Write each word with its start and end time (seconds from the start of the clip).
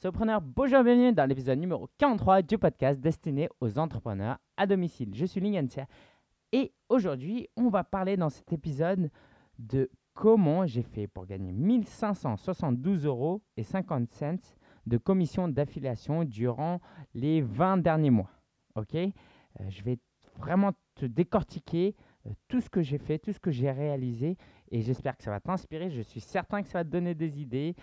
Surpreneur, 0.00 0.40
bonjour, 0.40 0.84
bienvenue 0.84 1.12
dans 1.12 1.26
l'épisode 1.26 1.58
numéro 1.58 1.88
43 1.98 2.42
du 2.42 2.56
podcast 2.56 3.00
destiné 3.00 3.48
aux 3.60 3.78
entrepreneurs 3.80 4.38
à 4.56 4.64
domicile. 4.64 5.10
Je 5.12 5.26
suis 5.26 5.40
Lingensia 5.40 5.86
et 6.52 6.72
aujourd'hui, 6.88 7.48
on 7.56 7.68
va 7.68 7.82
parler 7.82 8.16
dans 8.16 8.28
cet 8.30 8.52
épisode 8.52 9.10
de 9.58 9.90
comment 10.14 10.66
j'ai 10.66 10.82
fait 10.82 11.08
pour 11.08 11.26
gagner 11.26 11.50
1572 11.50 13.06
euros 13.06 13.42
et 13.56 13.64
50 13.64 14.08
cents 14.12 14.54
de 14.86 14.98
commission 14.98 15.48
d'affiliation 15.48 16.22
durant 16.22 16.80
les 17.14 17.40
20 17.42 17.78
derniers 17.78 18.10
mois. 18.10 18.30
Ok? 18.76 18.94
Euh, 18.94 19.08
Je 19.68 19.82
vais 19.82 19.98
vraiment 20.36 20.70
te 20.94 21.06
décortiquer 21.06 21.96
euh, 22.26 22.30
tout 22.46 22.60
ce 22.60 22.70
que 22.70 22.82
j'ai 22.82 22.98
fait, 22.98 23.18
tout 23.18 23.32
ce 23.32 23.40
que 23.40 23.50
j'ai 23.50 23.72
réalisé 23.72 24.36
et 24.70 24.80
j'espère 24.80 25.16
que 25.16 25.24
ça 25.24 25.32
va 25.32 25.40
t'inspirer. 25.40 25.90
Je 25.90 26.02
suis 26.02 26.20
certain 26.20 26.62
que 26.62 26.68
ça 26.68 26.78
va 26.78 26.84
te 26.84 26.90
donner 26.90 27.14
des 27.16 27.40
idées. 27.40 27.74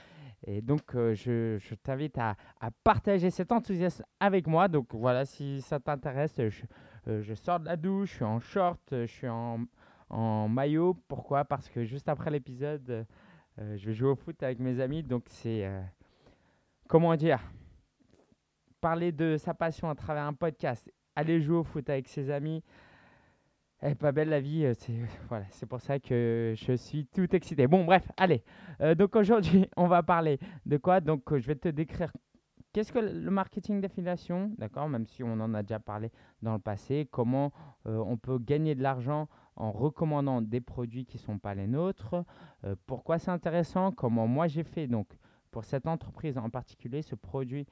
Et 0.48 0.62
donc, 0.62 0.96
euh, 0.96 1.16
je, 1.16 1.74
t'invite 1.76 2.18
à, 2.20 2.36
partager 2.84 3.32
cet 3.32 3.52
enthousiasme 3.52 4.04
avec 4.20 4.46
moi. 4.46 4.68
Donc, 4.68 4.94
voilà, 4.94 5.26
si 5.26 5.62
ça 5.62 5.80
t'intéresse, 5.80 6.36
je, 6.38 6.64
euh, 7.08 7.36
sors 7.36 7.60
de 7.60 7.66
la 7.66 7.76
douche, 7.76 8.12
je 8.12 8.16
suis 8.16 8.24
en 8.24 8.40
short, 8.40 8.82
je 8.92 9.06
suis 9.06 9.28
en, 9.28 9.66
maillot. 10.48 10.96
Pourquoi? 11.08 11.46
Parce 11.46 11.68
que 11.68 11.84
juste 11.84 12.08
après 12.08 12.30
l'épisode, 12.30 13.06
euh, 13.60 13.76
je 13.76 13.86
vais 13.88 13.94
jouer 13.94 14.10
au 14.10 14.16
foot 14.16 14.42
avec 14.44 14.60
mes 14.60 14.80
amis. 14.80 15.02
Donc, 15.02 15.26
c'est. 15.30 15.68
comment 16.88 17.16
dire? 17.16 17.40
Parler 18.80 19.12
de 19.12 19.38
sa 19.38 19.56
passion 19.56 19.90
à 19.90 19.96
travers 19.96 20.26
un 20.26 20.34
podcast, 20.34 20.92
aller 21.16 21.42
jouer 21.42 21.58
au 21.58 21.64
foot 21.64 21.90
avec 21.90 22.08
ses 22.08 22.30
amis. 22.30 22.64
Elle 23.82 23.96
pas 23.98 24.12
belle 24.12 24.30
la 24.30 24.40
vie, 24.40 24.66
euh, 24.66 24.74
c'est 24.74 24.94
voilà, 25.30 25.46
c'est 25.52 25.66
pour 25.66 25.82
ça 25.82 26.00
que 26.00 26.54
je 26.56 26.74
suis 26.74 27.06
tout 27.08 27.36
excité. 27.36 27.68
Bon, 27.68 27.84
bref, 27.84 28.10
allez. 28.18 28.44
Euh, 28.82 28.96
donc 28.96 29.16
aujourd'hui, 29.16 29.68
on 29.78 29.88
va 29.88 30.02
parler 30.02 30.40
de 30.66 30.78
quoi? 30.78 31.02
Donc, 31.02 31.32
euh, 31.32 31.40
je 31.40 31.48
vais 31.48 31.56
te 31.56 31.68
décrire 31.68 32.12
qu'est-ce 32.72 32.94
que 32.94 33.00
le 33.00 33.32
marketing 33.32 33.82
d'affiliation, 33.82 34.52
d'accord? 34.58 34.88
Même 34.88 35.06
si 35.06 35.24
on 35.24 35.34
en 35.34 35.54
a 35.54 35.62
déjà 35.62 35.80
parlé 35.80 36.10
dans 36.42 36.54
le 36.54 36.60
passé, 36.60 37.08
comment 37.10 37.52
on 37.86 38.18
peut 38.18 38.38
gagner 38.38 38.76
de 38.76 38.84
l'argent 38.84 39.30
en 39.56 39.72
recommandant 39.72 40.42
des 40.42 40.60
produits 40.60 41.06
qui 41.06 41.18
ne 41.18 41.22
sont 41.22 41.38
pas 41.38 41.54
les 41.54 41.68
nôtres, 41.68 42.26
pourquoi 42.86 43.18
c'est 43.18 43.32
intéressant, 43.32 43.94
comment 43.94 44.28
moi 44.28 44.48
j'ai 44.48 44.64
fait 44.64 44.88
donc 44.88 45.08
pour 45.52 45.64
cette 45.64 45.88
entreprise 45.88 46.38
en 46.38 46.50
particulier, 46.50 47.02
ce 47.02 47.16
produit, 47.16 47.66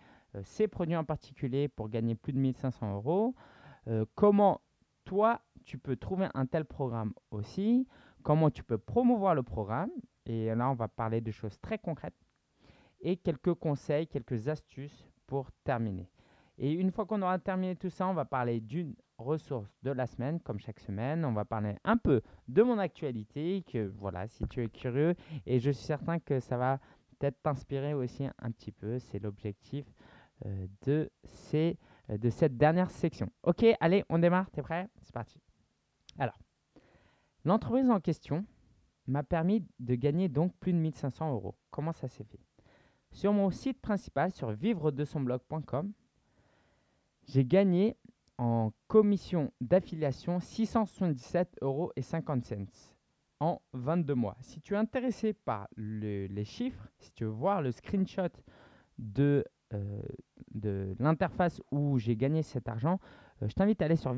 ces 0.44 0.70
produits 0.70 0.96
en 0.96 1.04
particulier 1.04 1.68
pour 1.68 1.90
gagner 1.90 2.16
plus 2.16 2.32
de 2.32 2.40
1500 2.40 2.94
euros, 2.94 3.36
comment 4.16 4.62
toi 5.04 5.42
tu 5.64 5.78
peux 5.78 5.96
trouver 5.96 6.28
un 6.34 6.46
tel 6.46 6.66
programme 6.66 7.14
aussi, 7.32 7.88
comment 8.22 8.50
tu 8.50 8.64
peux 8.64 8.78
promouvoir 8.78 9.36
le 9.36 9.44
programme, 9.44 9.92
et 10.26 10.54
là 10.54 10.70
on 10.70 10.76
va 10.76 10.88
parler 10.88 11.22
de 11.22 11.32
choses 11.32 11.60
très 11.60 11.78
concrètes, 11.78 12.16
et 13.02 13.18
quelques 13.18 13.54
conseils, 13.54 14.08
quelques 14.08 14.48
astuces 14.48 15.06
pour 15.28 15.52
terminer. 15.64 16.10
Et 16.58 16.72
une 16.72 16.92
fois 16.92 17.06
qu'on 17.06 17.22
aura 17.22 17.40
terminé 17.40 17.76
tout 17.76 17.90
ça, 17.90 18.08
on 18.08 18.14
va 18.14 18.26
parler 18.26 18.62
d'une 18.62 18.96
ressource 19.18 19.70
de 19.82 19.92
la 19.92 20.06
semaine, 20.06 20.40
comme 20.40 20.60
chaque 20.60 20.80
semaine. 20.80 21.26
On 21.26 21.34
va 21.34 21.46
parler 21.46 21.76
un 21.84 21.98
peu 21.98 22.22
de 22.48 22.62
mon 22.62 22.78
actualité, 22.78 23.64
que 23.64 23.92
voilà, 23.98 24.28
si 24.28 24.48
tu 24.48 24.64
es 24.64 24.70
curieux, 24.70 25.16
et 25.46 25.60
je 25.60 25.72
suis 25.72 25.86
certain 25.86 26.20
que 26.20 26.40
ça 26.40 26.58
va 26.58 26.80
peut-être 27.18 27.42
t'inspirer 27.42 27.94
aussi 27.94 28.26
un 28.26 28.52
petit 28.52 28.72
peu. 28.72 29.00
C'est 29.00 29.20
l'objectif 29.20 29.86
euh, 30.46 30.68
de, 30.86 31.10
ces, 31.24 31.78
euh, 32.10 32.18
de 32.18 32.30
cette 32.30 32.58
dernière 32.58 32.92
section. 32.92 33.30
Ok, 33.44 33.66
allez, 33.80 34.04
on 34.10 34.20
démarre. 34.20 34.50
T'es 34.52 34.62
prêt? 34.62 34.88
C'est 35.02 35.14
parti. 35.14 35.43
Alors, 36.20 36.38
l'entreprise 37.46 37.90
en 37.90 38.00
question 38.00 38.46
m'a 39.08 39.24
permis 39.24 39.66
de 39.80 39.96
gagner 39.96 40.30
donc 40.30 40.54
plus 40.60 40.74
de 40.74 40.78
1500 40.78 41.32
euros. 41.34 41.56
Comment 41.72 41.94
ça 41.94 42.08
s'est 42.08 42.24
fait? 42.24 42.40
Sur 43.12 43.34
mon 43.34 43.52
site 43.52 43.80
principal, 43.82 44.32
sur 44.32 44.52
vivre-de-son-blog.com, 44.52 45.92
j'ai 47.28 47.46
gagné 47.46 47.96
en 48.38 48.72
commission 48.88 49.52
d'affiliation 49.62 50.40
677 50.40 51.58
euros 51.62 51.92
et 51.96 52.02
50 52.02 52.46
cents 52.46 52.66
en 53.40 53.62
22 53.74 54.16
mois. 54.16 54.38
Si 54.42 54.62
tu 54.62 54.74
es 54.74 54.78
intéressé 54.78 55.34
par 55.34 55.68
le- 55.76 56.28
les 56.28 56.46
chiffres, 56.46 56.88
si 56.98 57.12
tu 57.12 57.26
veux 57.26 57.30
voir 57.30 57.62
le 57.62 57.72
screenshot 57.72 58.30
de, 58.98 59.44
euh, 59.74 60.02
de 60.54 60.96
l'interface 61.00 61.62
où 61.72 62.00
j'ai 62.00 62.16
gagné 62.16 62.42
cet 62.42 62.68
argent, 62.70 63.00
euh, 63.42 63.48
je 63.48 63.54
t'invite 63.54 63.82
à 63.82 63.86
aller 63.86 63.96
sur 63.96 64.14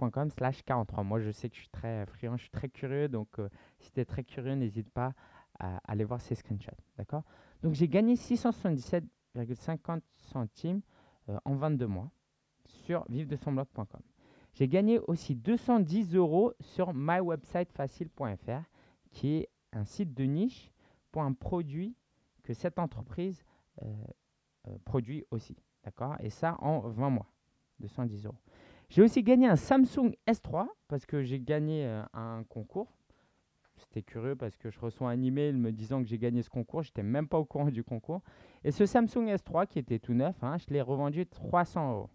vivre-de-son-blog.com 0.00 0.30
slash 0.30 0.62
43. 0.62 1.04
Moi, 1.04 1.20
je 1.20 1.30
sais 1.30 1.48
que 1.48 1.56
je 1.56 1.60
suis 1.60 1.70
très 1.70 2.06
friand, 2.06 2.36
je 2.36 2.42
suis 2.42 2.50
très 2.50 2.68
curieux, 2.68 3.08
donc 3.08 3.38
euh, 3.38 3.48
si 3.78 3.92
tu 3.92 4.00
es 4.00 4.04
très 4.04 4.24
curieux, 4.24 4.54
n'hésite 4.54 4.90
pas 4.90 5.12
à 5.58 5.80
aller 5.86 6.04
voir 6.04 6.20
ces 6.20 6.34
screenshots. 6.34 6.70
D'accord? 6.96 7.22
Donc, 7.62 7.74
j'ai 7.74 7.88
gagné 7.88 8.14
677,50 8.14 10.00
centimes 10.16 10.80
euh, 11.28 11.38
en 11.44 11.54
22 11.54 11.86
mois 11.86 12.10
sur 12.64 13.04
vivre-de-son-blog.com. 13.08 14.00
J'ai 14.54 14.68
gagné 14.68 14.98
aussi 14.98 15.36
210 15.36 16.14
euros 16.14 16.52
sur 16.60 16.92
mywebsitefacile.fr, 16.94 18.62
qui 19.10 19.36
est 19.36 19.48
un 19.72 19.84
site 19.84 20.14
de 20.14 20.24
niche 20.24 20.72
pour 21.12 21.22
un 21.22 21.32
produit 21.32 21.94
que 22.42 22.54
cette 22.54 22.78
entreprise 22.78 23.44
euh, 23.82 23.86
produit 24.84 25.24
aussi. 25.30 25.56
D'accord? 25.84 26.16
Et 26.20 26.30
ça 26.30 26.56
en 26.60 26.80
20 26.80 27.10
mois, 27.10 27.26
210 27.80 28.26
euros. 28.26 28.40
J'ai 28.90 29.02
aussi 29.02 29.22
gagné 29.22 29.46
un 29.46 29.54
Samsung 29.54 30.12
S3 30.26 30.66
parce 30.88 31.06
que 31.06 31.22
j'ai 31.22 31.40
gagné 31.40 31.86
euh, 31.86 32.02
un 32.12 32.42
concours. 32.48 32.92
C'était 33.76 34.02
curieux 34.02 34.34
parce 34.34 34.56
que 34.56 34.68
je 34.68 34.80
reçois 34.80 35.10
un 35.10 35.22
email 35.22 35.52
me 35.54 35.70
disant 35.70 36.02
que 36.02 36.08
j'ai 36.08 36.18
gagné 36.18 36.42
ce 36.42 36.50
concours. 36.50 36.82
J'étais 36.82 37.04
même 37.04 37.28
pas 37.28 37.38
au 37.38 37.44
courant 37.44 37.70
du 37.70 37.84
concours. 37.84 38.20
Et 38.64 38.72
ce 38.72 38.84
Samsung 38.86 39.28
S3 39.28 39.68
qui 39.68 39.78
était 39.78 40.00
tout 40.00 40.12
neuf, 40.12 40.36
hein, 40.42 40.58
je 40.58 40.74
l'ai 40.74 40.82
revendu 40.82 41.24
300 41.24 41.92
euros. 41.92 42.10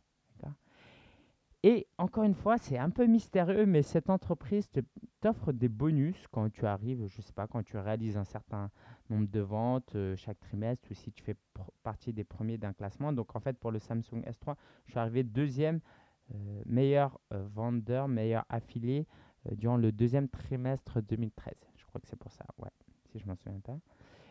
Et 1.68 1.88
encore 1.97 2.25
une 2.25 2.36
fois, 2.36 2.59
c'est 2.59 2.78
un 2.78 2.92
peu 2.92 3.07
mystérieux, 3.07 3.66
mais 3.66 3.81
cette 3.81 4.12
entreprise 4.12 4.69
t'offre 5.19 5.52
des 5.52 5.68
bonus 5.68 6.28
quand 6.30 6.47
tu 6.52 6.63
arrives, 6.68 7.07
je 7.07 7.22
sais 7.24 7.34
pas, 7.34 7.47
quand 7.47 7.63
tu 7.63 7.75
réalises 7.78 8.18
un 8.18 8.24
certain 8.24 8.69
nombre 9.09 9.28
de 9.28 9.40
ventes 9.40 9.96
euh, 9.96 10.16
chaque 10.16 10.40
trimestre 10.40 10.88
ou 10.92 10.94
si 10.94 11.12
tu 11.12 11.24
fais 11.24 11.36
partie 11.81 12.13
des 12.13 12.24
premiers 12.24 12.59
d'un 12.59 12.72
classement. 12.72 13.12
Donc 13.12 13.36
en 13.36 13.40
fait, 13.40 13.57
pour 13.57 13.72
le 13.72 13.80
Samsung 13.80 14.22
S3, 14.28 14.53
je 14.86 14.92
suis 14.92 15.00
arrivé 15.00 15.24
deuxième 15.24 15.80
meilleur 16.66 17.19
euh, 17.34 17.46
vendeur, 17.53 18.08
meilleur 18.08 18.46
affilié 18.50 19.08
euh, 19.47 19.56
durant 19.56 19.78
le 19.78 19.91
deuxième 19.91 20.28
trimestre 20.28 21.02
2013. 21.02 21.53
Je 21.78 21.86
crois 21.86 22.02
que 22.02 22.08
c'est 22.08 22.19
pour 22.19 22.31
ça, 22.31 22.46
ouais, 22.58 22.69
si 23.12 23.19
je 23.19 23.28
m'en 23.28 23.36
souviens 23.36 23.59
pas. 23.59 23.78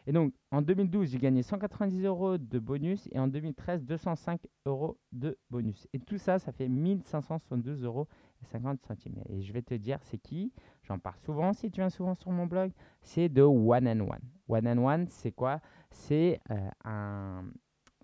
Et 0.06 0.12
donc, 0.12 0.34
en 0.50 0.60
2012, 0.60 1.09
j'ai 1.09 1.19
gagné 1.19 1.43
190 1.43 2.05
euros 2.05 2.37
de 2.37 2.59
bonus 2.59 3.09
et 3.10 3.19
en 3.19 3.27
2013, 3.27 3.84
205 3.84 4.41
euros 4.66 4.99
de 5.12 5.38
bonus. 5.49 5.88
Et 5.94 5.99
tout 5.99 6.19
ça, 6.19 6.38
ça 6.38 6.53
fait 6.53 6.69
1572 6.69 7.84
euros 7.84 8.06
et 8.43 8.44
50 8.44 8.82
centimes. 8.82 9.22
Et 9.31 9.41
je 9.41 9.53
vais 9.53 9.62
te 9.62 9.72
dire, 9.72 9.99
c'est 10.03 10.19
qui? 10.19 10.53
J'en 10.82 10.99
parle 10.99 11.16
souvent 11.21 11.55
si 11.55 11.71
tu 11.71 11.81
viens 11.81 11.88
souvent 11.88 12.15
sur 12.15 12.31
mon 12.32 12.47
blog. 12.47 12.71
C'est 13.00 13.31
de 13.31 13.41
One 13.41 13.88
and 13.88 14.00
One. 14.00 14.21
One 14.47 14.69
and 14.69 14.84
One, 14.84 15.06
c'est 15.09 15.32
quoi? 15.32 15.61
C'est 15.91 16.38
euh, 16.50 16.69
un 16.84 17.44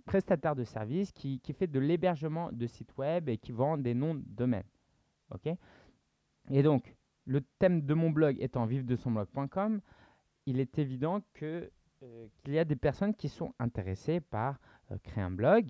prestataire 0.00 0.56
de 0.56 0.64
service 0.64 1.12
qui, 1.12 1.40
fait 1.52 1.66
de 1.66 1.78
l'hébergement 1.78 2.50
de 2.52 2.66
sites 2.66 2.96
web 2.96 3.28
et 3.28 3.38
qui 3.38 3.52
vend 3.52 3.78
des 3.78 3.94
noms 3.94 4.14
de 4.14 4.24
domaine. 4.26 4.64
Et 6.50 6.62
donc, 6.62 6.96
le 7.26 7.42
thème 7.58 7.82
de 7.82 7.94
mon 7.94 8.10
blog 8.10 8.36
étant 8.40 8.66
vivre 8.66 8.84
de 8.84 8.96
son 8.96 9.12
blog.com, 9.12 9.80
il 10.46 10.58
est 10.58 10.78
évident 10.78 11.20
que 11.34 11.70
euh, 12.02 12.26
qu'il 12.42 12.54
y 12.54 12.58
a 12.58 12.64
des 12.64 12.76
personnes 12.76 13.14
qui 13.14 13.28
sont 13.28 13.52
intéressées 13.58 14.20
par 14.20 14.58
euh, 14.90 14.96
créer 15.02 15.22
un 15.22 15.30
blog 15.30 15.66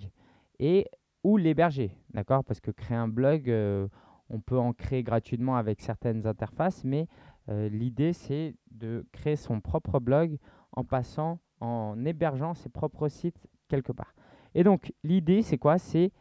et 0.59 0.87
ou 1.25 1.37
l'héberger, 1.37 1.91
d'accord? 2.15 2.45
Parce 2.45 2.61
que 2.61 2.71
créer 2.71 2.97
un 2.97 3.09
blog, 3.09 3.51
euh, 3.51 3.89
on 4.29 4.41
peut 4.41 4.59
en 4.59 4.73
créer 4.73 5.03
gratuitement 5.03 5.57
avec 5.57 5.81
certaines 5.81 6.27
interfaces, 6.27 6.85
mais 6.85 7.07
l'idée 7.49 8.13
c'est 8.13 8.55
de 8.71 9.05
créer 9.11 9.35
son 9.35 9.61
propre 9.61 9.99
blog 9.99 10.39
en 10.71 10.85
passant, 10.85 11.41
en 11.59 11.97
hébergeant 12.05 12.55
ses 12.55 12.69
propres 12.69 13.09
sites 13.09 13.49
quelque 13.66 13.91
part. 13.91 14.15
Et 14.55 14.65
donc 14.65 14.93
l'idée 15.03 15.43
c'est 15.43 15.59
quoi? 15.59 15.79
C'est 15.79 16.13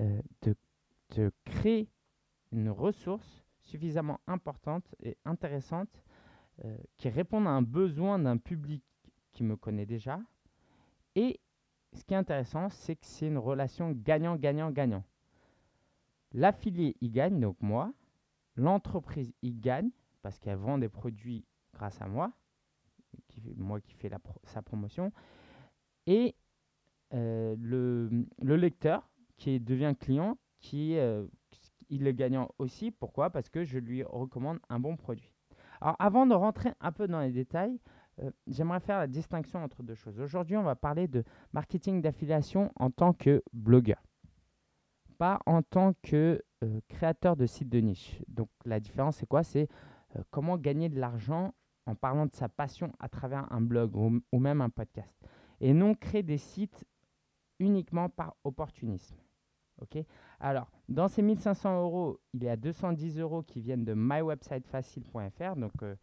euh, 0.00 0.20
de, 0.42 0.54
créer 1.44 1.88
une 2.50 2.70
ressource 2.70 3.44
suffisamment 3.60 4.18
importante 4.26 4.84
et 5.00 5.16
intéressante 5.24 6.02
euh, 6.64 6.76
qui 6.96 7.08
répond 7.08 7.44
à 7.46 7.50
un 7.50 7.62
besoin 7.62 8.18
d'un 8.18 8.36
public 8.36 8.82
qui 9.30 9.44
me 9.44 9.56
connaît 9.56 9.86
déjà. 9.86 10.18
Et 11.14 11.38
ce 11.92 12.04
qui 12.04 12.14
est 12.14 12.16
intéressant, 12.16 12.68
c'est 12.70 12.96
que 12.96 13.06
c'est 13.06 13.28
une 13.28 13.38
relation 13.38 13.92
gagnant-gagnant-gagnant. 13.92 15.04
L'affilié 16.32 16.96
y 17.00 17.10
gagne, 17.10 17.38
donc 17.38 17.56
moi. 17.60 17.92
L'entreprise 18.56 19.32
y 19.42 19.52
gagne 19.52 19.90
parce 20.22 20.38
qu'elle 20.38 20.56
vend 20.56 20.78
des 20.78 20.88
produits 20.88 21.44
grâce 21.74 22.00
à 22.00 22.06
moi, 22.06 22.32
moi 23.56 23.80
qui 23.80 23.94
fais 23.94 24.10
sa 24.44 24.62
promotion. 24.62 25.12
Et 26.06 26.34
le, 27.14 28.08
le 28.42 28.56
lecteur 28.56 29.08
qui 29.36 29.60
devient 29.60 29.94
client, 29.98 30.38
qui 30.60 30.98
euh, 30.98 31.26
il 31.90 32.06
est 32.06 32.14
gagnant 32.14 32.48
aussi. 32.58 32.90
Pourquoi? 32.90 33.30
Parce 33.30 33.48
que 33.48 33.64
je 33.64 33.78
lui 33.78 34.02
recommande 34.02 34.58
un 34.68 34.80
bon 34.80 34.96
produit. 34.96 35.32
Alors 35.80 35.96
avant 35.98 36.26
de 36.26 36.34
rentrer 36.34 36.72
un 36.80 36.92
peu 36.92 37.06
dans 37.06 37.20
les 37.20 37.32
détails, 37.32 37.78
euh, 38.20 38.30
j'aimerais 38.46 38.80
faire 38.80 38.98
la 38.98 39.06
distinction 39.06 39.62
entre 39.62 39.82
deux 39.82 39.94
choses. 39.94 40.20
Aujourd'hui, 40.20 40.56
on 40.56 40.62
va 40.62 40.76
parler 40.76 41.08
de 41.08 41.24
marketing 41.52 42.00
d'affiliation 42.00 42.70
en 42.76 42.90
tant 42.90 43.12
que 43.12 43.42
blogueur, 43.52 44.02
pas 45.18 45.40
en 45.46 45.62
tant 45.62 45.94
que 46.02 46.42
euh, 46.62 46.80
créateur 46.88 47.36
de 47.36 47.46
site 47.46 47.68
de 47.68 47.80
niche. 47.80 48.20
Donc 48.28 48.48
la 48.64 48.80
différence, 48.80 49.16
c'est 49.16 49.26
quoi? 49.26 49.42
C'est 49.42 49.68
euh, 50.16 50.22
comment 50.30 50.56
gagner 50.56 50.88
de 50.88 50.98
l'argent 50.98 51.54
en 51.86 51.94
parlant 51.94 52.26
de 52.26 52.34
sa 52.34 52.48
passion 52.48 52.92
à 52.98 53.08
travers 53.08 53.52
un 53.52 53.60
blog 53.60 53.94
ou 53.96 54.38
même 54.38 54.60
un 54.62 54.70
podcast. 54.70 55.12
Et 55.60 55.74
non 55.74 55.94
créer 55.94 56.22
des 56.22 56.38
sites 56.38 56.84
uniquement 57.58 58.08
par 58.08 58.36
opportunisme. 58.44 59.16
Ok? 59.80 59.98
Alors, 60.40 60.70
dans 60.88 61.08
ces 61.08 61.22
1500 61.22 61.82
euros, 61.82 62.20
il 62.32 62.44
y 62.44 62.48
a 62.48 62.56
210 62.56 63.18
euros 63.18 63.42
qui 63.42 63.60
viennent 63.60 63.84
de 63.84 63.94
mywebsitefacile.fr. 63.94 65.56
Donc, 65.56 65.72
euh, 65.82 65.96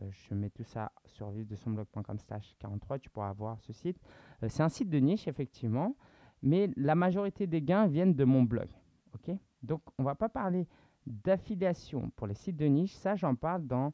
euh, 0.00 0.08
je 0.10 0.34
mets 0.34 0.50
tout 0.50 0.64
ça 0.64 0.92
sur 1.06 1.30
blog.com 1.30 2.18
slash 2.18 2.54
43. 2.58 2.98
Tu 2.98 3.10
pourras 3.10 3.32
voir 3.32 3.60
ce 3.60 3.72
site. 3.72 3.98
Euh, 4.42 4.48
c'est 4.48 4.62
un 4.62 4.68
site 4.68 4.90
de 4.90 4.98
niche, 4.98 5.26
effectivement. 5.28 5.96
Mais 6.42 6.70
la 6.76 6.94
majorité 6.94 7.46
des 7.46 7.62
gains 7.62 7.86
viennent 7.86 8.14
de 8.14 8.24
mon 8.24 8.42
blog. 8.42 8.68
Ok? 9.14 9.34
Donc, 9.62 9.82
on 9.98 10.02
ne 10.02 10.06
va 10.06 10.14
pas 10.14 10.28
parler 10.28 10.68
d'affiliation 11.06 12.10
pour 12.10 12.26
les 12.26 12.34
sites 12.34 12.56
de 12.56 12.66
niche. 12.66 12.94
Ça, 12.94 13.16
j'en 13.16 13.34
parle 13.34 13.66
dans 13.66 13.92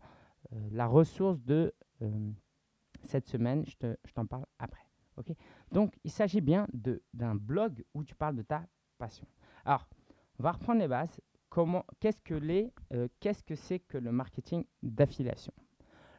la 0.70 0.86
ressource 0.86 1.40
de 1.40 1.72
cette 3.04 3.28
semaine. 3.28 3.64
Je 3.66 4.12
t'en 4.12 4.26
parle 4.26 4.44
après. 4.58 4.91
Ok 5.16 5.32
Donc, 5.70 5.94
il 6.04 6.10
s'agit 6.10 6.40
bien 6.40 6.66
d'un 7.12 7.34
blog 7.34 7.84
où 7.94 8.04
tu 8.04 8.14
parles 8.14 8.36
de 8.36 8.42
ta 8.42 8.64
passion. 8.98 9.26
Alors, 9.64 9.88
on 10.38 10.42
va 10.42 10.52
reprendre 10.52 10.80
les 10.80 10.88
bases. 10.88 11.20
Comment, 11.48 11.84
qu'est-ce 12.00 12.20
que 12.22 12.34
euh, 12.94 13.08
qu'est-ce 13.20 13.42
que 13.42 13.54
c'est 13.54 13.78
que 13.80 13.98
le 13.98 14.10
marketing 14.10 14.64
d'affiliation? 14.82 15.52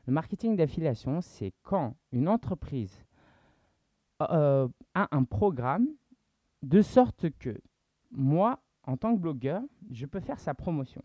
Le 0.06 0.14
marketing 0.14 0.56
d'affiliation, 0.56 1.22
c'est 1.22 1.54
quand 1.64 1.96
une 2.12 2.28
entreprise 2.28 3.04
euh, 4.22 4.68
a 4.94 5.08
un 5.16 5.24
programme 5.24 5.88
de 6.62 6.82
sorte 6.82 7.30
que 7.40 7.60
moi, 8.12 8.60
en 8.84 8.96
tant 8.96 9.16
que 9.16 9.20
blogueur, 9.20 9.64
je 9.90 10.06
peux 10.06 10.20
faire 10.20 10.40
sa 10.40 10.54
promotion. 10.54 11.02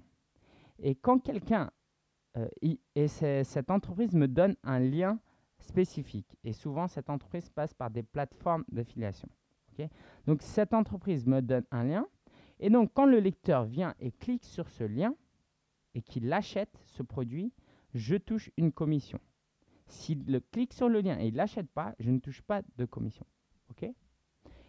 Et 0.79 0.95
quand 0.95 1.19
quelqu'un 1.21 1.71
euh, 2.37 2.49
et 2.95 3.09
cette 3.09 3.71
entreprise 3.71 4.15
me 4.15 4.29
donne 4.29 4.57
un 4.63 4.79
lien 4.79 5.19
spécifique, 5.61 6.37
et 6.45 6.53
souvent 6.53 6.89
cette 6.89 7.11
entreprise 7.11 7.49
passe 7.51 7.75
par 7.75 7.91
des 7.91 8.03
plateformes 8.03 8.65
d'affiliation. 8.69 9.29
donc 10.27 10.43
cette 10.43 10.75
entreprise 10.75 11.27
me 11.27 11.41
donne 11.41 11.65
un 11.71 11.85
lien, 11.85 12.07
et 12.61 12.71
donc, 12.71 12.93
quand 12.93 13.07
le 13.07 13.21
lecteur 13.21 13.65
vient 13.65 13.95
et 14.01 14.11
clique 14.11 14.45
sur 14.45 14.69
ce 14.69 14.85
lien 14.85 15.15
et 15.95 16.03
qu'il 16.03 16.33
achète 16.33 16.77
ce 16.87 17.03
produit, 17.03 17.53
je 17.95 18.17
touche 18.17 18.51
une 18.57 18.73
commission. 18.73 19.21
S'il 19.87 20.41
clique 20.53 20.73
sur 20.73 20.89
le 20.89 21.01
lien 21.01 21.19
et 21.19 21.29
il 21.29 21.33
ne 21.33 21.39
l'achète 21.39 21.71
pas, 21.71 21.95
je 21.99 22.11
ne 22.11 22.19
touche 22.19 22.43
pas 22.43 22.63
de 22.77 22.85
commission. 22.85 23.25
OK? 23.71 23.89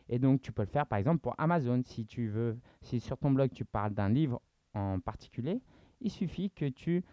Et 0.07 0.19
donc, 0.19 0.41
tu 0.41 0.51
peux 0.51 0.61
le 0.61 0.67
faire 0.67 0.87
par 0.87 0.97
exemple 0.97 1.19
pour 1.19 1.35
Amazon. 1.37 1.81
Si 1.85 2.05
tu 2.05 2.29
veux, 2.29 2.57
si 2.81 2.99
sur 2.99 3.17
ton 3.17 3.31
blog 3.31 3.51
tu 3.51 3.65
parles 3.65 3.93
d'un 3.93 4.09
livre 4.09 4.41
en 4.73 4.99
particulier, 4.99 5.61
il 5.99 6.11
suffit 6.11 6.51
que 6.51 6.65
tu 6.65 7.03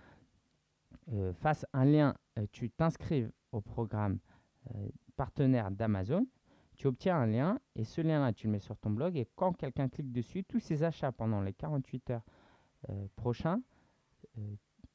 euh, 1.12 1.32
un 1.72 1.84
lien, 1.84 2.14
euh, 2.38 2.46
tu 2.52 2.70
t'inscrives 2.70 3.30
au 3.52 3.60
programme 3.60 4.18
euh, 4.74 4.88
partenaire 5.16 5.70
d'Amazon 5.70 6.26
tu 6.76 6.86
obtiens 6.86 7.16
un 7.16 7.26
lien 7.26 7.58
et 7.74 7.84
ce 7.84 8.00
lien-là, 8.00 8.32
tu 8.32 8.46
le 8.46 8.52
mets 8.52 8.60
sur 8.60 8.76
ton 8.76 8.90
blog 8.90 9.16
et 9.16 9.26
quand 9.34 9.54
quelqu'un 9.54 9.88
clique 9.88 10.12
dessus, 10.12 10.44
tous 10.44 10.60
ces 10.60 10.82
achats 10.82 11.10
pendant 11.10 11.40
les 11.40 11.54
48 11.54 12.10
heures 12.10 12.24
euh, 12.90 13.06
prochains, 13.16 13.60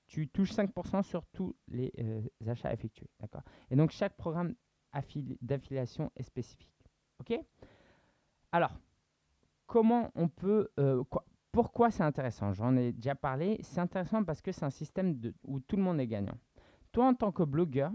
tu 0.06 0.28
touches 0.28 0.52
5% 0.52 1.02
sur 1.02 1.26
tous 1.28 1.56
les 1.70 1.92
achats 2.48 2.72
effectués. 2.72 3.10
D'accord? 3.20 3.42
Et 3.72 3.76
donc, 3.76 3.90
chaque 3.90 4.16
programme 4.16 4.54
d'affiliation 5.42 6.12
est 6.16 6.24
spécifique. 6.24 6.70
OK? 7.20 7.34
Alors, 8.52 8.78
comment 9.66 10.12
on 10.14 10.28
peut... 10.28 10.70
pourquoi 11.52 11.92
c'est 11.92 12.04
intéressant? 12.04 12.54
J'en 12.54 12.76
ai 12.78 12.94
déjà 12.94 13.16
parlé. 13.16 13.60
C'est 13.62 13.80
intéressant 13.80 14.24
parce 14.24 14.42
que 14.42 14.52
c'est 14.52 14.66
un 14.66 14.70
système 14.70 15.20
où 15.44 15.60
tout 15.60 15.76
le 15.76 15.84
monde 15.84 16.00
est 16.00 16.08
gagnant. 16.08 16.38
Toi, 16.92 17.08
en 17.08 17.14
tant 17.14 17.32
que 17.32 17.44
blogueur, 17.44 17.92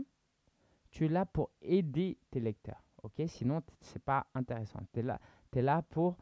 tu 0.90 1.06
es 1.06 1.08
là 1.08 1.26
pour 1.26 1.50
aider 1.60 2.18
tes 2.30 2.40
lecteurs 2.40 2.86
ok? 3.06 3.22
Sinon, 3.26 3.62
c'est 3.80 4.02
pas 4.02 4.26
intéressant. 4.34 4.80
Tu 4.92 5.00
es 5.00 5.02
là, 5.02 5.18
là 5.54 5.82
pour 5.82 6.16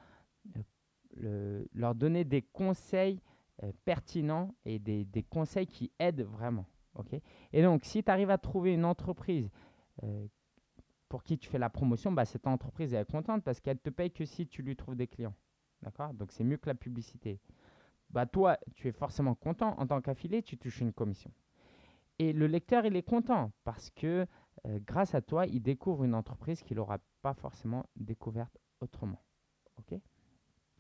euh, 1.23 1.65
leur 1.73 1.95
donner 1.95 2.25
des 2.25 2.43
conseils 2.43 3.21
euh, 3.63 3.73
pertinents 3.85 4.55
et 4.65 4.79
des, 4.79 5.27
conseils 5.29 5.67
qui 5.67 5.91
aident 5.99 6.23
vraiment, 6.23 6.67
ok? 6.95 7.15
Et 7.53 7.63
donc, 7.63 7.85
si 7.85 8.03
tu 8.03 8.11
arrives 8.11 8.31
à 8.31 8.39
trouver 8.39 8.75
une 8.75 8.85
entreprise 8.85 9.51
euh, 10.03 10.27
pour 11.09 11.23
qui 11.23 11.39
tu 11.39 11.49
fais 11.49 11.59
la 11.59 11.71
promotion, 11.71 12.13
bah, 12.13 12.25
cette 12.25 12.47
entreprise 12.47 12.95
est 12.95 13.11
contente 13.11 13.43
parce 13.43 13.61
qu'elle 13.61 13.79
te 13.79 13.91
paye 13.91 14.11
que 14.11 14.25
si 14.25 14.47
tu 14.47 14.63
lui 14.63 14.77
trouves 14.77 14.97
des 14.97 15.07
clients, 15.07 15.35
d'accord? 15.85 16.13
Donc, 16.15 16.33
c'est 16.33 16.45
mieux 16.45 16.57
que 16.57 16.69
la 16.69 16.75
publicité. 16.75 17.41
Bah, 18.11 18.27
toi, 18.27 18.59
tu 18.75 18.89
es 18.89 18.93
forcément 18.93 19.35
content. 19.35 19.79
En 19.79 19.87
tant 19.87 20.01
qu'affilié, 20.01 20.43
tu 20.43 20.57
touches 20.57 20.81
une 20.81 20.93
commission. 20.93 21.31
Et 22.19 22.33
le 22.33 22.47
lecteur, 22.47 22.87
il 22.87 22.97
est 22.97 23.03
content 23.03 23.53
parce 23.65 23.91
que 23.91 24.27
euh, 24.67 24.79
grâce 24.85 25.15
à 25.15 25.21
toi, 25.21 25.47
il 25.47 25.61
découvre 25.61 26.05
une 26.05 26.15
entreprise 26.15 26.63
qu'il 26.63 26.77
n'aura 26.77 26.99
pas 27.23 27.35
forcément 27.35 27.85
découverte 27.97 28.57
autrement. 28.81 29.23
Ok? 29.79 29.99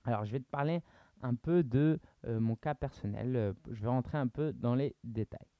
Alors, 0.04 0.24
je 0.24 0.32
vais 0.32 0.40
te 0.40 0.48
parler 0.50 0.82
un 1.22 1.34
peu 1.34 1.62
de 1.62 1.98
euh, 2.26 2.38
mon 2.38 2.56
cas 2.56 2.74
personnel. 2.74 3.36
Euh, 3.36 3.52
je 3.70 3.82
vais 3.82 3.88
rentrer 3.88 4.18
un 4.18 4.28
peu 4.28 4.52
dans 4.52 4.74
les 4.74 4.94
détails. 5.02 5.53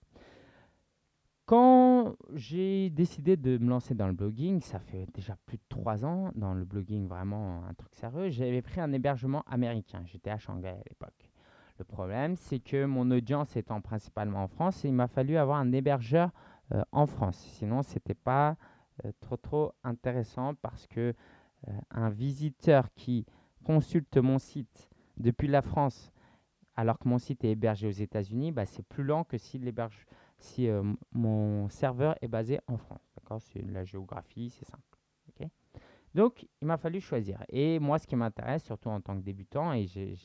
Quand 1.47 2.17
j'ai 2.33 2.89
décidé 2.89 3.37
de 3.37 3.59
me 3.59 3.69
lancer 3.69 3.95
dans 3.95 4.07
le 4.07 4.15
blogging, 4.15 4.63
ça 4.63 4.79
fait 4.79 5.07
déjà 5.13 5.37
plus 5.45 5.59
de 5.59 5.63
trois 5.69 6.03
ans, 6.07 6.31
dans 6.35 6.55
le 6.55 6.65
blogging 6.65 7.07
vraiment 7.07 7.65
un 7.69 7.75
truc 7.75 7.95
sérieux, 7.95 8.31
j'avais 8.31 8.63
pris 8.63 8.81
un 8.81 8.91
hébergement 8.93 9.43
américain. 9.47 10.03
J'étais 10.07 10.31
à 10.31 10.39
Shanghai 10.39 10.69
à 10.69 10.83
l'époque. 10.89 11.31
Le 11.79 11.85
problème, 11.85 12.37
c'est 12.37 12.61
que 12.61 12.87
mon 12.87 13.11
audience 13.11 13.57
étant 13.57 13.83
principalement 13.83 14.45
en 14.45 14.49
France, 14.49 14.85
il 14.85 14.95
m'a 14.95 15.07
fallu 15.07 15.37
avoir 15.37 15.59
un 15.59 15.71
hébergeur 15.73 16.31
euh, 16.73 16.83
en 16.93 17.05
France. 17.05 17.37
Sinon, 17.37 17.83
ce 17.83 17.97
n'était 17.97 18.15
pas 18.15 18.57
euh, 19.05 19.13
trop 19.21 19.37
trop 19.37 19.73
intéressant 19.83 20.55
parce 20.55 20.87
que 20.87 21.13
euh, 21.69 21.73
un 21.91 22.09
visiteur 22.09 22.89
qui 22.95 23.27
consulte 23.65 24.17
mon 24.17 24.39
site 24.39 24.89
depuis 25.19 25.49
la 25.49 25.61
France 25.61 26.11
alors 26.77 26.99
que 26.99 27.09
mon 27.09 27.19
site 27.19 27.45
est 27.45 27.51
hébergé 27.51 27.87
aux 27.87 27.91
États-Unis, 27.91 28.51
bah, 28.51 28.67
c'est 28.67 28.87
plus 28.87 29.05
lent 29.05 29.25
que 29.25 29.37
si, 29.37 29.59
si 30.45 30.69
mon 31.13 31.69
serveur 31.69 32.17
est 32.21 32.29
basé 32.29 32.61
en 32.67 32.77
France. 32.77 33.11
D'accord? 33.17 33.41
C'est 33.41 33.63
la 33.63 33.85
géographie, 33.85 34.51
c'est 34.51 34.67
simple. 34.67 34.83
Donc, 36.15 36.47
il 36.61 36.67
m'a 36.67 36.77
fallu 36.77 37.01
choisir. 37.01 37.43
Et 37.49 37.81
moi, 37.81 37.99
ce 37.99 38.07
qui 38.07 38.15
m'intéresse, 38.15 38.63
surtout 38.65 38.89
en 38.89 39.01
tant 39.01 39.17
que 39.17 39.23
débutant, 39.23 39.73
et 39.73 39.87
j'ai 39.87 40.17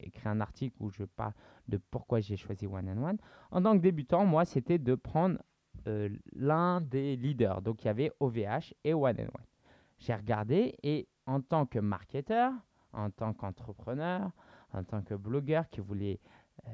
écrit 0.00 0.28
un 0.28 0.40
article 0.40 0.74
où 0.80 0.88
je 0.88 1.04
parle 1.04 1.34
de 1.68 1.76
pourquoi 1.90 2.20
j'ai 2.20 2.36
choisi 2.36 2.66
One 2.66 2.88
and 2.88 3.02
One. 3.02 3.18
En 3.50 3.62
tant 3.62 3.74
que 3.74 3.82
débutant, 3.82 4.24
moi, 4.24 4.46
c'était 4.46 4.78
de 4.78 4.94
prendre 4.94 5.38
euh, 5.86 6.08
l'un 6.34 6.80
des 6.80 7.16
leaders. 7.16 7.60
Donc 7.60 7.84
il 7.84 7.86
y 7.86 7.90
avait 7.90 8.10
OVH 8.20 8.72
et 8.84 8.94
One 8.94 9.20
and 9.20 9.24
One. 9.24 9.46
J'ai 9.98 10.14
regardé 10.14 10.74
et 10.82 11.08
en 11.26 11.40
tant 11.42 11.66
que 11.66 11.78
marketeur, 11.78 12.52
en 12.92 13.10
tant 13.10 13.34
qu'entrepreneur, 13.34 14.30
en 14.72 14.82
tant 14.82 15.02
que 15.02 15.14
blogueur 15.14 15.68
qui 15.68 15.80
voulait 15.80 16.20
euh, 16.66 16.70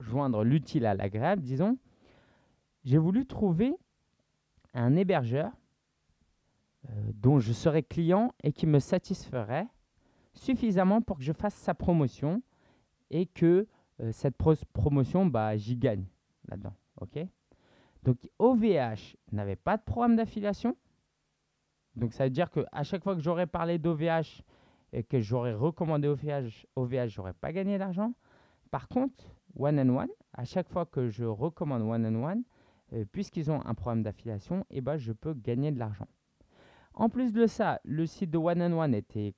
joindre 0.00 0.44
l'utile 0.44 0.86
à 0.86 0.94
l'agréable, 0.94 1.42
disons, 1.42 1.78
j'ai 2.88 2.96
voulu 2.96 3.26
trouver 3.26 3.76
un 4.72 4.96
hébergeur 4.96 5.52
euh, 6.88 7.10
dont 7.12 7.38
je 7.38 7.52
serais 7.52 7.82
client 7.82 8.32
et 8.42 8.50
qui 8.50 8.66
me 8.66 8.78
satisferait 8.78 9.66
suffisamment 10.32 11.02
pour 11.02 11.18
que 11.18 11.22
je 11.22 11.34
fasse 11.34 11.54
sa 11.54 11.74
promotion 11.74 12.42
et 13.10 13.26
que 13.26 13.66
cette 14.12 14.36
promotion, 14.72 15.26
bah, 15.26 15.56
j'y 15.56 15.76
gagne 15.76 16.06
là-dedans. 16.46 16.72
donc 18.04 18.16
OVH 18.38 19.16
n'avait 19.32 19.56
pas 19.56 19.76
de 19.76 19.82
programme 19.82 20.14
d'affiliation. 20.14 20.76
Donc 21.96 22.12
ça 22.14 22.24
veut 22.24 22.30
dire 22.30 22.50
qu'à 22.50 22.84
chaque 22.84 23.02
fois 23.02 23.16
que 23.16 23.20
j'aurais 23.20 23.48
parlé 23.48 23.78
d'OVH 23.78 24.44
et 24.92 25.02
que 25.02 25.20
j'aurais 25.20 25.52
recommandé 25.52 26.06
OVH, 26.06 26.66
OVH 26.76 27.08
j'aurais 27.08 27.34
pas 27.34 27.52
gagné 27.52 27.76
d'argent. 27.76 28.14
Par 28.70 28.88
contre, 28.88 29.24
One 29.56 29.78
and 29.80 29.94
One, 29.94 30.10
à 30.32 30.44
chaque 30.44 30.68
fois 30.68 30.86
que 30.86 31.08
je 31.08 31.24
recommande 31.24 31.82
One 31.82 32.06
and 32.06 32.22
One, 32.22 32.38
euh, 32.38 32.57
puisqu'ils 33.12 33.50
ont 33.50 33.64
un 33.64 33.74
programme 33.74 34.02
d'affiliation, 34.02 34.64
eh 34.70 34.80
ben, 34.80 34.96
je 34.96 35.12
peux 35.12 35.34
gagner 35.34 35.72
de 35.72 35.78
l'argent. 35.78 36.08
En 36.94 37.08
plus 37.08 37.32
de 37.32 37.46
ça, 37.46 37.80
le 37.84 38.06
site 38.06 38.30
de 38.30 38.38
One 38.38 38.60
and 38.60 38.72
One 38.72 38.94
était, 38.94 39.34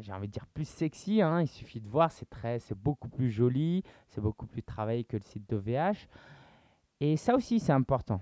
j'ai 0.00 0.12
envie 0.12 0.28
de 0.28 0.32
dire, 0.32 0.46
plus 0.46 0.68
sexy. 0.68 1.20
Hein. 1.20 1.42
Il 1.42 1.48
suffit 1.48 1.80
de 1.80 1.88
voir, 1.88 2.12
c'est 2.12 2.28
très, 2.28 2.58
c'est 2.58 2.78
beaucoup 2.78 3.08
plus 3.08 3.30
joli, 3.30 3.82
c'est 4.08 4.20
beaucoup 4.20 4.46
plus 4.46 4.62
travaillé 4.62 5.04
que 5.04 5.16
le 5.16 5.22
site 5.22 5.48
d'OVH. 5.48 6.06
Et 7.00 7.16
ça 7.16 7.34
aussi, 7.34 7.58
c'est 7.58 7.72
important. 7.72 8.20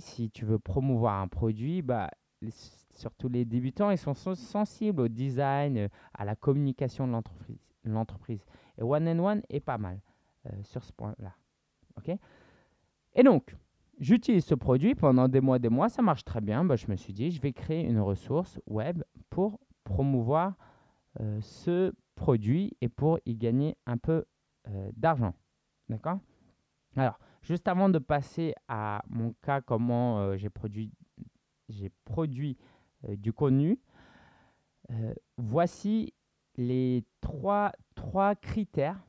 si 0.00 0.30
tu 0.30 0.44
veux 0.44 0.58
promouvoir 0.58 1.20
un 1.20 1.28
produit, 1.28 1.80
bah, 1.80 2.10
surtout 3.00 3.28
les 3.28 3.44
débutants, 3.44 3.90
ils 3.90 3.98
sont 3.98 4.14
sensibles 4.14 5.00
au 5.00 5.08
design, 5.08 5.78
euh, 5.78 5.88
à 6.12 6.24
la 6.24 6.36
communication 6.36 7.06
de 7.06 7.12
l'entreprise. 7.86 8.44
Et 8.76 8.82
One 8.82 9.08
and 9.08 9.18
One 9.18 9.42
est 9.48 9.60
pas 9.60 9.78
mal 9.78 10.00
euh, 10.46 10.50
sur 10.64 10.84
ce 10.84 10.92
point-là. 10.92 11.34
Et 13.14 13.22
donc, 13.22 13.56
j'utilise 14.00 14.44
ce 14.44 14.54
produit 14.54 14.94
pendant 14.94 15.28
des 15.28 15.40
mois, 15.40 15.58
des 15.58 15.68
mois, 15.68 15.88
ça 15.88 16.02
marche 16.02 16.24
très 16.24 16.40
bien. 16.40 16.64
Bah, 16.64 16.76
je 16.76 16.86
me 16.88 16.96
suis 16.96 17.12
dit, 17.12 17.30
je 17.30 17.40
vais 17.40 17.52
créer 17.52 17.84
une 17.84 18.00
ressource 18.00 18.58
web 18.66 19.02
pour 19.28 19.60
promouvoir 19.84 20.54
euh, 21.20 21.40
ce 21.40 21.92
produit 22.14 22.76
et 22.80 22.88
pour 22.88 23.18
y 23.26 23.36
gagner 23.36 23.76
un 23.86 23.98
peu 23.98 24.24
euh, 24.68 24.90
d'argent. 24.96 25.34
D'accord? 25.88 26.18
Alors, 26.96 27.18
juste 27.42 27.68
avant 27.68 27.88
de 27.88 27.98
passer 27.98 28.54
à 28.68 29.02
mon 29.08 29.34
cas, 29.42 29.60
comment 29.60 30.18
euh, 30.18 30.36
j'ai 30.36 30.50
produit, 30.50 30.92
j'ai 31.68 31.90
produit 32.04 32.56
du 33.08 33.32
contenu, 33.32 33.78
voici 35.38 36.12
les 36.56 37.02
trois, 37.22 37.72
trois 37.94 38.34
critères 38.34 39.00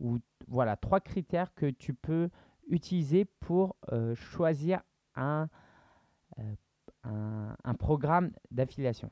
ou 0.00 0.18
voilà 0.48 0.76
trois 0.76 1.00
critères 1.00 1.54
que 1.54 1.70
tu 1.70 1.94
peux 1.94 2.28
utiliser 2.68 3.24
pour 3.40 3.76
choisir 4.14 4.80
un, 5.14 5.48
un, 7.04 7.56
un 7.64 7.74
programme 7.74 8.32
d'affiliation. 8.50 9.10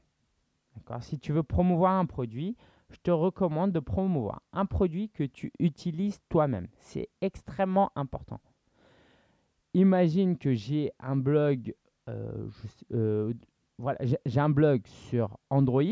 Si 1.01 1.19
tu 1.19 1.33
veux 1.33 1.43
promouvoir 1.43 1.93
un 1.93 2.07
produit, 2.07 2.57
je 2.93 2.99
te 3.03 3.11
recommande 3.11 3.73
de 3.73 3.81
promouvoir 3.81 4.43
un 4.53 4.67
produit 4.67 5.09
que 5.09 5.25
tu 5.25 5.53
utilises 5.59 6.21
toi-même. 6.29 6.69
C'est 6.79 7.09
extrêmement 7.21 7.91
important. 7.97 8.41
Imagine 9.75 10.37
que 10.37 10.53
j'ai 10.53 10.93
un 11.01 11.17
blog, 11.17 11.75
euh, 12.09 12.49
euh, 12.93 13.33
voilà, 13.79 13.99
j'ai 14.27 14.41
un 14.41 14.51
blog 14.51 14.87
sur 14.87 15.39
Android. 15.49 15.83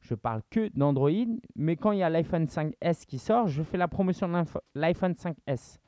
Je 0.00 0.14
parle 0.14 0.42
que 0.50 0.68
d'Android, 0.76 1.38
mais 1.56 1.76
quand 1.76 1.92
il 1.92 2.00
y 2.00 2.02
a 2.02 2.10
l'iPhone 2.10 2.44
5S 2.44 3.06
qui 3.06 3.18
sort, 3.18 3.46
je 3.46 3.62
fais 3.62 3.78
la 3.78 3.88
promotion 3.88 4.28
de 4.28 4.44
l'iPhone 4.74 5.12
5S 5.12 5.78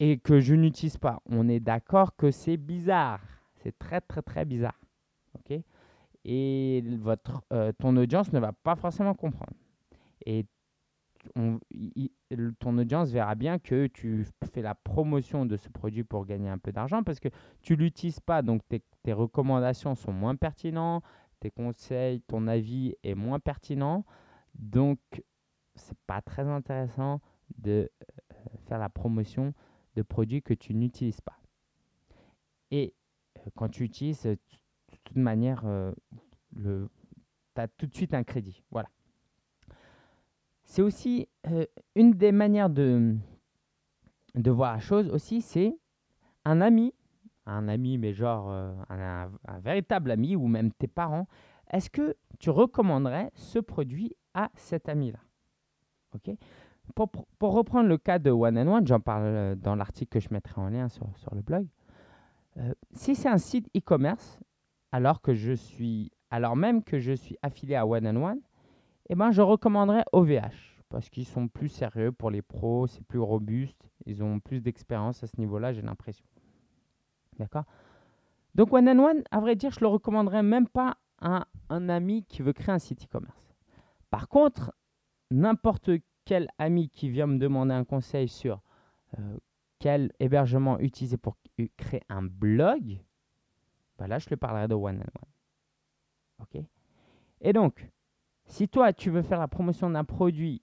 et 0.00 0.18
que 0.18 0.40
je 0.40 0.54
n'utilise 0.54 0.96
pas. 0.96 1.20
On 1.26 1.48
est 1.48 1.60
d'accord 1.60 2.16
que 2.16 2.30
c'est 2.30 2.56
bizarre. 2.56 3.20
C'est 3.56 3.78
très 3.78 4.00
très 4.00 4.22
très 4.22 4.44
bizarre. 4.44 4.78
ok? 5.34 5.60
Et 6.24 6.84
euh, 7.52 7.72
ton 7.78 7.96
audience 7.96 8.32
ne 8.32 8.38
va 8.38 8.52
pas 8.52 8.76
forcément 8.76 9.14
comprendre. 9.14 9.54
Et 10.26 10.44
ton 12.58 12.78
audience 12.78 13.10
verra 13.10 13.34
bien 13.34 13.58
que 13.58 13.86
tu 13.86 14.26
fais 14.52 14.62
la 14.62 14.74
promotion 14.74 15.46
de 15.46 15.56
ce 15.56 15.68
produit 15.68 16.04
pour 16.04 16.26
gagner 16.26 16.48
un 16.48 16.58
peu 16.58 16.72
d'argent 16.72 17.02
parce 17.02 17.20
que 17.20 17.28
tu 17.62 17.74
ne 17.74 17.78
l'utilises 17.78 18.20
pas, 18.20 18.42
donc 18.42 18.62
tes, 18.68 18.82
tes, 19.02 19.12
recommandations 19.12 19.94
sont 19.94 20.12
moins 20.12 20.36
pertinentes, 20.36 21.02
tes 21.40 21.50
conseils, 21.50 22.20
ton 22.22 22.46
avis 22.46 22.94
est 23.02 23.14
moins 23.14 23.40
pertinent. 23.40 24.04
Donc, 24.54 24.98
c'est 25.74 25.98
pas 26.06 26.20
très 26.20 26.46
intéressant 26.46 27.20
de 27.56 27.90
euh, 28.02 28.34
faire 28.66 28.78
la 28.78 28.88
promotion 28.88 29.54
de 29.98 30.02
produits 30.02 30.42
que 30.42 30.54
tu 30.54 30.74
n'utilises 30.74 31.20
pas. 31.20 31.38
Et 32.70 32.94
euh, 33.38 33.50
quand 33.56 33.68
tu 33.68 33.82
utilises, 33.82 34.22
de 34.22 34.38
toute 35.04 35.16
manière, 35.16 35.62
euh, 35.64 35.92
tu 36.54 36.88
as 37.56 37.66
tout 37.66 37.86
de 37.86 37.94
suite 37.94 38.14
un 38.14 38.22
crédit. 38.22 38.62
Voilà. 38.70 38.88
C'est 40.62 40.82
aussi 40.82 41.28
euh, 41.48 41.66
une 41.96 42.12
des 42.12 42.30
manières 42.30 42.70
de, 42.70 43.16
de 44.36 44.50
voir 44.50 44.74
la 44.74 44.80
chose 44.80 45.08
aussi, 45.08 45.40
c'est 45.40 45.76
un 46.44 46.60
ami, 46.60 46.94
un 47.46 47.66
ami, 47.66 47.98
mais 47.98 48.12
genre 48.12 48.50
euh, 48.50 48.72
un, 48.88 49.58
véritable 49.58 50.12
ami 50.12 50.36
ou 50.36 50.46
même 50.46 50.70
tes 50.72 50.86
parents. 50.86 51.26
Est-ce 51.72 51.90
que 51.90 52.16
tu 52.38 52.50
recommanderais 52.50 53.32
ce 53.34 53.58
produit 53.58 54.14
à 54.34 54.50
cet 54.54 54.88
ami-là? 54.88 55.18
Ok? 56.14 56.36
Pour, 56.94 57.10
reprendre 57.40 57.88
le 57.88 57.98
cas 57.98 58.18
de 58.18 58.30
One 58.30 58.58
and 58.58 58.68
One, 58.68 58.86
j'en 58.86 59.00
parle 59.00 59.56
dans 59.56 59.74
l'article 59.74 60.18
que 60.18 60.20
je 60.20 60.28
mettrai 60.32 60.60
en 60.60 60.68
lien 60.68 60.88
sur, 60.88 61.08
le 61.32 61.42
blog. 61.42 61.66
si 62.92 63.14
c'est 63.14 63.28
un 63.28 63.38
site 63.38 63.68
e-commerce, 63.76 64.40
alors 64.90 65.20
que 65.20 65.34
je 65.34 65.52
suis, 65.52 66.10
alors 66.30 66.56
même 66.56 66.82
que 66.82 66.98
je 66.98 67.12
suis 67.12 67.36
affilié 67.42 67.76
à 67.76 67.86
One 67.86 68.06
and 68.06 68.16
One, 68.16 68.40
eh 69.10 69.14
ben, 69.14 69.30
je 69.30 69.42
recommanderais 69.42 70.04
OVH 70.12 70.68
parce 70.88 71.10
qu'ils 71.10 71.26
sont 71.26 71.48
plus 71.48 71.68
sérieux 71.68 72.12
pour 72.12 72.30
les 72.30 72.42
pros, 72.42 72.86
c'est 72.86 73.04
plus 73.04 73.18
robuste, 73.18 73.90
ils 74.06 74.22
ont 74.22 74.40
plus 74.40 74.60
d'expérience 74.60 75.22
à 75.22 75.26
ce 75.26 75.38
niveau-là, 75.38 75.72
j'ai 75.72 75.82
l'impression. 75.82 76.24
D'accord? 77.38 77.64
Donc 78.54 78.72
One 78.72 78.88
and 78.88 78.98
One, 78.98 79.22
à 79.30 79.40
vrai 79.40 79.54
dire, 79.54 79.70
je 79.70 79.80
le 79.80 79.86
recommanderais 79.86 80.42
même 80.42 80.66
pas 80.66 80.96
à 81.20 81.46
un 81.68 81.88
ami 81.88 82.24
qui 82.24 82.42
veut 82.42 82.52
créer 82.52 82.74
un 82.74 82.78
site 82.78 83.04
e-commerce. 83.04 83.54
Par 84.10 84.28
contre, 84.28 84.72
n'importe 85.30 85.90
quel 86.28 86.50
ami 86.58 86.90
qui 86.90 87.08
vient 87.08 87.26
me 87.26 87.38
demander 87.38 87.72
un 87.72 87.84
conseil 87.84 88.28
sur 88.28 88.60
euh, 89.18 89.38
quel 89.78 90.12
hébergement 90.20 90.78
utiliser 90.78 91.16
pour 91.16 91.38
créer 91.78 92.02
un 92.10 92.22
blog, 92.22 93.00
bah 93.96 94.06
là, 94.08 94.18
je 94.18 94.26
te 94.26 94.34
parlerai 94.34 94.68
de 94.68 94.74
one 94.74 94.98
and 94.98 95.22
one. 95.22 96.42
OK? 96.42 96.62
Et 97.40 97.54
donc, 97.54 97.90
si 98.44 98.68
toi, 98.68 98.92
tu 98.92 99.08
veux 99.08 99.22
faire 99.22 99.38
la 99.40 99.48
promotion 99.48 99.88
d'un 99.88 100.04
produit 100.04 100.60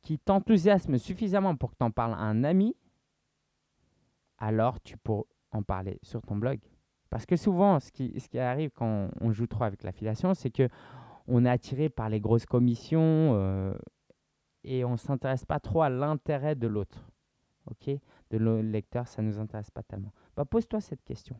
qui 0.00 0.20
t'enthousiasme 0.20 0.96
suffisamment 0.96 1.56
pour 1.56 1.72
que 1.72 1.76
tu 1.76 1.84
en 1.84 1.90
parles 1.90 2.12
à 2.12 2.22
un 2.22 2.44
ami, 2.44 2.76
alors 4.38 4.80
tu 4.80 4.96
peux 4.96 5.24
en 5.50 5.64
parler 5.64 5.98
sur 6.04 6.22
ton 6.22 6.36
blog. 6.36 6.60
Parce 7.10 7.26
que 7.26 7.34
souvent, 7.34 7.80
ce 7.80 7.90
qui, 7.90 8.14
ce 8.20 8.28
qui 8.28 8.38
arrive 8.38 8.70
quand 8.70 9.08
on, 9.20 9.32
joue 9.32 9.48
trop 9.48 9.64
avec 9.64 9.82
l'affiliation, 9.82 10.34
c'est 10.34 10.50
que 10.50 10.68
on 11.28 11.44
est 11.44 11.50
attiré 11.50 11.88
par 11.88 12.08
les 12.08 12.20
grosses 12.20 12.46
commissions 12.46 13.34
euh, 13.34 13.74
et 14.64 14.84
on 14.84 14.92
ne 14.92 14.96
s'intéresse 14.96 15.44
pas 15.44 15.60
trop 15.60 15.82
à 15.82 15.88
l'intérêt 15.88 16.54
de 16.54 16.66
l'autre. 16.66 17.10
ok? 17.70 17.90
De 18.30 18.38
le 18.38 18.62
lecteur, 18.62 19.06
ça 19.06 19.22
ne 19.22 19.28
nous 19.28 19.38
intéresse 19.38 19.70
pas 19.70 19.82
tellement. 19.82 20.12
Bah, 20.36 20.44
pose-toi 20.44 20.80
cette 20.80 21.04
question. 21.04 21.36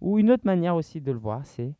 Ou 0.00 0.18
une 0.18 0.30
autre 0.30 0.46
manière 0.46 0.76
aussi 0.76 1.00
de 1.00 1.12
le 1.12 1.18
voir, 1.18 1.44
c'est 1.44 1.74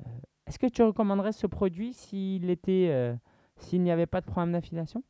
euh, 0.00 0.04
est-ce 0.46 0.58
que 0.58 0.66
tu 0.66 0.82
recommanderais 0.82 1.32
ce 1.32 1.46
produit 1.46 1.92
s'il 1.92 2.50
était, 2.50 2.88
euh, 2.90 3.14
s'il 3.56 3.82
n'y 3.82 3.90
avait 3.90 4.06
pas 4.06 4.20
de 4.20 4.26
programme 4.26 4.52
d'affiliation? 4.52 5.02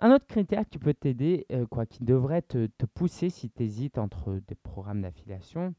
Un 0.00 0.12
autre 0.12 0.28
critère 0.28 0.64
qui 0.68 0.78
peut 0.78 0.94
t'aider, 0.94 1.44
quoi, 1.72 1.84
qui 1.84 2.04
devrait 2.04 2.42
te, 2.42 2.66
te 2.66 2.86
pousser 2.86 3.30
si 3.30 3.50
tu 3.50 3.64
hésites 3.64 3.98
entre 3.98 4.40
des 4.46 4.54
programmes 4.54 5.02
d'affiliation, 5.02 5.74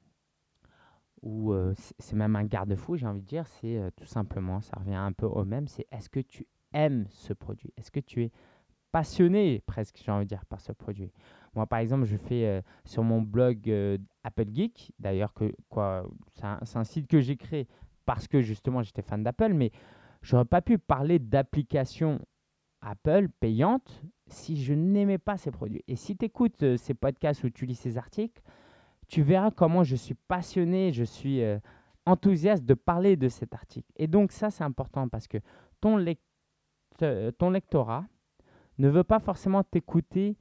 ou 1.21 1.53
c'est 1.75 2.15
même 2.15 2.35
un 2.35 2.45
garde-fou, 2.45 2.95
j'ai 2.95 3.05
envie 3.05 3.21
de 3.21 3.25
dire, 3.25 3.47
c'est 3.47 3.79
tout 3.95 4.05
simplement, 4.05 4.61
ça 4.61 4.77
revient 4.79 4.95
un 4.95 5.11
peu 5.11 5.25
au 5.25 5.43
même, 5.43 5.67
c'est 5.67 5.85
est-ce 5.91 6.09
que 6.09 6.19
tu 6.19 6.47
aimes 6.73 7.05
ce 7.09 7.33
produit? 7.33 7.73
Est-ce 7.77 7.91
que 7.91 7.99
tu 7.99 8.23
es 8.23 8.31
passionné 8.91 9.61
presque, 9.65 10.01
j'ai 10.03 10.11
envie 10.11 10.25
de 10.25 10.29
dire, 10.29 10.45
par 10.45 10.61
ce 10.61 10.71
produit? 10.71 11.11
Moi, 11.55 11.65
par 11.65 11.79
exemple, 11.79 12.05
je 12.05 12.17
fais 12.17 12.45
euh, 12.45 12.61
sur 12.85 13.03
mon 13.03 13.21
blog 13.21 13.69
euh, 13.69 13.97
Apple 14.23 14.47
Geek, 14.53 14.93
d'ailleurs, 14.99 15.33
c'est 16.35 16.77
un, 16.77 16.83
site 16.83 17.07
que 17.07 17.19
j'ai 17.19 17.37
créé 17.37 17.67
parce 18.05 18.27
que 18.27 18.41
justement 18.41 18.81
j'étais 18.81 19.01
fan 19.01 19.23
d'Apple, 19.23 19.53
mais 19.53 19.71
j'aurais 20.21 20.45
pas 20.45 20.61
pu 20.61 20.77
parler 20.77 21.19
d'applications 21.19 22.19
Apple 22.81 23.27
payantes 23.39 24.01
si 24.27 24.61
je 24.61 24.73
n'aimais 24.73 25.17
pas 25.17 25.37
ces 25.37 25.51
produits. 25.51 25.83
Et 25.87 25.95
si 25.95 26.15
tu 26.15 26.25
écoutes 26.25 26.63
euh, 26.63 26.77
ces 26.77 26.93
podcasts 26.93 27.43
ou 27.43 27.49
tu 27.49 27.65
lis 27.65 27.75
ces 27.75 27.97
articles, 27.97 28.41
tu 29.09 29.21
verras 29.21 29.51
comment 29.51 29.83
je 29.83 29.95
suis 29.95 30.13
passionné, 30.13 30.93
je 30.93 31.03
suis 31.03 31.41
enthousiaste 32.05 32.63
de 32.63 32.73
parler 32.73 33.17
de 33.17 33.27
cet 33.27 33.53
article. 33.53 33.91
Et 33.97 34.07
donc 34.07 34.31
ça, 34.31 34.49
c'est 34.49 34.63
important 34.63 35.09
parce 35.09 35.27
que 35.27 35.39
ton, 35.81 36.03
ton 37.37 37.49
lectorat, 37.49 38.05
ne 38.79 38.87
veut 38.87 39.03
pas 39.03 39.19
forcément 39.19 39.63
t'écouter 39.63 40.37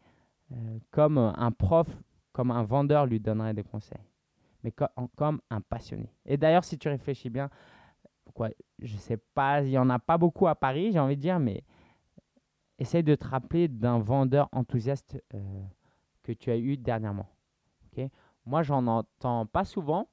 euh, 0.53 0.79
comme 0.91 1.19
un 1.19 1.51
prof, 1.51 1.89
comme 2.33 2.51
un 2.51 2.63
vendeur 2.63 3.05
lui 3.05 3.21
donnerait 3.21 3.53
des 3.53 3.65
conseils, 3.65 4.07
mais 4.63 4.73
comme 5.17 5.41
un 5.51 5.61
passionné. 5.61 6.09
Et 6.25 6.37
d'ailleurs, 6.37 6.65
si 6.65 6.79
tu 6.79 6.89
réfléchis 6.89 7.29
bien, 7.29 7.51
quoi, 8.33 8.49
je 8.79 8.97
sais 8.97 9.17
pas, 9.17 9.61
il 9.63 9.71
y 9.71 9.79
en 9.79 9.91
a 9.91 9.99
pas 9.99 10.17
beaucoup 10.17 10.47
à 10.47 10.55
Paris, 10.55 10.93
j'ai 10.93 11.01
envie 11.01 11.17
de 11.17 11.21
dire, 11.21 11.39
mais 11.41 11.65
essaye 12.79 13.03
de 13.03 13.17
te 13.17 13.27
rappeler 13.27 13.67
d'un 13.67 13.99
vendeur 13.99 14.49
enthousiaste 14.53 15.21
euh, 15.35 15.63
que 16.23 16.33
tu 16.33 16.51
as 16.51 16.57
eu 16.57 16.77
dernièrement. 16.77 17.27
ok? 17.87 18.09
Moi, 18.49 18.63
j'en 18.63 18.87
entends 18.87 19.47
pas 19.47 19.65
souvent. 19.65 20.09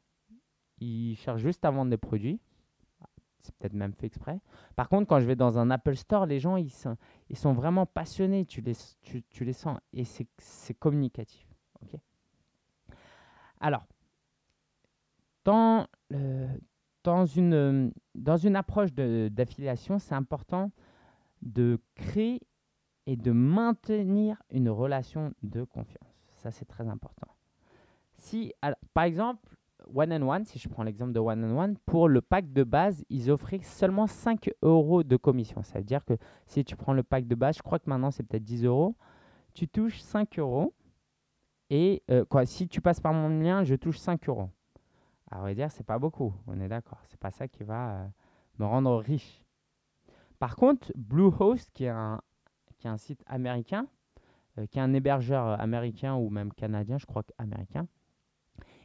Il 0.80 1.16
cherche 1.16 1.42
juste 1.42 1.64
à 1.64 1.72
vendre 1.72 1.90
des 1.90 1.98
produits 1.98 2.40
c'est 3.46 3.56
peut-être 3.56 3.74
même 3.74 3.94
fait 3.94 4.08
exprès. 4.08 4.40
Par 4.76 4.90
contre, 4.90 5.08
quand 5.08 5.20
je 5.20 5.26
vais 5.26 5.36
dans 5.36 5.60
un 5.60 5.70
Apple 5.70 5.96
Store, 5.96 6.26
les 6.26 6.40
gens, 6.40 6.58
ils 6.58 6.72
sont, 6.72 6.98
ils 7.30 7.38
vraiment 7.38 7.86
passionnés, 7.86 8.46
tu 8.46 8.62
les, 8.62 8.74
tu, 9.04 9.46
les 9.46 9.54
sens, 9.54 9.78
et 9.94 10.04
c'est 10.04 10.74
communicatif. 10.74 11.46
Alors, 13.62 13.86
dans, 15.44 15.86
une, 17.36 17.94
dans 18.16 18.38
une 18.38 18.56
approche 18.56 18.94
d'affiliation, 18.94 20.00
c'est 20.00 20.16
important 20.16 20.72
de 21.42 21.80
créer 21.94 22.42
et 23.06 23.16
de 23.16 23.32
maintenir 23.32 24.42
une 24.50 24.70
relation 24.70 25.34
de 25.44 25.64
confiance. 25.64 26.16
Ça, 26.34 26.52
c'est 26.52 26.66
très 26.66 26.88
important. 26.88 27.35
Si, 28.18 28.54
par 28.94 29.04
exemple, 29.04 29.56
One 29.94 30.12
and 30.14 30.28
One, 30.28 30.46
si 30.46 30.60
je 30.60 30.68
prends 30.68 30.84
l'exemple 30.84 31.12
de 31.12 31.20
One 31.20 31.44
and 31.44 31.58
One, 31.58 31.78
pour 31.86 32.10
le 32.10 32.22
pack 32.22 32.52
de 32.52 32.64
base, 32.64 33.04
ils 33.10 33.30
offraient 33.30 33.60
seulement 33.62 34.08
5 34.08 34.50
euros 34.62 35.04
de 35.04 35.16
commission. 35.18 35.64
Ça 35.64 35.80
veut 35.80 35.86
dire 35.86 36.04
que 36.06 36.14
si 36.48 36.64
tu 36.64 36.76
prends 36.76 36.94
le 36.94 37.04
pack 37.04 37.28
de 37.28 37.36
base, 37.36 37.58
je 37.58 37.62
crois 37.62 37.80
que 37.80 37.90
maintenant 37.90 38.12
c'est 38.12 38.24
peut-être 38.24 38.44
10 38.44 38.66
euros, 38.66 38.96
tu 39.54 39.68
touches 39.68 40.00
5 40.00 40.40
euros. 40.40 40.74
Et 41.70 42.04
euh, 42.12 42.26
quoi, 42.26 42.46
si 42.46 42.68
tu 42.68 42.82
passes 42.82 43.00
par 43.00 43.14
mon 43.14 43.30
lien, 43.30 43.64
je 43.64 43.76
touche 43.76 43.98
5 43.98 44.28
euros. 44.30 44.50
À 45.32 45.40
vrai 45.40 45.56
dire, 45.56 45.72
c'est 45.72 45.86
pas 45.86 45.98
beaucoup, 45.98 46.34
on 46.48 46.60
est 46.60 46.68
d'accord. 46.68 47.00
C'est 47.08 47.20
pas 47.20 47.32
ça 47.32 47.48
qui 47.48 47.64
va 47.64 47.90
euh, 47.90 48.08
me 48.60 48.66
rendre 48.66 48.98
riche. 48.98 49.42
Par 50.38 50.56
contre, 50.56 50.92
Bluehost, 50.96 51.72
qui 51.74 51.86
est 51.86 51.90
un, 51.90 52.22
qui 52.78 52.88
est 52.88 52.90
un 52.90 52.98
site 52.98 53.24
américain, 53.26 53.88
euh, 54.60 54.68
qui 54.68 54.78
est 54.78 54.82
un 54.82 54.94
hébergeur 54.94 55.60
américain 55.60 56.16
ou 56.16 56.30
même 56.30 56.54
canadien, 56.54 56.98
je 56.98 57.06
crois 57.06 57.24
américain, 57.38 57.88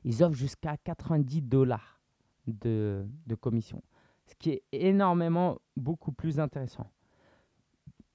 ils 0.05 0.23
offrent 0.23 0.37
jusqu'à 0.37 0.77
90 0.77 1.43
dollars 1.43 2.01
de, 2.47 3.07
de 3.27 3.35
commission, 3.35 3.83
ce 4.27 4.35
qui 4.35 4.51
est 4.51 4.63
énormément 4.73 5.59
beaucoup 5.77 6.13
plus 6.13 6.41
intéressant. 6.41 6.91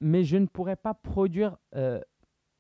Mais 0.02 0.24
je 0.24 0.38
ne 0.38 0.46
pourrais 0.46 0.76
pas 0.76 0.94
produire, 0.94 1.58
euh, 1.76 2.02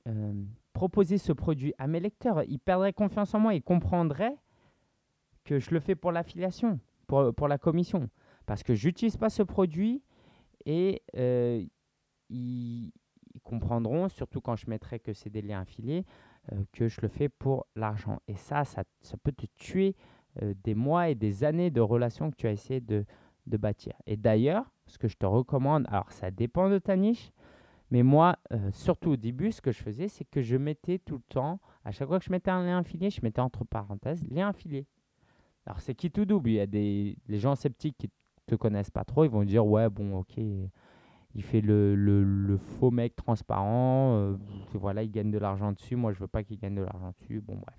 euh, 0.07 0.33
proposer 0.73 1.17
ce 1.17 1.31
produit 1.31 1.73
à 1.77 1.87
mes 1.87 1.99
lecteurs. 1.99 2.43
Ils 2.43 2.59
perdraient 2.59 2.93
confiance 2.93 3.33
en 3.33 3.39
moi 3.39 3.55
et 3.55 3.61
comprendraient 3.61 4.37
que 5.43 5.59
je 5.59 5.71
le 5.71 5.79
fais 5.79 5.95
pour 5.95 6.11
l'affiliation, 6.11 6.79
pour, 7.07 7.33
pour 7.33 7.47
la 7.47 7.57
commission. 7.57 8.09
Parce 8.45 8.63
que 8.63 8.73
j'utilise 8.73 9.17
pas 9.17 9.29
ce 9.29 9.43
produit 9.43 10.01
et 10.65 11.01
euh, 11.15 11.63
ils, 12.29 12.91
ils 13.33 13.41
comprendront, 13.41 14.09
surtout 14.09 14.41
quand 14.41 14.55
je 14.55 14.69
mettrai 14.69 14.99
que 14.99 15.13
c'est 15.13 15.29
des 15.29 15.41
liens 15.41 15.61
affiliés, 15.61 16.05
que 16.71 16.87
je 16.87 17.01
le 17.01 17.07
fais 17.07 17.29
pour 17.29 17.65
l'argent. 17.75 18.19
Et 18.27 18.35
ça, 18.35 18.65
ça, 18.65 18.83
ça 19.01 19.17
peut 19.17 19.31
te 19.31 19.45
tuer 19.55 19.95
euh, 20.41 20.53
des 20.63 20.75
mois 20.75 21.09
et 21.09 21.15
des 21.15 21.43
années 21.43 21.71
de 21.71 21.81
relations 21.81 22.29
que 22.29 22.35
tu 22.35 22.47
as 22.47 22.51
essayé 22.51 22.81
de, 22.81 23.05
de 23.47 23.57
bâtir. 23.57 23.93
Et 24.05 24.17
d'ailleurs, 24.17 24.71
ce 24.87 24.97
que 24.97 25.07
je 25.07 25.17
te 25.17 25.25
recommande, 25.25 25.85
alors 25.89 26.11
ça 26.11 26.31
dépend 26.31 26.69
de 26.69 26.77
ta 26.77 26.95
niche, 26.95 27.31
mais 27.91 28.03
moi, 28.03 28.37
euh, 28.51 28.71
surtout 28.71 29.11
au 29.11 29.15
début, 29.15 29.51
ce 29.51 29.61
que 29.61 29.71
je 29.71 29.81
faisais, 29.81 30.07
c'est 30.07 30.25
que 30.25 30.41
je 30.41 30.57
mettais 30.57 30.99
tout 30.99 31.15
le 31.15 31.23
temps, 31.29 31.59
à 31.83 31.91
chaque 31.91 32.07
fois 32.07 32.19
que 32.19 32.25
je 32.25 32.31
mettais 32.31 32.51
un 32.51 32.63
lien 32.63 32.79
affilié, 32.79 33.09
je 33.09 33.21
mettais 33.23 33.41
entre 33.41 33.63
parenthèses 33.63 34.23
lien 34.29 34.49
affilié. 34.49 34.87
Alors 35.65 35.79
c'est 35.79 35.95
qui 35.95 36.11
tout 36.11 36.25
double? 36.25 36.49
Il 36.49 36.55
y 36.55 36.59
a 36.59 36.67
des 36.67 37.17
les 37.27 37.39
gens 37.39 37.55
sceptiques 37.55 37.97
qui 37.97 38.09
te 38.45 38.55
connaissent 38.55 38.91
pas 38.91 39.03
trop, 39.03 39.23
ils 39.23 39.31
vont 39.31 39.43
dire 39.43 39.65
ouais 39.65 39.89
bon 39.89 40.17
ok, 40.19 40.39
il 41.35 41.43
fait 41.43 41.59
le, 41.59 41.95
le, 41.95 42.57
faux 42.57 42.91
mec 42.91 43.15
transparent, 43.15 44.15
euh, 44.15 44.37
voilà 44.73 45.03
il 45.03 45.11
gagne 45.11 45.31
de 45.31 45.37
l'argent 45.37 45.73
dessus. 45.73 45.97
Moi 45.97 46.13
je 46.13 46.19
veux 46.19 46.27
pas 46.27 46.43
qu'il 46.43 46.57
gagne 46.57 46.75
de 46.75 46.81
l'argent 46.81 47.11
dessus. 47.19 47.41
Bon 47.41 47.55
bref, 47.55 47.77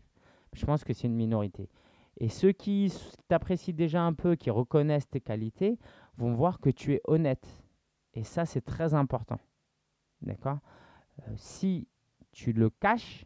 je 0.52 0.64
pense 0.66 0.84
que 0.84 0.92
c'est 0.92 1.06
une 1.08 1.16
minorité. 1.16 1.70
Et 2.18 2.28
ceux 2.28 2.52
qui 2.52 2.92
t'apprécient 3.28 3.74
déjà 3.74 4.02
un 4.02 4.12
peu, 4.12 4.36
qui 4.36 4.50
reconnaissent 4.50 5.08
tes 5.08 5.20
qualités, 5.20 5.78
vont 6.18 6.34
voir 6.34 6.60
que 6.60 6.70
tu 6.70 6.92
es 6.92 7.00
honnête. 7.04 7.46
Et 8.12 8.24
ça 8.24 8.44
c'est 8.44 8.60
très 8.60 8.92
important. 8.92 9.40
D'accord? 10.20 10.58
Euh, 11.20 11.32
Si 11.36 11.88
tu 12.32 12.52
le 12.52 12.68
caches, 12.68 13.24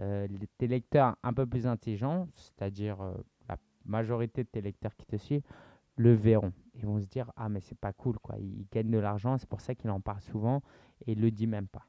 euh, 0.00 0.26
tes 0.58 0.66
lecteurs 0.66 1.16
un 1.22 1.32
peu 1.32 1.46
plus 1.46 1.66
intelligents, 1.66 2.28
c'est-à-dire 2.34 2.98
la 3.48 3.56
majorité 3.84 4.42
de 4.42 4.48
tes 4.48 4.60
lecteurs 4.60 4.96
qui 4.96 5.06
te 5.06 5.16
suivent, 5.16 5.42
le 5.98 6.14
verront. 6.14 6.52
Ils 6.74 6.86
vont 6.86 6.98
se 7.00 7.06
dire 7.06 7.30
Ah, 7.36 7.48
mais 7.48 7.60
c'est 7.60 7.78
pas 7.78 7.92
cool, 7.92 8.18
quoi. 8.18 8.36
Il, 8.38 8.66
gagne 8.72 8.90
de 8.90 8.98
l'argent, 8.98 9.36
c'est 9.36 9.48
pour 9.48 9.60
ça 9.60 9.74
qu'il 9.74 9.90
en 9.90 10.00
parle 10.00 10.20
souvent 10.20 10.62
et 11.06 11.12
il 11.12 11.20
le 11.20 11.30
dit 11.30 11.46
même 11.46 11.68
pas. 11.68 11.86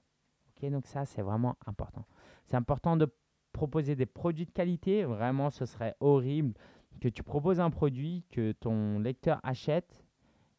Ok, 0.49 0.69
donc 0.69 0.87
ça, 0.87 1.05
c'est 1.05 1.21
vraiment 1.21 1.55
important. 1.65 2.05
C'est 2.45 2.57
important 2.57 2.97
de 2.97 3.07
proposer 3.53 3.95
des 3.95 4.05
produits 4.05 4.45
de 4.45 4.51
qualité. 4.51 5.05
Vraiment, 5.05 5.49
ce 5.49 5.65
serait 5.65 5.95
horrible 5.99 6.53
que 6.99 7.07
tu 7.07 7.23
proposes 7.23 7.59
un 7.59 7.69
produit 7.69 8.25
que 8.31 8.51
ton 8.51 8.99
lecteur 8.99 9.39
achète 9.43 10.03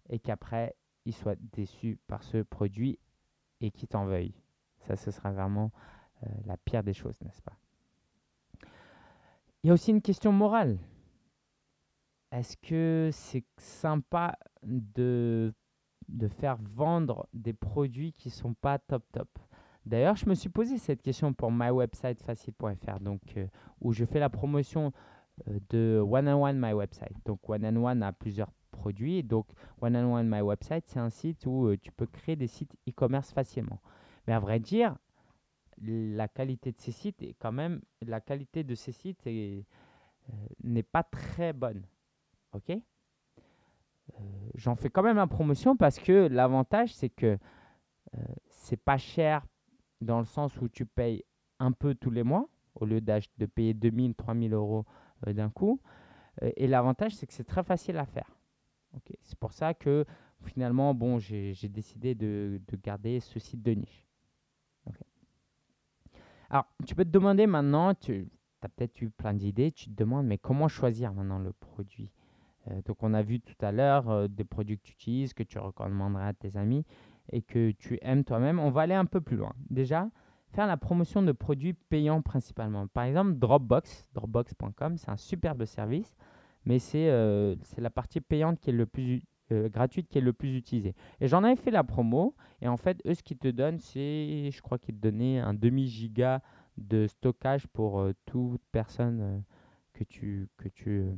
et 0.09 0.19
qu'après, 0.19 0.75
il 1.05 1.15
soit 1.15 1.39
déçu 1.53 1.99
par 2.07 2.23
ce 2.23 2.39
produit 2.39 2.99
et 3.61 3.71
qu'il 3.71 3.89
t'en 3.89 4.07
veuille. 4.07 4.35
Ça, 4.79 4.97
ce 4.97 5.11
sera 5.11 5.33
vraiment 5.33 5.71
euh, 6.23 6.29
la 6.47 6.57
pire 6.57 6.83
des 6.83 6.95
choses, 6.95 7.21
n'est-ce 7.23 7.43
pas? 7.43 7.57
Il 9.63 9.67
y 9.67 9.71
a 9.71 9.75
aussi 9.75 9.91
une 9.91 10.01
question 10.01 10.33
morale. 10.33 10.79
Est-ce 12.33 12.57
que 12.57 13.11
c'est 13.13 13.45
sympa 13.57 14.39
de, 14.63 15.53
de 16.09 16.29
faire 16.29 16.57
vendre 16.61 17.29
des 17.33 17.53
produits 17.53 18.13
qui 18.13 18.31
sont 18.31 18.55
pas 18.55 18.79
top 18.79 19.05
top? 19.13 19.29
D'ailleurs, 19.87 20.17
je 20.17 20.29
me 20.29 20.35
suis 20.35 20.49
posé 20.49 20.79
cette 20.79 21.03
question 21.03 21.33
pour 21.33 21.51
mywebsitefacile.fr, 21.51 23.01
donc 23.01 23.21
euh, 23.37 23.47
où 23.81 23.93
je 23.93 24.05
fais 24.05 24.21
la 24.21 24.29
promotion 24.29 24.93
euh, 25.49 25.59
de 25.71 25.99
One 25.99 26.29
and 26.29 26.41
One 26.41 26.61
My 26.61 26.73
Website. 26.73 27.17
Donc 27.25 27.49
One 27.49 27.65
and 27.65 27.83
One 27.83 28.03
a 28.03 28.13
plusieurs 28.13 28.53
produits, 28.71 29.23
donc 29.23 29.47
One 29.81 29.97
and 29.97 30.13
One 30.13 30.29
My 30.29 30.43
Website, 30.43 30.85
c'est 30.87 31.01
un 31.01 31.11
site 31.11 31.47
où 31.47 31.67
euh, 31.67 31.79
tu 31.79 31.91
peux 31.91 32.07
créer 32.07 32.37
des 32.37 32.47
sites 32.47 32.77
e-commerce 32.89 33.33
facilement. 33.33 33.81
Mais 34.27 34.35
à 34.35 34.39
vrai 34.39 34.61
dire, 34.61 34.97
la 35.83 36.29
qualité 36.29 36.73
de 36.73 36.79
ces 36.79 36.93
sites 36.93 37.23
est 37.23 37.35
quand 37.39 37.53
même 37.53 37.81
la 38.03 38.21
qualité 38.21 38.63
de 38.63 38.75
ces 38.75 38.93
sites 38.93 39.27
est, 39.27 39.65
n'est 40.63 40.83
pas 40.83 41.03
très 41.03 41.55
bonne. 41.55 41.83
Ok 42.53 42.71
Euh, 42.71 42.83
J'en 44.55 44.75
fais 44.75 44.91
quand 44.91 45.03
même 45.03 45.17
la 45.17 45.27
promotion 45.27 45.77
parce 45.77 45.99
que 45.99 46.27
l'avantage 46.29 46.93
c'est 46.95 47.11
que 47.11 47.39
euh, 48.15 48.19
c'est 48.49 48.77
pas 48.77 48.99
cher 48.99 49.47
dans 50.01 50.19
le 50.19 50.25
sens 50.25 50.61
où 50.61 50.69
tu 50.69 50.87
payes 50.87 51.25
un 51.59 51.73
peu 51.73 51.95
tous 51.95 52.11
les 52.11 52.23
mois 52.25 52.49
au 52.75 52.87
lieu 52.87 53.01
de 53.01 53.47
payer 53.47 53.75
2000, 53.75 54.15
3000 54.15 54.53
euros 54.55 54.87
euh, 55.27 55.33
d'un 55.33 55.51
coup. 55.51 55.81
Euh, 56.43 56.51
et 56.57 56.67
l'avantage 56.67 57.15
c'est 57.15 57.27
que 57.27 57.33
c'est 57.35 57.45
très 57.45 57.63
facile 57.63 57.97
à 57.99 58.07
faire. 58.07 58.31
C'est 59.23 59.39
pour 59.39 59.53
ça 59.53 59.75
que 59.75 60.05
finalement, 60.45 60.95
bon, 60.95 61.19
j'ai 61.19 61.55
décidé 61.69 62.15
de, 62.15 62.61
de 62.67 62.77
garder 62.77 63.21
ce 63.21 63.39
site 63.39 63.63
de 63.63 63.73
niche. 63.73 64.05
Alors, 66.49 66.67
tu 66.85 66.95
peux 66.97 67.05
te 67.05 67.11
demander 67.11 67.47
maintenant, 67.47 67.95
tu 67.95 68.29
as 68.63 68.69
peut-être 68.69 69.01
eu 69.03 69.11
plein 69.11 69.35
d'idées, 69.35 69.71
tu 69.71 69.85
te 69.91 69.95
demandes, 69.95 70.27
mais 70.27 70.39
comment 70.39 70.67
choisir 70.67 71.15
maintenant 71.15 71.39
le 71.39 71.53
produit? 71.53 72.11
Donc, 72.87 73.03
on 73.03 73.15
a 73.15 73.23
vu 73.23 73.41
tout 73.41 73.55
à 73.65 73.73
l'heure 73.73 74.11
euh, 74.11 74.29
des 74.29 74.45
produits 74.45 74.79
que 74.79 74.85
tu 74.85 74.93
utilises, 74.93 75.33
que 75.33 75.43
tu 75.43 75.59
recommanderas 75.59 76.29
à 76.29 76.33
tes 76.33 76.57
amis 76.57 76.85
et 77.33 77.43
que 77.43 77.71
tu 77.73 77.99
aimes 78.03 78.25
toi-même. 78.25 78.59
On 78.59 78.71
va 78.71 78.83
aller 78.83 78.95
un 78.95 79.07
peu 79.07 79.21
plus 79.21 79.37
loin. 79.37 79.53
Déjà, 79.71 80.09
faire 80.53 80.67
la 80.67 80.77
promotion 80.77 81.23
de 81.23 81.33
produits 81.33 81.75
payants 81.75 82.23
principalement. 82.23 82.87
Par 82.89 83.05
exemple, 83.05 83.35
Dropbox, 83.35 84.09
dropbox.com, 84.15 84.97
c'est 84.97 85.11
un 85.11 85.17
superbe 85.17 85.65
service, 85.65 86.17
mais 86.65 86.79
c'est 86.79 87.09
euh, 87.09 87.57
c'est 87.63 87.81
la 87.81 87.91
partie 87.91 88.21
payante 88.21 88.61
qui 88.61 88.71
est 88.71 88.75
le 88.75 88.87
plus 88.87 89.23
euh, 89.53 89.69
gratuite 89.69 90.09
qui 90.09 90.19
est 90.19 90.23
le 90.23 90.33
plus 90.33 90.57
utilisée. 90.57 90.95
Et 91.21 91.29
j'en 91.29 91.43
avais 91.45 91.57
fait 91.57 91.71
la 91.71 91.85
promo, 91.85 92.35
et 92.63 92.69
en 92.69 92.77
fait, 92.77 93.01
eux, 93.07 93.15
ce 93.15 93.23
qu'ils 93.23 93.39
te 93.39 93.49
donnent, 93.49 93.81
c'est, 93.81 94.51
je 94.51 94.63
crois 94.63 94.79
qu'ils 94.79 94.95
te 94.95 95.01
donnaient 95.01 95.39
un 95.39 95.55
demi-giga 95.55 96.41
de 96.77 97.07
stockage 97.07 97.67
pour 97.67 98.01
euh, 98.01 98.13
toute 98.27 98.63
personne 98.71 99.21
euh, 99.21 99.39
que 99.93 100.05
tu, 100.05 100.49
que 100.57 100.69
tu, 100.69 100.91
euh, 100.91 101.13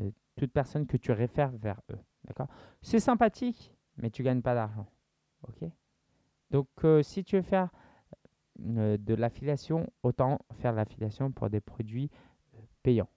euh, 0.00 0.10
toute 0.36 0.52
personne 0.52 0.86
que 0.86 0.96
tu 0.96 1.12
réfères 1.12 1.50
vers 1.52 1.80
eux. 1.90 1.98
D'accord? 2.24 2.48
C'est 2.80 3.00
sympathique, 3.00 3.74
mais 3.96 4.10
tu 4.10 4.22
gagnes 4.22 4.42
pas 4.42 4.54
d'argent. 4.54 4.86
Ok? 5.48 5.68
Donc, 6.50 6.68
euh, 6.84 7.02
si 7.02 7.24
tu 7.24 7.36
veux 7.36 7.42
faire 7.42 7.70
euh, 8.60 8.96
de 8.98 9.14
l'affiliation, 9.14 9.90
autant 10.02 10.38
faire 10.60 10.72
l'affiliation 10.72 11.32
pour 11.32 11.48
des 11.50 11.60
produits 11.60 12.10
euh, 12.54 12.58
payants. 12.82 13.08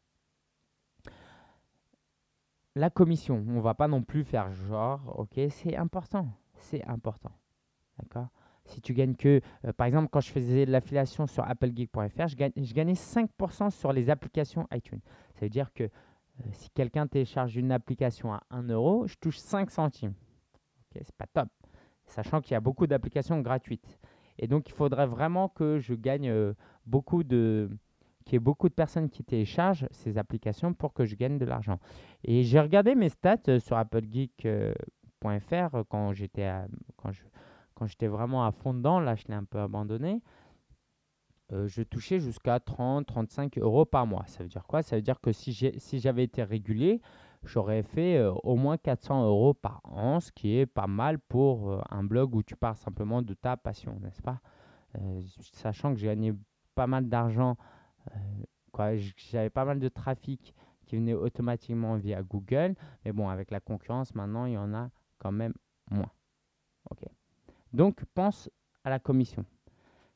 La 2.76 2.90
commission, 2.90 3.44
on 3.48 3.62
va 3.62 3.74
pas 3.74 3.88
non 3.88 4.04
plus 4.04 4.24
faire 4.26 4.52
genre, 4.52 5.02
ok, 5.18 5.40
c'est 5.50 5.78
important, 5.78 6.28
c'est 6.58 6.84
important, 6.86 7.32
d'accord? 7.98 8.28
Si 8.66 8.82
tu 8.82 8.94
gagnes 8.94 9.16
que, 9.16 9.42
par 9.78 9.86
exemple, 9.88 10.10
quand 10.12 10.20
je 10.22 10.32
faisais 10.32 10.66
de 10.66 10.72
l'affiliation 10.72 11.28
sur 11.28 11.44
applegeek.fr, 11.48 12.28
je, 12.28 12.36
gagne- 12.36 12.52
je 12.58 12.74
gagnais 12.74 12.96
5% 12.96 13.70
sur 13.70 13.94
les 13.94 14.10
applications 14.10 14.68
iTunes. 14.74 15.00
Ça 15.36 15.42
veut 15.46 15.50
dire 15.50 15.72
que 15.72 15.88
si 16.52 16.70
quelqu'un 16.72 17.08
télécharge 17.08 17.56
une 17.56 17.72
application 17.72 18.34
à 18.34 18.44
1 18.50 18.64
euro, 18.70 19.08
je 19.08 19.16
touche 19.16 19.38
5 19.38 19.72
centimes. 19.72 20.14
Ok, 20.80 21.02
c'est 21.04 21.16
pas 21.16 21.28
top, 21.28 21.50
sachant 22.06 22.42
qu'il 22.42 22.52
y 22.54 22.56
a 22.56 22.62
beaucoup 22.62 22.88
d'applications 22.88 23.40
gratuites. 23.42 24.00
Et 24.38 24.48
donc, 24.48 24.68
il 24.68 24.74
faudrait 24.74 25.08
vraiment 25.08 25.50
que 25.50 25.80
je 25.80 25.94
gagne 25.94 26.30
euh, 26.30 26.54
beaucoup 26.86 27.24
de, 27.24 27.70
qu'il 28.26 28.34
y 28.34 28.36
ait 28.36 28.40
beaucoup 28.40 28.70
de 28.70 28.74
personnes 28.74 29.10
qui 29.10 29.24
téléchargent 29.24 29.88
ces 29.92 30.18
applications 30.18 30.74
pour 30.74 30.94
que 30.94 31.06
je 31.06 31.16
gagne 31.16 31.38
de 31.38 31.46
l'argent. 31.46 31.80
Et 32.24 32.44
j'ai 32.44 32.60
regardé 32.60 32.96
mes 32.96 33.10
stats 33.10 33.38
euh, 33.48 33.60
sur 33.60 33.78
applegeek.fr 33.78 35.76
euh, 35.76 35.84
quand 35.88 36.14
j'étais 36.14 36.52
quand 37.76 37.88
j'étais 37.88 38.08
vraiment 38.08 38.46
à 38.46 38.52
fond 38.52 38.74
dedans. 38.74 39.00
Là, 39.00 39.16
je 39.16 39.26
l'ai 39.28 39.36
un 39.36 39.44
peu 39.44 39.60
abandonné. 39.60 40.22
Euh, 41.52 41.68
je 41.68 41.84
touchais 41.84 42.20
jusqu'à 42.20 42.60
30, 42.60 43.06
35 43.06 43.58
euros 43.60 43.86
par 43.86 44.08
mois. 44.08 44.24
Ça 44.28 44.44
veut 44.44 44.50
dire 44.50 44.66
quoi? 44.66 44.82
Ça 44.82 44.96
veut 44.96 45.02
dire 45.02 45.20
que 45.22 45.32
si 45.32 45.52
j'ai- 45.54 45.78
si 45.80 46.00
j'avais 46.00 46.24
été 46.24 46.44
régulier, 46.44 47.02
j'aurais 47.44 47.84
fait 47.84 48.18
euh, 48.18 48.32
au 48.44 48.56
moins 48.56 48.78
400 48.78 49.24
euros 49.26 49.54
par 49.54 49.82
an, 49.84 50.20
ce 50.20 50.32
qui 50.32 50.58
est 50.58 50.66
pas 50.66 50.88
mal 50.88 51.20
pour 51.20 51.72
euh, 51.72 51.82
un 51.92 52.04
blog 52.04 52.36
où 52.36 52.42
tu 52.44 52.56
parles 52.56 52.76
simplement 52.78 53.22
de 53.22 53.34
ta 53.36 53.58
passion, 53.58 54.00
n'est-ce 54.00 54.22
pas? 54.22 54.42
Sachant 55.52 55.94
que 55.94 56.00
j'ai 56.00 56.08
gagné 56.08 56.34
pas 56.74 56.88
mal 56.88 57.10
d'argent, 57.10 57.58
j'avais 59.18 59.50
pas 59.50 59.66
mal 59.66 59.80
de 59.80 59.90
trafic 59.90 60.54
qui 60.86 60.96
venait 60.96 61.14
automatiquement 61.14 61.98
via 61.98 62.24
Google, 62.24 62.76
mais 63.04 63.12
bon, 63.12 63.28
avec 63.28 63.52
la 63.52 63.60
concurrence, 63.60 64.16
maintenant, 64.16 64.46
il 64.46 64.54
y 64.54 64.58
en 64.58 64.74
a 64.74 64.90
quand 65.18 65.32
même 65.34 65.54
moins. 65.92 66.12
Ok? 66.90 67.04
Donc, 67.74 68.06
pense 68.14 68.50
à 68.84 68.90
la 68.90 69.00
commission. 69.00 69.46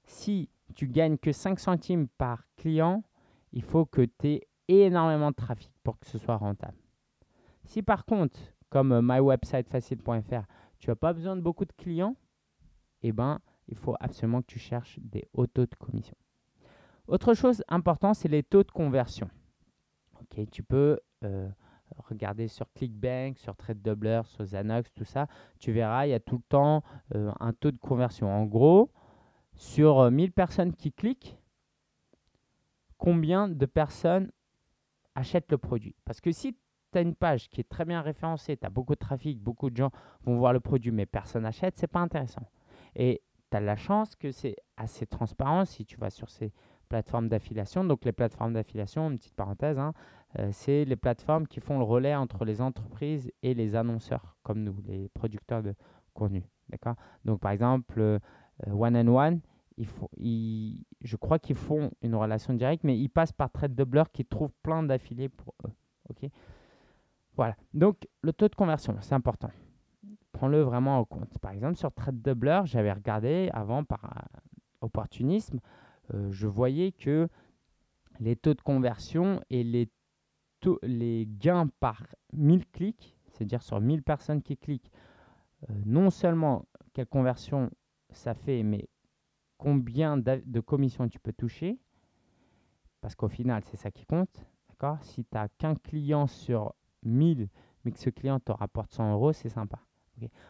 si 0.06 0.50
tu 0.76 0.88
gagnes 0.88 1.18
que 1.18 1.32
5 1.32 1.60
centimes 1.60 2.08
par 2.18 2.44
client, 2.58 3.04
il 3.52 3.64
faut 3.64 3.86
que 3.86 4.02
tu 4.02 4.28
aies 4.28 4.48
énormément 4.68 5.32
de 5.32 5.36
trafic 5.36 5.72
pour 5.84 6.00
que 6.00 6.08
ce 6.08 6.18
soit 6.18 6.38
rentable. 6.38 6.78
Si 7.66 7.82
par 7.82 8.06
contre, 8.06 8.40
comme 8.70 8.92
euh, 8.92 9.02
mywebsitefacile.fr, 9.02 10.44
tu 10.80 10.90
n'as 10.90 10.96
pas 10.96 11.14
besoin 11.14 11.36
de 11.36 11.42
beaucoup 11.42 11.66
de 11.66 11.74
clients, 11.74 12.16
eh 13.02 13.12
ben, 13.12 13.40
il 13.68 13.78
faut 13.78 13.96
absolument 14.00 14.42
que 14.42 14.48
tu 14.48 14.60
cherches 14.60 15.00
des 15.02 15.28
hauts 15.34 15.48
taux 15.48 15.66
de 15.66 15.76
commission. 15.76 16.16
Autre 17.08 17.34
chose 17.34 17.64
importante, 17.68 18.16
c'est 18.16 18.28
les 18.28 18.44
taux 18.44 18.64
de 18.64 18.72
conversion. 18.72 19.30
Tu 20.52 20.62
peux 20.62 21.00
euh, 21.24 21.50
regarder 21.98 22.48
sur 22.48 22.72
ClickBank, 22.74 23.38
sur 23.40 23.56
TradeDoubler, 23.56 24.22
sur 24.26 24.46
Zanox, 24.46 24.92
tout 24.94 25.06
ça. 25.06 25.28
Tu 25.60 25.72
verras, 25.72 26.06
il 26.06 26.12
y 26.12 26.14
a 26.14 26.20
tout 26.20 26.38
le 26.38 26.44
temps 26.48 26.84
euh, 27.16 27.32
un 27.40 27.54
taux 27.54 27.72
de 27.72 27.78
conversion. 27.78 28.30
En 28.32 28.46
gros, 28.46 28.92
sur 29.60 30.10
1000 30.10 30.32
personnes 30.32 30.74
qui 30.74 30.94
cliquent, 30.94 31.38
combien 32.98 33.50
de 33.50 33.66
personnes 33.66 34.32
achètent 35.16 35.52
le 35.52 35.58
produit? 35.58 35.96
Parce 36.06 36.22
que 36.22 36.32
si 36.32 36.54
tu 36.94 36.98
as 36.98 37.02
une 37.02 37.14
page 37.14 37.50
qui 37.50 37.60
est 37.60 37.70
très 37.70 37.84
bien 37.84 38.02
référencée, 38.02 38.56
tu 38.56 38.66
as 38.66 38.70
beaucoup 38.70 38.94
de 38.94 39.00
trafic, 39.00 39.38
beaucoup 39.38 39.70
de 39.70 39.76
gens 39.76 39.92
vont 40.24 40.38
voir 40.38 40.54
le 40.54 40.62
produit, 40.62 40.92
mais 40.92 41.06
personne 41.06 41.44
n'achète, 41.44 41.76
c'est 41.76 41.88
pas 41.88 42.00
intéressant. 42.00 42.50
Et 42.96 43.22
tu 43.52 43.58
as 43.58 43.60
la 43.60 43.76
chance 43.76 44.16
que 44.16 44.32
c'est 44.32 44.56
assez 44.78 45.06
transparent 45.06 45.66
si 45.66 45.86
tu 45.86 45.98
vas 45.98 46.10
sur 46.10 46.30
ces 46.30 46.54
plateformes 46.88 47.28
d'affiliation. 47.28 47.84
Donc 47.84 48.06
les 48.06 48.14
plateformes 48.14 48.54
d'affiliation, 48.54 49.12
une 49.12 49.18
petite 49.18 49.36
parenthèse, 49.36 49.78
hein, 49.78 49.94
euh, 50.40 50.50
c'est 50.54 50.86
les 50.86 50.96
plateformes 50.96 51.48
qui 51.48 51.60
font 51.60 51.80
le 51.80 51.84
relais 51.84 52.16
entre 52.16 52.46
les 52.46 52.62
entreprises 52.62 53.30
et 53.44 53.54
les 53.54 53.76
annonceurs, 53.76 54.38
comme 54.42 54.64
nous, 54.64 54.78
les 54.88 55.10
producteurs 55.10 55.64
de 55.64 55.76
contenu. 56.14 56.46
D'accord? 56.70 56.96
Donc 57.26 57.42
par 57.42 57.52
exemple, 57.52 58.00
euh, 58.00 58.20
One 58.68 58.96
and 58.96 59.08
One, 59.08 59.40
il 59.78 59.86
faut, 59.86 60.10
je 60.20 61.16
crois 61.16 61.40
qu'ils 61.40 61.56
font 61.56 61.92
une 62.02 62.16
relation 62.16 62.54
directe, 62.54 62.84
mais 62.84 63.00
ils 63.00 63.10
passent 63.10 63.32
par 63.32 63.50
TradeDoubler 63.50 64.04
qui 64.12 64.26
trouve 64.26 64.52
plein 64.62 64.84
d'affiliés 64.84 65.30
pour 65.30 65.54
eux. 65.66 65.72
Voilà. 67.36 67.56
Donc, 67.74 68.08
le 68.22 68.34
taux 68.34 68.50
de 68.50 68.56
conversion, 68.56 68.96
c'est 69.00 69.16
important. 69.16 69.52
Prends-le 70.34 70.62
vraiment 70.62 71.00
en 71.00 71.06
compte. 71.06 71.38
Par 71.40 71.52
exemple, 71.52 71.78
sur 71.78 71.94
TradeDoubler, 71.94 72.62
j'avais 72.66 72.92
regardé 72.92 73.50
avant 73.54 73.86
par 73.86 74.04
euh, 74.04 74.40
opportunisme, 74.82 75.60
euh, 76.14 76.30
je 76.32 76.48
voyais 76.48 76.92
que 76.92 77.30
les 78.20 78.36
taux 78.36 78.54
de 78.54 78.62
conversion 78.62 79.42
et 79.50 79.64
les, 79.64 79.90
gains 81.40 81.70
par 81.80 82.06
1000 82.34 82.66
clics, 82.68 83.18
c'est-à-dire 83.32 83.62
sur 83.64 83.80
1000 83.80 84.04
personnes 84.04 84.42
qui 84.42 84.58
cliquent, 84.58 84.92
euh, 85.70 85.74
non 85.86 86.10
seulement 86.10 86.66
quelle 86.94 87.08
conversion 87.08 87.70
ça 88.12 88.34
fait, 88.34 88.64
mais 88.64 88.88
combien 89.58 90.18
de 90.18 90.60
commissions 90.60 91.08
tu 91.08 91.20
peux 91.20 91.34
toucher, 91.34 91.80
parce 93.02 93.16
qu'au 93.16 93.30
final, 93.30 93.64
c'est 93.66 93.78
ça 93.78 93.92
qui 93.92 94.06
compte. 94.06 94.46
D'accord? 94.70 94.98
Si 95.04 95.24
tu 95.24 95.30
n'as 95.34 95.48
qu'un 95.48 95.76
client 95.76 96.28
sur 96.28 96.74
1000, 97.04 97.50
mais 97.84 97.92
que 97.92 98.00
ce 98.00 98.10
client 98.10 98.40
te 98.40 98.52
rapporte 98.52 98.92
100 98.92 99.14
euros, 99.14 99.34
c'est 99.34 99.50
sympa. 99.50 99.80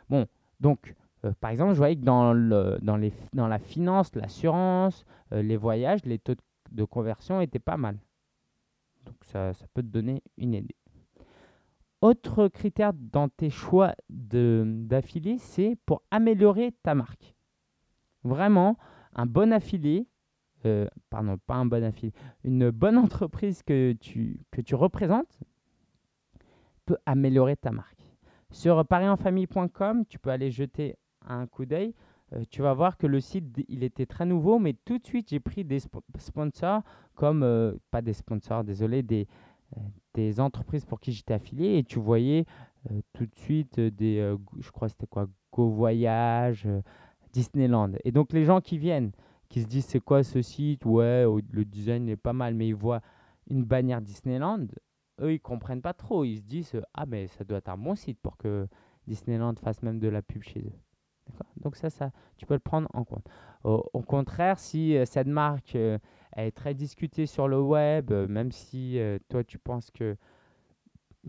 Bon, 0.09 0.25
donc, 0.59 0.95
euh, 1.25 1.33
par 1.39 1.51
exemple, 1.51 1.73
je 1.73 1.77
voyais 1.77 1.95
que 1.95 2.01
dans, 2.01 3.47
la 3.47 3.59
finance, 3.59 4.15
l'assurance, 4.15 5.05
euh, 5.31 5.41
les 5.41 5.57
voyages, 5.57 6.03
les 6.05 6.17
taux 6.17 6.35
de, 6.71 6.83
conversion 6.83 7.41
étaient 7.41 7.59
pas 7.59 7.77
mal. 7.77 7.97
Donc, 9.05 9.15
ça, 9.23 9.53
ça, 9.53 9.65
peut 9.73 9.83
te 9.83 9.87
donner 9.87 10.23
une 10.37 10.53
idée. 10.53 10.75
Autre 12.01 12.47
critère 12.47 12.93
dans 12.93 13.27
tes 13.27 13.49
choix 13.49 13.93
d'affiliés, 14.09 15.37
c'est 15.37 15.77
pour 15.85 16.01
améliorer 16.09 16.71
ta 16.83 16.95
marque. 16.95 17.35
Vraiment, 18.23 18.77
un 19.13 19.25
bon 19.25 19.53
affilié, 19.53 20.07
euh, 20.65 20.87
pardon, 21.09 21.37
pas 21.37 21.55
un 21.55 21.65
bon 21.65 21.83
affilié, 21.83 22.13
une 22.43 22.69
bonne 22.69 22.97
entreprise 23.05 23.63
que 23.63 23.93
tu, 23.93 24.39
que 24.51 24.61
tu 24.61 24.75
représentes, 24.75 25.39
améliorer 27.05 27.55
ta 27.55 27.71
marque. 27.71 28.01
Sur 28.49 28.83
parienfamille.com, 28.83 30.05
tu 30.07 30.17
peux 30.17 30.31
aller 30.31 30.49
jeter 30.49 30.95
un 31.27 31.45
coup 31.45 31.65
d'œil. 31.65 31.93
Euh, 32.33 32.43
tu 32.49 32.63
vas 32.63 32.73
voir 32.73 32.97
que 32.97 33.05
le 33.05 33.19
site, 33.19 33.45
il 33.67 33.83
était 33.83 34.07
très 34.07 34.25
nouveau, 34.25 34.57
mais 34.57 34.73
tout 34.85 34.97
de 34.97 35.05
suite, 35.05 35.29
j'ai 35.29 35.39
pris 35.39 35.63
des 35.63 35.79
sponsors 36.17 36.81
comme, 37.13 37.43
euh, 37.43 37.73
pas 37.91 38.01
des 38.01 38.13
sponsors, 38.13 38.63
désolé, 38.63 39.03
des, 39.03 39.27
des 40.15 40.39
entreprises 40.39 40.83
pour 40.83 40.99
qui 40.99 41.11
j'étais 41.11 41.35
affilié. 41.35 41.77
Et 41.77 41.83
tu 41.83 41.99
voyais 41.99 42.45
tout 43.13 43.27
de 43.27 43.35
suite 43.35 43.79
des, 43.79 44.35
je 44.59 44.71
crois 44.71 44.89
c'était 44.89 45.05
quoi, 45.05 45.27
Go 45.51 45.69
Voyage, 45.69 46.67
Disneyland. 47.31 47.93
Et 48.03 48.11
donc, 48.11 48.33
les 48.33 48.45
gens 48.45 48.61
qui 48.61 48.77
viennent, 48.77 49.11
qui 49.49 49.61
se 49.61 49.67
disent 49.67 49.85
c'est 49.85 49.99
quoi 49.99 50.23
ce 50.23 50.41
site, 50.41 50.85
ouais, 50.85 51.25
le 51.51 51.65
design 51.65 52.07
est 52.09 52.15
pas 52.15 52.33
mal, 52.33 52.53
mais 52.53 52.67
ils 52.67 52.75
voient 52.75 53.01
une 53.49 53.63
bannière 53.63 54.01
Disneyland, 54.01 54.67
eux, 55.21 55.33
ils 55.33 55.39
comprennent 55.39 55.81
pas 55.81 55.93
trop. 55.93 56.23
Ils 56.23 56.37
se 56.37 56.43
disent 56.43 56.81
Ah, 56.93 57.05
mais 57.05 57.27
ça 57.27 57.43
doit 57.43 57.57
être 57.57 57.69
un 57.69 57.77
bon 57.77 57.95
site 57.95 58.19
pour 58.21 58.37
que 58.37 58.67
Disneyland 59.07 59.55
fasse 59.55 59.81
même 59.83 59.99
de 59.99 60.07
la 60.07 60.21
pub 60.21 60.43
chez 60.43 60.61
eux. 60.61 60.73
Donc, 61.57 61.75
ça, 61.75 61.89
ça, 61.89 62.11
tu 62.37 62.45
peux 62.45 62.53
le 62.53 62.59
prendre 62.59 62.87
en 62.93 63.03
compte. 63.03 63.25
Au, 63.63 64.01
contraire, 64.01 64.57
si 64.57 64.95
euh, 64.95 65.05
cette 65.05 65.27
marque 65.27 65.75
euh, 65.75 65.97
est 66.35 66.51
très 66.51 66.73
discutée 66.73 67.25
sur 67.25 67.47
le 67.47 67.59
web, 67.59 68.11
euh, 68.11 68.27
même 68.27 68.51
si 68.51 68.99
toi, 69.29 69.43
tu 69.43 69.57
penses 69.57 69.91
que 69.91 70.15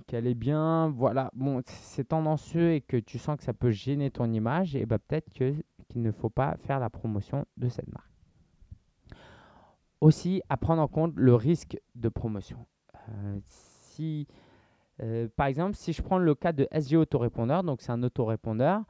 qu'elle 0.07 0.29
est 0.29 0.35
bien, 0.35 0.89
voilà, 0.91 1.33
bon, 1.35 1.63
c'est 1.67 2.09
tendancieux 2.09 2.75
et 2.75 2.81
que 2.81 2.97
tu 2.97 3.19
sens 3.19 3.37
que 3.37 3.43
ça 3.43 3.53
peut 3.53 3.73
gêner 3.73 4.13
ton 4.13 4.33
image, 4.33 4.77
et 4.77 4.87
ben 4.87 4.99
peut-être 4.99 5.33
que 5.33 5.53
qu'il 5.91 6.03
ne 6.03 6.13
faut 6.13 6.31
pas 6.31 6.57
faire 6.59 6.81
la 6.81 6.89
promotion 6.89 7.45
de 7.57 7.69
cette 7.69 7.93
marque. 7.93 8.07
Aussi, 10.01 10.41
à 10.49 10.57
prendre 10.57 10.81
en 10.81 10.89
compte 10.89 11.13
le 11.17 11.35
risque 11.35 11.79
de 11.95 12.09
promotion. 12.09 12.67
Euh, 15.03 15.29
par 15.37 15.47
exemple, 15.47 15.75
si 15.77 15.93
je 15.93 16.03
prends 16.03 16.19
le 16.19 16.35
cas 16.35 16.53
de 16.53 16.69
SG 16.71 16.97
Autorépondeur, 16.97 17.63
donc 17.63 17.81
c'est 17.81 17.93
un 17.93 18.03
autorépondeur, 18.03 18.83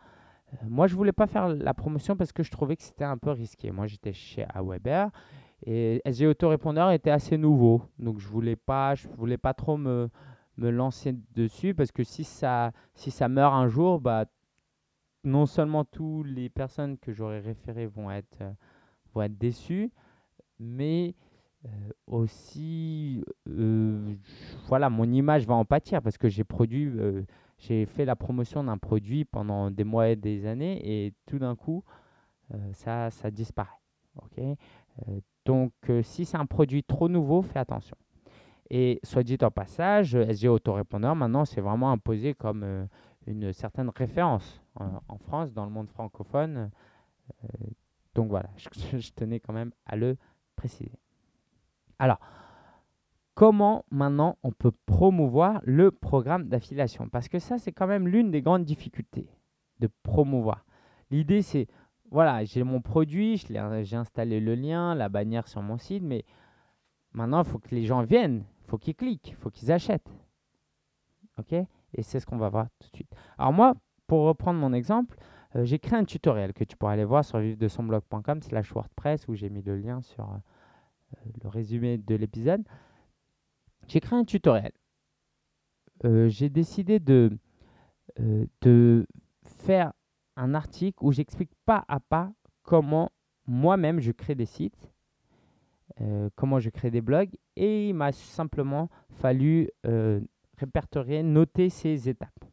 euh, 0.53 0.57
moi 0.69 0.87
je 0.87 0.95
voulais 0.95 1.13
pas 1.13 1.27
faire 1.27 1.49
la 1.49 1.75
promotion 1.75 2.17
parce 2.17 2.33
que 2.33 2.43
je 2.43 2.51
trouvais 2.51 2.77
que 2.77 2.83
c'était 2.83 3.05
un 3.05 3.19
peu 3.19 3.31
risqué. 3.31 3.71
Moi 3.71 3.87
j'étais 3.87 4.13
chez 4.13 4.45
Aweber 4.55 5.11
et 5.65 6.01
SG 6.05 6.27
Autorépondeur 6.27 6.91
était 6.91 7.11
assez 7.11 7.37
nouveau, 7.39 7.83
donc 7.99 8.19
je 8.19 8.27
voulais 8.29 8.57
pas, 8.57 8.95
je 8.95 9.09
voulais 9.17 9.39
pas 9.39 9.55
trop 9.55 9.77
me, 9.77 10.09
me 10.57 10.71
lancer 10.71 11.15
dessus 11.35 11.75
parce 11.75 11.93
que 11.93 12.03
si 12.03 12.25
ça, 12.25 12.73
si 12.95 13.11
ça 13.11 13.29
meurt 13.29 13.55
un 13.55 13.69
jour, 13.69 14.01
bah 14.01 14.25
non 15.25 15.47
seulement 15.47 15.85
toutes 15.85 16.27
les 16.27 16.49
personnes 16.49 16.99
que 16.99 17.13
j'aurais 17.13 17.41
référées 17.41 17.87
vont 17.87 18.11
être, 18.11 18.39
euh, 18.41 18.53
vont 19.15 19.23
être 19.23 19.37
déçues, 19.37 19.91
mais 20.59 21.15
euh, 21.67 21.69
aussi, 22.07 23.23
euh, 23.49 24.15
voilà, 24.69 24.89
mon 24.89 25.11
image 25.11 25.47
va 25.47 25.55
en 25.55 25.65
pâtir 25.65 26.01
parce 26.03 26.17
que 26.17 26.29
j'ai 26.29 26.45
produit, 26.45 26.91
j'ai 27.59 27.87
fait 27.87 28.05
la 28.05 28.17
promotion 28.17 28.65
d'un 28.65 28.79
produit 28.79 29.25
pendant 29.25 29.71
des 29.71 29.85
mois 29.85 30.09
et 30.09 30.17
des 30.17 30.47
années 30.47 30.81
et 30.83 31.13
tout 31.27 31.39
d'un 31.39 31.57
coup, 31.57 31.85
ça, 32.73 33.11
ça 33.11 33.31
disparaît. 33.31 33.71
ok? 34.17 34.43
Donc, 35.45 35.73
si 36.03 36.25
c'est 36.25 36.37
un 36.37 36.47
produit 36.47 36.83
trop 36.83 37.09
nouveau, 37.09 37.43
fais 37.43 37.59
attention. 37.59 37.97
Et 38.71 39.01
soit 39.03 39.23
dit 39.23 39.39
en 39.43 39.51
passage, 39.51 40.15
SG 40.15 40.49
Autorépondeur, 40.49 41.15
maintenant, 41.15 41.45
c'est 41.45 41.61
vraiment 41.61 41.91
imposé 41.91 42.35
comme 42.35 42.89
une 43.27 43.53
certaine 43.53 43.91
référence 43.91 44.63
en, 44.75 45.19
France, 45.19 45.53
dans 45.53 45.65
le 45.65 45.71
monde 45.71 45.89
francophone. 45.89 46.71
donc 48.15 48.29
voilà, 48.29 48.51
je 48.57 49.11
tenais 49.13 49.41
quand 49.41 49.53
même 49.53 49.73
à 49.87 49.97
le 49.97 50.17
préciser. 50.57 50.99
Alors, 51.99 52.19
comment 53.35 53.85
maintenant 53.91 54.39
on 54.43 54.53
peut 54.53 54.73
promouvoir 54.87 55.61
le 55.65 55.91
programme 55.91 56.49
d'affiliation? 56.49 57.09
Parce 57.09 57.29
que 57.29 57.39
ça, 57.39 57.59
c'est 57.59 57.73
quand 57.73 57.87
même 57.87 58.09
l'une 58.09 58.31
des 58.31 58.43
grandes 58.43 58.65
difficultés 58.65 59.29
de 59.81 59.89
promouvoir. 60.03 60.65
L'idée, 61.11 61.43
c'est, 61.43 61.67
voilà, 62.11 62.45
j'ai 62.45 62.63
mon 62.63 62.81
produit, 62.81 63.37
j'ai 63.37 63.97
installé 63.97 64.41
le 64.41 64.55
lien, 64.55 64.95
la 64.95 65.09
bannière 65.09 65.49
sur 65.49 65.63
mon 65.63 65.79
site, 65.79 66.03
mais 66.03 66.25
maintenant, 67.13 67.43
il 67.43 67.49
faut 67.49 67.59
que 67.59 67.75
les 67.75 67.85
gens 67.85 68.03
viennent, 68.03 68.45
il 68.61 68.67
faut 68.67 68.79
qu'ils 68.79 68.95
cliquent, 68.95 69.29
il 69.29 69.35
faut 69.35 69.51
qu'ils 69.51 69.73
achètent. 69.73 70.11
OK? 71.39 71.55
Et 71.95 72.03
c'est 72.03 72.21
ce 72.21 72.27
qu'on 72.27 72.39
va 72.39 72.49
voir 72.49 72.69
tout 72.79 72.91
de 72.91 72.97
suite. 72.97 73.13
Alors 73.39 73.53
moi, 73.53 73.75
pour 74.07 74.23
reprendre 74.23 74.59
mon 74.59 74.73
exemple, 74.73 75.17
euh, 75.57 75.65
j'ai 75.65 75.79
créé 75.79 75.99
un 75.99 76.05
tutoriel 76.05 76.53
que 76.53 76.65
tu 76.65 76.77
pourras 76.77 76.93
aller 76.93 77.05
voir 77.05 77.25
sur 77.25 77.39
vivre-de-son-blog.com 77.39 78.43
slash 78.43 78.73
WordPress 78.73 79.27
où 79.29 79.35
j'ai 79.35 79.51
mis 79.51 79.63
le 79.63 79.77
lien 79.77 80.01
sur... 80.01 80.31
Euh, 80.31 80.37
le 81.43 81.49
résumé 81.49 81.99
de 81.99 82.15
l'épisode, 82.15 82.63
j'ai 83.89 83.99
créé 83.99 84.17
un 84.17 84.25
tutoriel. 84.25 84.71
Euh, 86.05 86.29
j'ai 86.29 86.49
décidé 86.49 87.01
de, 87.01 87.37
de 88.61 89.07
faire 89.45 89.93
un 90.37 90.55
article 90.55 90.99
où 91.01 91.11
j'explique 91.11 91.51
pas 91.67 91.85
à 91.89 91.99
pas 91.99 92.33
comment 92.63 93.11
moi-même 93.47 93.99
je 93.99 94.13
crée 94.13 94.37
des 94.37 94.47
sites, 94.47 94.93
comment 96.37 96.61
je 96.61 96.71
crée 96.71 96.93
des 96.93 97.01
blogs, 97.01 97.37
et 97.57 97.89
il 97.89 97.95
m'a 97.95 98.13
simplement 98.13 98.89
fallu 99.11 99.69
répertorier, 100.61 101.23
noter 101.23 101.71
ces 101.71 102.09
étapes. 102.09 102.45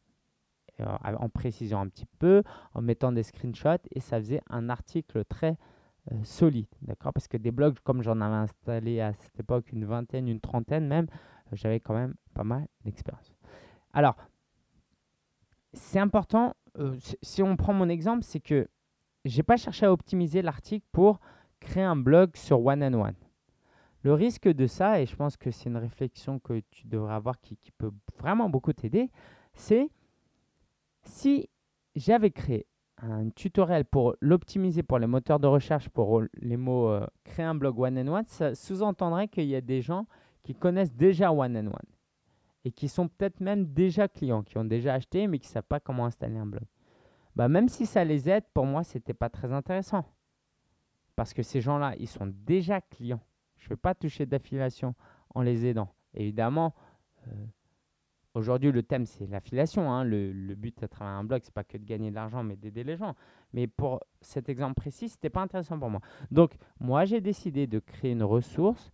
en 0.80 1.30
précisant 1.30 1.82
un 1.82 1.88
petit 1.88 2.06
peu, 2.20 2.44
en 2.74 2.82
mettant 2.82 3.12
des 3.12 3.24
screenshots, 3.24 3.84
et 3.92 4.00
ça 4.00 4.20
faisait 4.20 4.42
un 4.50 4.70
article 4.70 5.26
très 5.26 5.58
euh, 6.12 6.16
solide, 6.24 6.68
d'accord? 6.84 7.12
Parce 7.12 7.28
que 7.28 7.36
des 7.36 7.52
blogs, 7.52 7.80
comme 7.84 8.02
j'en 8.02 8.22
avais 8.22 8.36
installé 8.36 9.02
à 9.02 9.14
cette 9.14 9.40
époque 9.40 9.72
une 9.74 9.86
vingtaine, 9.86 10.28
une 10.28 10.40
trentaine 10.40 10.88
même, 10.88 11.08
euh, 11.52 11.56
j'avais 11.56 11.80
quand 11.82 11.94
même 11.94 12.14
pas 12.34 12.44
mal 12.46 12.68
d'expérience. 12.86 13.34
Alors, 13.94 14.16
c'est 15.74 16.00
important, 16.00 16.56
euh, 16.78 16.96
si 17.22 17.44
on 17.44 17.58
prend 17.58 17.74
mon 17.74 17.90
exemple, 17.90 18.24
c'est 18.24 18.40
que 18.40 18.70
j'ai 19.26 19.44
pas 19.44 19.58
cherché 19.58 19.86
à 19.86 19.92
optimiser 19.92 20.42
l'article 20.42 20.86
pour 20.94 21.20
créer 21.60 21.84
un 21.84 21.98
blog 21.98 22.38
sur 22.38 22.64
One 22.66 22.84
and 22.84 22.94
One. 22.94 23.16
Le 24.08 24.14
risque 24.14 24.48
de 24.48 24.68
ça, 24.68 25.02
et 25.02 25.06
je 25.06 25.14
pense 25.18 25.36
que 25.36 25.52
c'est 25.52 25.68
une 25.68 25.76
réflexion 25.76 26.40
que 26.40 26.62
tu 26.72 26.88
devrais 26.88 27.14
avoir 27.14 27.42
qui, 27.42 27.58
peut 27.78 27.92
vraiment 28.18 28.48
beaucoup 28.48 28.72
t'aider, 28.72 29.12
c'est 29.54 29.90
si 31.04 31.50
j'avais 31.94 32.32
créé 32.32 32.68
un 33.00 33.30
tutoriel 33.32 33.84
pour 33.84 34.16
l'optimiser 34.22 34.82
pour 34.82 34.98
les 34.98 35.08
moteurs 35.08 35.42
de 35.42 35.48
recherche, 35.48 35.90
pour 35.90 36.24
les 36.36 36.56
mots 36.56 36.88
euh, 36.88 37.06
créer 37.26 37.46
un 37.46 37.54
blog 37.54 37.78
One 37.78 38.00
and 38.00 38.08
One, 38.08 38.24
ça 38.28 38.56
sous-entendrait 38.56 39.28
qu'il 39.28 39.44
y 39.44 39.58
a 39.58 39.60
des 39.60 39.82
gens 39.82 40.06
qui 40.42 40.56
connaissent 40.56 40.94
déjà 40.94 41.34
One 41.34 41.58
and 41.58 41.68
One 41.68 41.92
et 42.64 42.72
qui 42.72 42.88
sont 42.88 43.10
peut-être 43.10 43.42
même 43.42 43.66
déjà 43.66 44.08
clients, 44.08 44.42
qui 44.42 44.58
ont 44.58 44.64
déjà 44.64 44.94
acheté 44.94 45.28
mais 45.28 45.38
qui 45.38 45.50
ne 45.50 45.52
savent 45.52 45.64
pas 45.64 45.82
comment 45.82 46.06
installer 46.06 46.38
un 46.38 46.46
blog. 46.46 46.64
Bah, 47.36 47.50
même 47.50 47.68
si 47.68 47.86
ça 47.86 48.06
les 48.06 48.30
aide, 48.30 48.46
pour 48.54 48.66
moi, 48.66 48.86
ce 48.86 49.00
n'était 49.00 49.14
pas 49.14 49.28
très 49.28 49.52
intéressant. 49.52 50.06
Parce 51.18 51.34
que 51.34 51.44
ces 51.44 51.60
gens-là, 51.60 51.94
ils 52.00 52.08
sont 52.08 52.32
déjà 52.46 52.80
clients. 52.80 53.20
Je 53.68 53.74
ne 53.74 53.76
vais 53.76 53.82
pas 53.82 53.94
toucher 53.94 54.26
d'affiliation 54.26 54.96
en 55.36 55.42
les 55.42 55.66
aidant. 55.66 55.94
Évidemment, 56.14 56.74
euh, 57.28 57.32
Aujourd'hui, 58.38 58.72
le 58.72 58.84
thème, 58.84 59.08
c'est 59.08 59.26
l'affiliation. 59.26 59.92
Hein. 59.92 60.04
Le, 60.04 60.54
but 60.54 60.84
à 60.84 60.88
travers 60.88 61.16
un 61.16 61.24
blog, 61.24 61.42
c'est 61.44 61.54
pas 61.54 61.64
que 61.64 61.76
de 61.76 61.84
gagner 61.84 62.12
de 62.12 62.16
l'argent, 62.16 62.44
mais 62.44 62.56
d'aider 62.56 62.84
les 62.84 62.96
gens. 62.96 63.16
Mais 63.52 63.66
pour 63.66 64.00
cet 64.22 64.48
exemple 64.48 64.76
précis, 64.76 65.10
ce 65.10 65.16
n'était 65.16 65.32
pas 65.32 65.42
intéressant 65.42 65.80
pour 65.80 65.90
moi. 65.90 66.02
Donc, 66.30 66.54
moi, 66.80 67.04
j'ai 67.06 67.20
décidé 67.20 67.66
de 67.66 67.80
créer 67.80 68.12
une 68.12 68.22
ressource. 68.22 68.92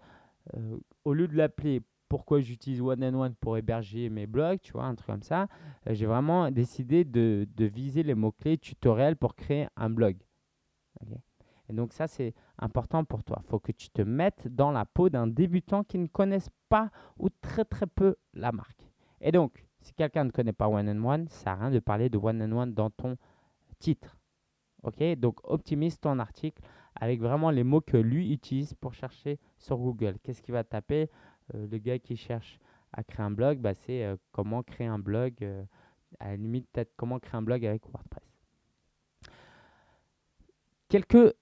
Euh, 0.56 0.78
au 1.04 1.14
lieu 1.14 1.28
de 1.28 1.36
l'appeler 1.36 1.82
pourquoi 2.08 2.40
j'utilise 2.40 2.80
One 2.80 3.04
and 3.04 3.20
One 3.20 3.36
pour 3.36 3.58
héberger 3.58 4.10
mes 4.10 4.28
blogs, 4.28 4.62
tu 4.62 4.72
vois, 4.72 4.86
un 4.86 4.96
truc 4.96 5.08
comme 5.08 5.24
ça, 5.24 5.48
euh, 5.88 5.94
j'ai 5.94 6.06
vraiment 6.06 6.50
décidé 6.50 7.04
de, 7.04 7.46
viser 7.58 8.04
les 8.04 8.16
mots-clés 8.16 8.58
tutoriels 8.58 9.18
pour 9.18 9.36
créer 9.36 9.68
un 9.76 9.90
blog. 9.90 10.16
Et 11.70 11.74
donc 11.74 11.94
ça, 11.94 12.08
c'est 12.08 12.34
important 12.58 13.04
pour 13.06 13.24
toi. 13.24 13.42
Il 13.44 13.50
faut 13.50 13.60
que 13.60 13.72
tu 13.72 13.90
te 13.90 14.02
mettes 14.02 14.48
dans 14.48 14.72
la 14.72 14.86
peau 14.86 15.10
d'un 15.10 15.28
débutant 15.28 15.84
qui 15.84 15.98
ne 15.98 16.08
connaisse 16.08 16.50
pas 16.70 16.92
ou 17.18 17.30
très 17.30 17.66
très 17.66 17.88
peu 17.88 18.16
la 18.34 18.52
marque. 18.52 18.90
Et 19.22 19.32
donc, 19.32 19.66
si 19.82 19.94
quelqu'un 19.94 20.26
ne 20.26 20.32
connaît 20.32 20.54
pas 20.54 20.68
One 20.68 20.90
and 20.90 21.04
One, 21.04 21.28
ça 21.30 21.54
à 21.54 21.56
rien 21.56 21.72
de 21.72 21.80
parler 21.80 22.10
de 22.10 22.18
One 22.18 22.42
and 22.42 22.52
One 22.52 22.74
dans 22.74 22.90
ton 22.90 23.18
titre. 23.80 24.18
Ok? 24.84 25.02
Donc, 25.16 25.40
optimise 25.44 26.00
ton 26.00 26.20
article 26.20 26.62
avec 26.96 27.22
vraiment 27.22 27.52
les 27.52 27.64
mots 27.64 27.82
que 27.82 27.98
lui 27.98 28.32
utilise 28.34 28.74
pour 28.76 28.94
chercher 28.94 29.40
sur 29.58 29.78
Google. 29.78 30.18
Qu'est-ce 30.22 30.42
qu'il 30.42 30.54
va 30.54 30.64
taper? 30.64 31.10
Euh, 31.56 31.68
Le 31.70 31.78
gars 31.78 32.00
qui 32.00 32.16
cherche 32.16 32.60
à 32.92 33.04
créer 33.04 33.26
un 33.26 33.32
blog, 33.32 33.60
bah, 33.60 33.74
c'est 33.74 34.04
euh, 34.04 34.16
comment 34.32 34.62
créer 34.62 34.88
un 34.88 35.00
blog, 35.00 35.34
euh, 35.42 35.64
à 36.20 36.30
la 36.30 36.36
limite, 36.38 36.68
peut-être 36.72 36.94
comment 36.96 37.20
créer 37.20 37.38
un 37.38 37.42
blog 37.42 37.66
avec 37.66 37.86
WordPress. 37.88 38.24
Quelques 40.90 41.34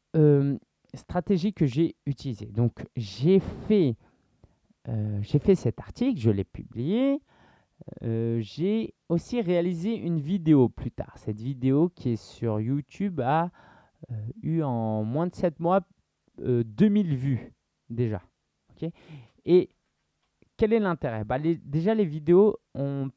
stratégies 0.94 1.54
que 1.54 1.66
j'ai 1.66 1.96
utilisées. 2.06 2.48
Donc, 2.48 2.86
j'ai 2.96 3.40
fait, 3.40 3.96
j'ai 5.22 5.40
fait 5.40 5.56
cet 5.56 5.80
article, 5.80 6.20
je 6.20 6.32
l'ai 6.32 6.44
publié. 6.44 7.22
Euh, 8.04 8.40
j'ai 8.42 8.94
aussi 9.10 9.42
réalisé 9.42 9.96
une 9.96 10.20
vidéo 10.20 10.70
plus 10.70 10.92
tard. 10.92 11.18
Cette 11.18 11.40
vidéo 11.40 11.90
qui 11.90 12.12
est 12.12 12.24
sur 12.24 12.60
YouTube 12.60 13.20
a 13.22 13.52
euh, 14.12 14.16
eu 14.42 14.62
en 14.62 15.04
moins 15.04 15.28
de 15.28 15.36
7 15.36 15.60
mois 15.60 15.82
2000 16.38 17.12
euh, 17.12 17.16
vues 17.16 17.54
déjà. 17.90 18.22
Et 19.46 19.70
quel 20.58 20.74
est 20.74 20.80
l'intérêt? 20.80 21.24
Bah, 21.24 21.38
Déjà, 21.40 21.94
les 21.94 22.06
vidéos 22.06 22.58
ont 22.74 23.12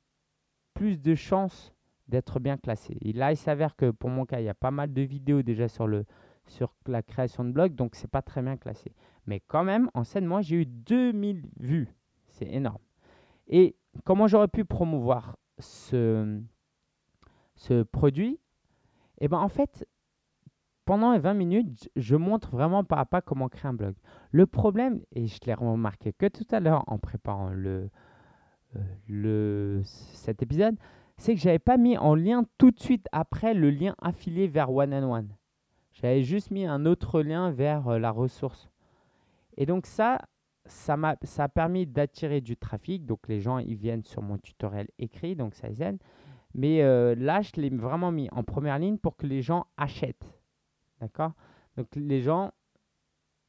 plus 0.74 1.00
de 1.00 1.14
chances 1.14 1.72
d'être 2.09 2.38
bien 2.38 2.59
classées. 2.59 2.98
Et 3.00 3.14
là, 3.14 3.33
il 3.33 3.37
s'avère 3.37 3.76
que 3.76 3.90
pour 3.90 4.11
mon 4.11 4.26
cas, 4.26 4.40
il 4.40 4.44
y 4.44 4.50
a 4.50 4.54
pas 4.54 4.70
mal 4.70 4.92
de 4.92 5.00
vidéos 5.00 5.42
déjà 5.42 5.68
sur, 5.68 5.87
le, 5.87 6.04
sur 6.46 6.74
la 6.87 7.02
création 7.02 7.44
de 7.44 7.52
blog, 7.52 7.74
donc 7.74 7.94
c'est 7.94 8.11
pas 8.11 8.22
très 8.22 8.42
bien 8.42 8.57
classé. 8.57 8.92
Mais 9.26 9.40
quand 9.40 9.64
même, 9.64 9.90
en 9.94 10.04
7 10.04 10.24
mois, 10.24 10.42
j'ai 10.42 10.57
eu 10.57 10.66
2000 10.66 11.48
vues. 11.59 11.88
C'est 12.28 12.48
énorme. 12.48 12.83
Et 13.48 13.76
comment 14.04 14.26
j'aurais 14.26 14.48
pu 14.48 14.64
promouvoir 14.64 15.37
ce, 15.59 16.40
ce 17.54 17.83
produit? 17.83 18.38
Eh 19.20 19.28
bien, 19.28 19.38
en 19.38 19.48
fait, 19.48 19.87
pendant 20.85 21.18
20 21.18 21.35
minutes, 21.35 21.90
je 21.96 22.16
montre 22.16 22.50
vraiment 22.50 22.85
pas 22.85 22.96
à 22.96 23.04
pas 23.04 23.22
comment 23.22 23.48
créer 23.48 23.68
un 23.68 23.74
blog. 23.74 23.94
Le 24.30 24.46
problème, 24.46 25.00
et 25.12 25.26
je 25.26 25.38
l'ai 25.46 25.54
remarqué 25.54 26.12
que 26.12 26.26
tout 26.26 26.46
à 26.50 26.61
l'heure 26.61 26.85
en 26.87 26.98
préparant 26.98 27.50
le, 27.50 27.90
euh, 28.76 28.80
le, 29.09 29.80
cet 29.85 30.42
épisode, 30.42 30.76
c'est 31.16 31.35
que 31.35 31.40
je 31.40 31.46
n'avais 31.46 31.59
pas 31.59 31.76
mis 31.76 31.96
en 31.96 32.14
lien 32.14 32.44
tout 32.59 32.70
de 32.70 32.80
suite 32.80 33.07
après 33.12 33.54
le 33.54 33.70
lien 33.70 33.94
affilié 34.02 34.48
vers 34.48 34.72
One 34.72 34.92
and 34.92 35.11
One. 35.11 35.28
J'avais 36.05 36.23
juste 36.23 36.51
mis 36.51 36.67
un 36.67 36.85
autre 36.85 37.23
lien 37.23 37.51
vers 37.51 37.88
euh, 37.88 37.99
la 37.99 38.11
ressource. 38.11 38.69
Et 39.57 39.64
donc 39.64 39.87
ça, 39.87 40.21
ça, 40.67 40.99
m'a, 40.99 41.17
ça 41.23 41.45
a 41.45 41.49
permis 41.49 41.87
d'attirer 41.87 42.43
du 42.43 42.59
trafic. 42.59 43.07
Donc, 43.07 43.27
les 43.27 43.40
gens, 43.40 43.57
ils 43.57 43.75
viennent 43.75 44.05
sur 44.05 44.21
mon 44.21 44.37
tutoriel 44.37 44.87
écrit, 44.99 45.35
donc 45.35 45.55
ça. 45.55 45.69
Mais 46.53 46.83
euh, 46.83 47.14
là, 47.14 47.40
je 47.40 47.53
l'ai 47.57 47.71
vraiment 47.71 48.12
mis 48.12 48.29
en 48.33 48.43
première 48.45 48.79
ligne 48.79 48.99
pour 48.99 49.17
que 49.17 49.27
les 49.27 49.40
gens 49.40 49.64
achètent. 49.79 50.31
D'accord? 51.01 51.33
Donc, 51.79 51.88
les 51.97 52.21
gens, 52.21 52.53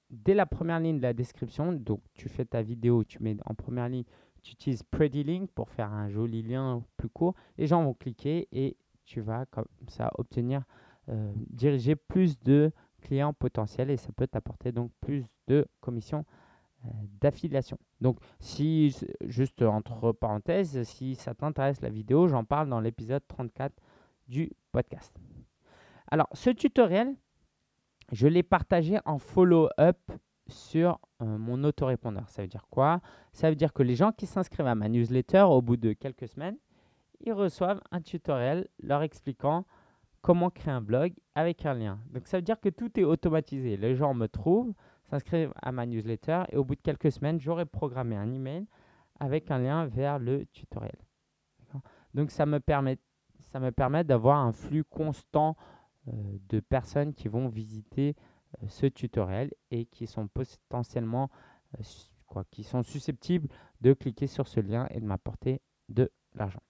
dès 0.10 0.34
la 0.34 0.46
première 0.46 0.80
ligne 0.80 0.96
de 0.96 1.02
la 1.02 1.13
description, 1.13 1.74
donc 1.74 2.00
tu 2.13 2.30
fais 2.30 2.46
ta 2.46 2.62
vidéo, 2.62 3.04
tu 3.04 3.22
mets 3.22 3.36
en 3.46 3.54
première 3.54 3.89
ligne, 3.89 4.06
tu 4.44 4.54
utilises 4.54 4.84
Pretty 4.84 5.26
Link 5.26 5.52
pour 5.52 5.70
faire 5.72 5.91
un 5.91 6.08
joli 6.08 6.41
lien 6.41 6.82
plus 6.96 7.10
court. 7.10 7.36
Les 7.58 7.68
gens 7.68 7.84
vont 7.84 7.94
cliquer 7.94 8.48
et 8.54 8.78
tu 9.04 9.20
vas 9.20 9.46
comme 9.48 9.68
ça 9.89 10.10
obtenir, 10.18 10.63
euh, 11.10 11.32
diriger 11.50 11.96
plus 11.96 12.39
de 12.39 12.72
clients 13.02 13.34
potentiels 13.34 13.89
et 13.89 13.98
ça 13.98 14.12
peut 14.12 14.28
t'apporter 14.28 14.72
donc 14.72 14.91
plus 15.02 15.26
de 15.48 15.68
commissions 15.80 16.26
euh, 16.86 16.89
d'affiliation. 17.22 17.78
Donc, 18.02 18.18
si, 18.39 18.96
juste 19.22 19.62
entre 19.62 20.12
parenthèses, 20.12 20.84
si 20.84 21.15
ça 21.15 21.34
t'intéresse 21.34 21.82
la 21.82 21.89
vidéo, 21.89 22.28
j'en 22.28 22.44
parle 22.44 22.70
dans 22.70 22.80
l'épisode 22.80 23.24
34 23.28 23.74
du 24.28 24.52
podcast. 24.72 25.15
Alors, 26.10 26.28
ce 26.34 26.50
tutoriel, 26.50 27.15
je 28.12 28.28
l'ai 28.28 28.44
partagé 28.44 29.00
en 29.06 29.18
follow-up 29.20 29.98
sur 30.48 31.00
euh, 31.22 31.38
mon 31.38 31.63
autorépondeur. 31.63 32.30
Ça 32.30 32.41
veut 32.41 32.48
dire 32.48 32.68
quoi? 32.70 33.02
Ça 33.34 33.50
veut 33.50 33.56
dire 33.56 33.74
que 33.74 33.84
les 33.84 33.96
gens 33.96 34.12
qui 34.12 34.28
s'inscrivent 34.28 34.68
à 34.68 34.76
ma 34.76 34.89
newsletter, 34.89 35.41
au 35.41 35.62
bout 35.62 35.78
de 35.78 35.94
quelques 35.94 36.28
semaines, 36.28 36.58
ils 37.22 37.34
reçoivent 37.34 37.82
un 37.91 38.02
tutoriel 38.02 38.68
leur 38.80 39.02
expliquant 39.02 39.65
comment 40.26 40.50
créer 40.50 40.74
un 40.74 40.82
blog 40.82 41.14
avec 41.36 41.68
un 41.68 41.76
lien. 41.76 42.00
Donc 42.12 42.26
ça 42.26 42.38
veut 42.38 42.42
dire 42.42 42.60
que 42.60 42.70
tout 42.70 43.00
est 43.00 43.04
automatisé. 43.04 43.78
Les 43.78 43.96
gens 43.96 44.16
me 44.16 44.26
trouvent, 44.26 44.74
s'inscrivent 45.04 45.54
à 45.62 45.72
ma 45.72 45.86
newsletter 45.86 46.46
et 46.50 46.58
au 46.58 46.64
bout 46.64 46.74
de 46.74 46.82
quelques 46.82 47.12
semaines, 47.12 47.40
j'aurai 47.40 47.68
programmé 47.68 48.16
un 48.16 48.34
email 48.34 48.66
avec 49.20 49.52
un 49.52 49.60
lien 49.60 49.86
vers 49.86 50.18
le 50.18 50.48
tutoriel. 50.48 50.98
Donc 52.16 52.32
ça 52.32 52.48
me 52.48 52.60
permet, 52.60 52.98
ça 53.52 53.60
me 53.60 53.72
permet 53.72 54.04
d'avoir 54.04 54.40
un 54.40 54.52
flux 54.52 54.84
constant 54.84 55.56
euh, 56.08 56.12
de 56.50 56.60
personnes 56.60 57.14
qui 57.14 57.28
vont 57.28 57.48
visiter 57.48 58.16
euh, 58.64 58.68
ce 58.68 58.88
tutoriel 58.88 59.52
et 59.70 59.86
qui 59.86 60.08
sont 60.08 60.28
potentiellement 60.28 61.30
euh, 61.78 61.84
quoi, 62.26 62.46
qui 62.50 62.64
sont 62.64 62.82
susceptibles 62.82 63.48
de 63.82 63.94
cliquer 63.94 64.26
sur 64.26 64.48
ce 64.48 64.60
lien 64.60 64.88
et 64.90 65.00
de 65.00 65.06
m'apporter 65.06 65.62
de 65.88 66.12
l'argent. 66.34 66.64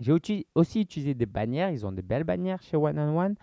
J'ai 0.00 0.12
aussi 0.54 0.80
utilisé 0.80 1.14
des 1.14 1.26
bannières, 1.26 1.70
ils 1.70 1.86
ont 1.86 1.92
des 1.92 2.02
belles 2.02 2.24
bannières 2.24 2.62
chez 2.62 2.76
One 2.76 2.98
on 2.98 3.18
One 3.18 3.36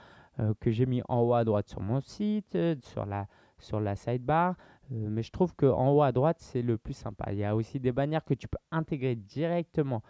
que 0.59 0.71
j'ai 0.71 0.85
mis 0.85 1.01
en 1.07 1.21
haut 1.21 1.33
à 1.33 1.43
droite 1.43 1.69
sur 1.69 1.81
mon 1.81 2.01
site, 2.01 2.57
sur 2.81 3.05
la 3.05 3.27
sur 3.61 3.79
la 3.79 3.95
sidebar. 3.95 4.55
Euh, 4.91 5.07
mais 5.09 5.23
je 5.23 5.31
trouve 5.31 5.55
qu'en 5.55 5.89
haut 5.91 6.01
à 6.01 6.11
droite, 6.11 6.37
c'est 6.39 6.61
le 6.61 6.77
plus 6.77 6.93
sympa. 6.93 7.31
Il 7.31 7.39
y 7.39 7.45
a 7.45 7.55
aussi 7.55 7.79
des 7.79 7.91
bannières 7.91 8.25
que 8.25 8.33
tu 8.33 8.47
peux 8.47 8.57
intégrer 8.71 9.15
directement 9.15 10.01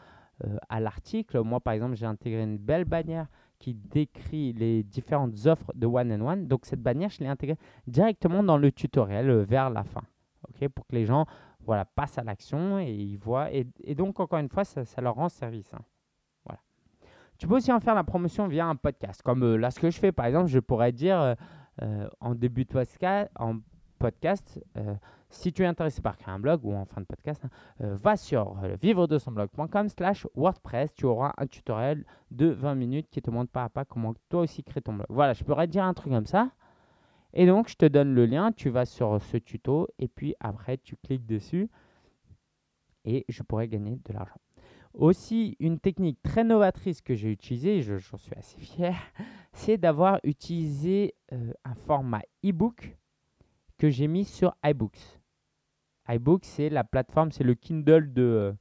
euh, 0.45 0.57
à 0.69 0.79
l'article. 0.79 1.41
Moi, 1.41 1.59
par 1.59 1.73
exemple, 1.73 1.95
j'ai 1.95 2.05
intégré 2.05 2.43
une 2.43 2.57
belle 2.57 2.85
bannière 2.85 3.27
qui 3.59 3.75
décrit 3.75 4.53
les 4.53 4.81
différentes 4.83 5.45
offres 5.45 5.71
de 5.75 5.85
One 5.85 6.11
and 6.11 6.25
One. 6.25 6.47
Donc, 6.47 6.65
cette 6.65 6.81
bannière, 6.81 7.09
je 7.09 7.19
l'ai 7.19 7.27
intégrée 7.27 7.57
directement 7.85 8.41
dans 8.41 8.57
le 8.57 8.71
tutoriel 8.71 9.29
euh, 9.29 9.43
vers 9.43 9.69
la 9.69 9.83
fin. 9.83 10.01
ok 10.49 10.67
pour 10.69 10.87
que 10.87 10.95
les 10.95 11.05
gens 11.05 11.25
voilà, 11.63 11.85
passent 11.85 12.17
à 12.17 12.23
l'action 12.23 12.79
et 12.79 12.91
ils 12.91 13.17
voient. 13.17 13.51
Et, 13.53 13.65
donc, 13.93 14.19
encore 14.19 14.39
une 14.39 14.49
fois, 14.49 14.63
ça, 14.63 15.01
leur 15.01 15.13
rend 15.13 15.29
service. 15.29 15.71
Hein. 15.75 15.81
Tu 17.41 17.47
peux 17.47 17.55
aussi 17.55 17.71
en 17.71 17.79
faire 17.79 17.95
la 17.95 18.03
promotion 18.03 18.47
via 18.47 18.67
un 18.67 18.75
podcast. 18.75 19.23
Comme 19.23 19.55
là, 19.55 19.71
ce 19.71 19.79
que 19.79 19.89
je 19.89 19.97
fais, 19.97 20.11
par 20.11 20.27
exemple, 20.27 20.45
je 20.45 20.59
pourrais 20.59 20.91
dire 20.91 21.35
euh, 21.81 22.07
en 22.19 22.35
début 22.35 22.65
de 22.65 22.69
podcast, 22.69 23.31
en 23.35 23.55
podcast 23.97 24.63
euh, 24.77 24.93
si 25.31 25.51
tu 25.51 25.63
es 25.63 25.65
intéressé 25.65 26.03
par 26.03 26.17
créer 26.17 26.35
un 26.35 26.37
blog 26.37 26.63
ou 26.63 26.75
en 26.75 26.85
fin 26.85 27.01
de 27.01 27.07
podcast, 27.07 27.43
hein, 27.43 27.49
euh, 27.81 27.95
va 27.95 28.15
sur 28.15 28.61
vivre 28.79 29.07
de 29.07 29.17
son 29.17 29.31
blog.com 29.31 29.89
slash 29.89 30.27
WordPress. 30.35 30.93
Tu 30.93 31.07
auras 31.07 31.33
un 31.35 31.47
tutoriel 31.47 32.05
de 32.29 32.45
20 32.45 32.75
minutes 32.75 33.07
qui 33.09 33.23
te 33.23 33.31
montre 33.31 33.49
pas 33.49 33.63
à 33.63 33.69
pas 33.69 33.85
comment 33.85 34.13
toi 34.29 34.41
aussi 34.41 34.63
créer 34.63 34.83
ton 34.83 34.93
blog. 34.93 35.07
Voilà, 35.09 35.33
je 35.33 35.43
pourrais 35.43 35.65
dire 35.65 35.83
un 35.83 35.95
truc 35.95 36.13
comme 36.13 36.27
ça. 36.27 36.51
Et 37.33 37.47
donc, 37.47 37.69
je 37.69 37.75
te 37.75 37.87
donne 37.87 38.13
le 38.13 38.27
lien, 38.27 38.51
tu 38.51 38.69
vas 38.69 38.85
sur 38.85 39.19
ce 39.19 39.37
tuto 39.37 39.87
et 39.97 40.07
puis 40.07 40.35
après, 40.39 40.77
tu 40.77 40.95
cliques 40.95 41.25
dessus 41.25 41.71
et 43.03 43.25
je 43.29 43.41
pourrais 43.41 43.67
gagner 43.67 43.99
de 44.05 44.13
l'argent. 44.13 44.37
Aussi, 44.93 45.55
une 45.59 45.79
technique 45.79 46.21
très 46.21 46.43
novatrice 46.43 47.01
que 47.01 47.15
j'ai 47.15 47.31
utilisée, 47.31 47.81
j'en 47.81 48.17
suis 48.17 48.35
assez 48.35 48.59
fier, 48.59 48.95
c'est 49.53 49.77
d'avoir 49.77 50.19
utilisé 50.23 51.15
euh, 51.31 51.53
un 51.63 51.75
format 51.75 52.21
e-book 52.45 52.97
que 53.77 53.89
j'ai 53.89 54.07
mis 54.07 54.25
sur 54.25 54.53
iBooks. 54.63 55.19
iBooks, 56.09 56.45
c'est 56.45 56.69
la 56.69 56.83
plateforme, 56.83 57.31
c'est 57.31 57.43
le 57.43 57.55
Kindle 57.55 58.13
de 58.13 58.53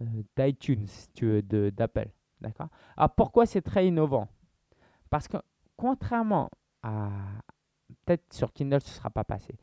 euh, 0.00 0.22
d'iTunes, 0.36 0.88
tu 1.14 1.26
veux, 1.26 1.42
d'Apple. 1.42 2.10
D'accord? 2.40 2.68
Alors 2.96 3.14
pourquoi 3.14 3.46
c'est 3.46 3.62
très 3.62 3.86
innovant? 3.86 4.28
Parce 5.10 5.28
que 5.28 5.36
contrairement 5.76 6.50
à. 6.82 7.10
Peut-être 8.04 8.32
sur 8.32 8.52
Kindle, 8.52 8.80
ce 8.80 8.88
ne 8.88 8.94
sera 8.94 9.10
pas 9.10 9.22
passé. 9.22 9.54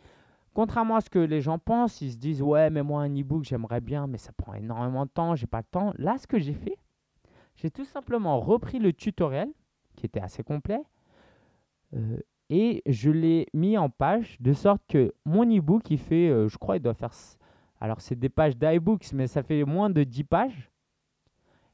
Contrairement 0.53 0.95
à 0.95 1.01
ce 1.01 1.09
que 1.09 1.19
les 1.19 1.41
gens 1.41 1.59
pensent, 1.59 2.01
ils 2.01 2.12
se 2.12 2.17
disent 2.17 2.41
Ouais, 2.41 2.69
mais 2.69 2.83
moi, 2.83 3.03
un 3.03 3.15
e-book, 3.15 3.43
j'aimerais 3.43 3.81
bien, 3.81 4.07
mais 4.07 4.17
ça 4.17 4.31
prend 4.33 4.53
énormément 4.53 5.05
de 5.05 5.12
temps, 5.12 5.35
j'ai 5.35 5.47
pas 5.47 5.59
le 5.59 5.67
temps. 5.71 5.93
Là, 5.97 6.17
ce 6.17 6.27
que 6.27 6.39
j'ai 6.39 6.53
fait, 6.53 6.77
j'ai 7.55 7.69
tout 7.69 7.85
simplement 7.85 8.39
repris 8.39 8.79
le 8.79 8.93
tutoriel, 8.93 9.49
qui 9.95 10.05
était 10.05 10.21
assez 10.21 10.43
complet, 10.43 10.81
euh, 11.93 12.17
et 12.49 12.81
je 12.88 13.12
l'ai 13.12 13.47
mis 13.53 13.77
en 13.77 13.89
page 13.89 14.38
de 14.39 14.53
sorte 14.53 14.81
que 14.88 15.13
mon 15.25 15.45
e-book, 15.45 15.89
il 15.91 15.99
fait, 15.99 16.29
euh, 16.29 16.47
je 16.47 16.57
crois, 16.57 16.77
il 16.77 16.81
doit 16.81 16.95
faire. 16.95 17.12
Alors, 17.79 18.01
c'est 18.01 18.17
des 18.17 18.29
pages 18.29 18.57
d'iBooks, 18.57 19.13
mais 19.13 19.27
ça 19.27 19.43
fait 19.43 19.63
moins 19.63 19.89
de 19.89 20.03
10 20.03 20.23
pages. 20.23 20.71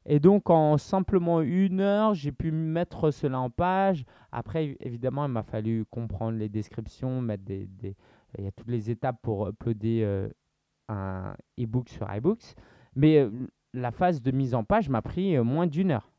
Et 0.05 0.19
donc, 0.19 0.49
en 0.49 0.77
simplement 0.77 1.41
une 1.41 1.79
heure, 1.79 2.13
j'ai 2.13 2.31
pu 2.31 2.51
mettre 2.51 3.09
cela 3.09 3.39
en 3.39 3.49
page. 3.49 4.05
Après, 4.31 4.77
évidemment, 4.79 5.25
il 5.25 5.31
m'a 5.31 5.41
fallu 5.41 5.85
comprendre 5.85 6.37
les 6.37 6.49
descriptions, 6.49 7.21
mettre 7.21 7.43
des, 7.43 7.95
il 8.37 8.45
y 8.45 8.47
a 8.47 8.51
toutes 8.51 8.69
les 8.69 8.89
étapes 8.89 9.17
pour 9.21 9.47
uploader 9.47 10.01
euh, 10.03 10.29
un 10.87 11.35
e-book 11.59 11.89
sur 11.89 12.11
iBooks. 12.11 12.55
Mais 12.95 13.17
euh, 13.17 13.29
la 13.73 13.91
phase 13.91 14.21
de 14.21 14.31
mise 14.31 14.53
en 14.53 14.63
page 14.63 14.89
m'a 14.89 15.01
pris 15.01 15.35
euh, 15.35 15.43
moins 15.43 15.67
d'une 15.67 15.91
heure. 15.91 16.11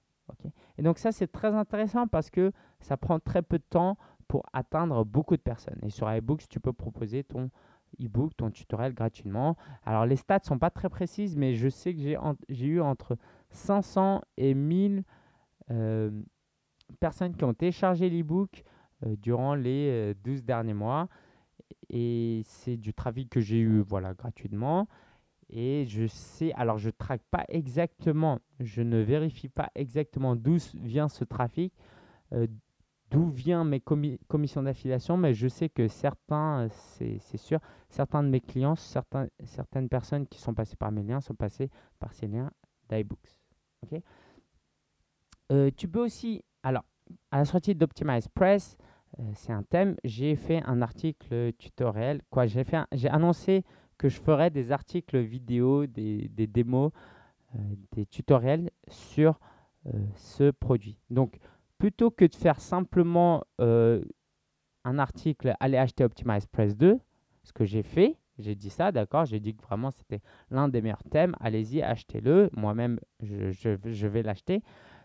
Et 0.76 0.82
donc 0.82 0.98
ça, 0.98 1.12
c'est 1.12 1.28
très 1.28 1.54
intéressant 1.54 2.08
parce 2.08 2.30
que 2.30 2.50
ça 2.80 2.96
prend 2.96 3.20
très 3.20 3.42
peu 3.42 3.58
de 3.58 3.64
temps 3.70 3.96
pour 4.26 4.44
atteindre 4.52 5.04
beaucoup 5.04 5.36
de 5.36 5.42
personnes. 5.42 5.78
Et 5.82 5.90
sur 5.90 6.12
iBooks, 6.12 6.48
tu 6.48 6.58
peux 6.58 6.72
proposer 6.72 7.22
ton 7.22 7.48
e-book, 8.02 8.32
ton 8.36 8.50
tutoriel 8.50 8.92
gratuitement. 8.92 9.56
Alors 9.84 10.04
les 10.04 10.16
stats 10.16 10.40
sont 10.42 10.58
pas 10.58 10.70
très 10.70 10.88
précises, 10.88 11.36
mais 11.36 11.54
je 11.54 11.68
sais 11.68 11.94
que 11.94 12.00
j'ai 12.48 12.66
eu 12.66 12.80
entre 12.80 13.16
500 13.50 14.22
et 14.36 14.54
1000 14.54 15.04
personnes 16.98 17.36
qui 17.36 17.44
ont 17.44 17.54
téléchargé 17.54 18.10
l'e-book 18.10 18.64
durant 19.02 19.54
les 19.54 20.12
12 20.24 20.42
derniers 20.42 20.74
mois 20.74 21.08
et 21.90 22.42
c'est 22.44 22.76
du 22.76 22.92
trafic 22.94 23.30
que 23.30 23.40
j'ai 23.40 23.58
eu 23.58 23.80
voilà 23.80 24.14
gratuitement. 24.14 24.88
Et 25.48 25.86
je 25.86 26.06
sais 26.06 26.52
alors 26.54 26.78
je 26.78 26.90
traque 26.90 27.22
pas 27.30 27.44
exactement 27.48 28.40
je 28.58 28.82
ne 28.82 28.98
vérifie 28.98 29.48
pas 29.48 29.70
exactement 29.76 30.34
d'où 30.34 30.56
vient 30.74 31.08
ce 31.08 31.22
trafic 31.22 31.72
euh, 32.32 32.48
d'où 33.10 33.28
vient 33.28 33.62
mes 33.62 33.80
commissions 33.80 34.64
d'affiliation 34.64 35.16
mais 35.16 35.34
je 35.34 35.46
sais 35.46 35.68
que 35.68 35.86
certains 35.86 36.66
c'est 36.70 37.36
sûr 37.36 37.60
certains 37.88 38.24
de 38.24 38.28
mes 38.28 38.40
clients 38.40 38.74
certaines 38.74 39.88
personnes 39.88 40.26
qui 40.26 40.40
sont 40.40 40.52
passées 40.52 40.74
par 40.74 40.90
mes 40.90 41.04
liens 41.04 41.20
sont 41.20 41.36
passées 41.36 41.70
par 42.00 42.12
ces 42.12 42.26
liens 42.26 42.50
d'iBooks 42.88 43.40
ok? 43.84 44.02
Euh, 45.52 45.70
tu 45.76 45.86
peux 45.86 46.00
aussi 46.00 46.42
alors 46.64 46.84
à 47.30 47.38
la 47.38 47.44
sortie 47.44 47.76
d'Optimize 47.76 48.26
Press 48.26 48.76
c'est 49.34 49.52
un 49.52 49.62
thème. 49.62 49.96
J'ai 50.04 50.36
fait 50.36 50.62
un 50.64 50.82
article 50.82 51.52
tutoriel. 51.54 52.20
Quoi, 52.30 52.46
j'ai 52.46 53.08
annoncé 53.08 53.64
que 53.98 54.08
je 54.08 54.20
ferais 54.20 54.50
des 54.50 54.72
articles 54.72 55.18
vidéo, 55.18 55.86
des, 55.86 56.28
démos, 56.28 56.92
euh, 57.54 57.58
des 57.92 58.06
tutoriels 58.06 58.70
sur 58.88 59.38
euh, 59.86 59.92
ce 60.16 60.50
produit. 60.50 60.98
Donc, 61.10 61.38
plutôt 61.78 62.10
que 62.10 62.24
de 62.24 62.34
faire 62.34 62.60
simplement 62.60 63.44
un 63.58 64.98
article, 64.98 65.54
allez 65.60 65.76
acheter 65.76 66.04
Optimize 66.04 66.46
Press 66.46 66.76
2, 66.76 66.98
ce 67.42 67.52
que 67.52 67.64
j'ai 67.64 67.82
fait, 67.82 68.16
j'ai 68.38 68.54
dit 68.54 68.70
ça, 68.70 68.92
d'accord, 68.92 69.24
j'ai 69.24 69.40
dit 69.40 69.54
que 69.54 69.62
vraiment 69.62 69.90
c'était 69.90 70.20
l'un 70.50 70.68
des 70.68 70.80
meilleurs 70.80 71.02
thèmes, 71.04 71.34
allez-y, 71.40 71.82
achetez-le, 71.82 72.50
moi-même 72.54 73.00
je, 73.22 73.50
je 73.50 74.06
vais 74.06 74.22
l'acheter. 74.22 74.62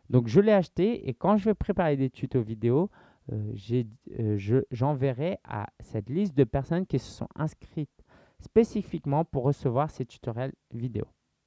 Donc 0.09 0.27
je 0.27 0.41
l'ai 0.41 0.51
acheté 0.51 1.07
et 1.07 1.13
quand 1.13 1.37
je 1.37 1.45
vais 1.45 1.53
préparer 1.53 1.95
des 1.95 2.09
tutos 2.09 2.41
vidéo, 2.41 2.89
euh, 3.31 3.83
euh, 4.19 4.63
j'enverrai 4.71 5.39
à 5.43 5.67
cette 5.79 6.09
liste 6.09 6.35
de 6.35 6.43
personnes 6.43 6.85
qui 6.85 6.99
se 6.99 7.11
sont 7.11 7.27
inscrites 7.35 8.03
spécifiquement 8.39 9.23
pour 9.23 9.43
recevoir 9.43 9.89
ces 9.91 10.05
tutoriels 10.05 10.53
vidéo. 10.71 11.05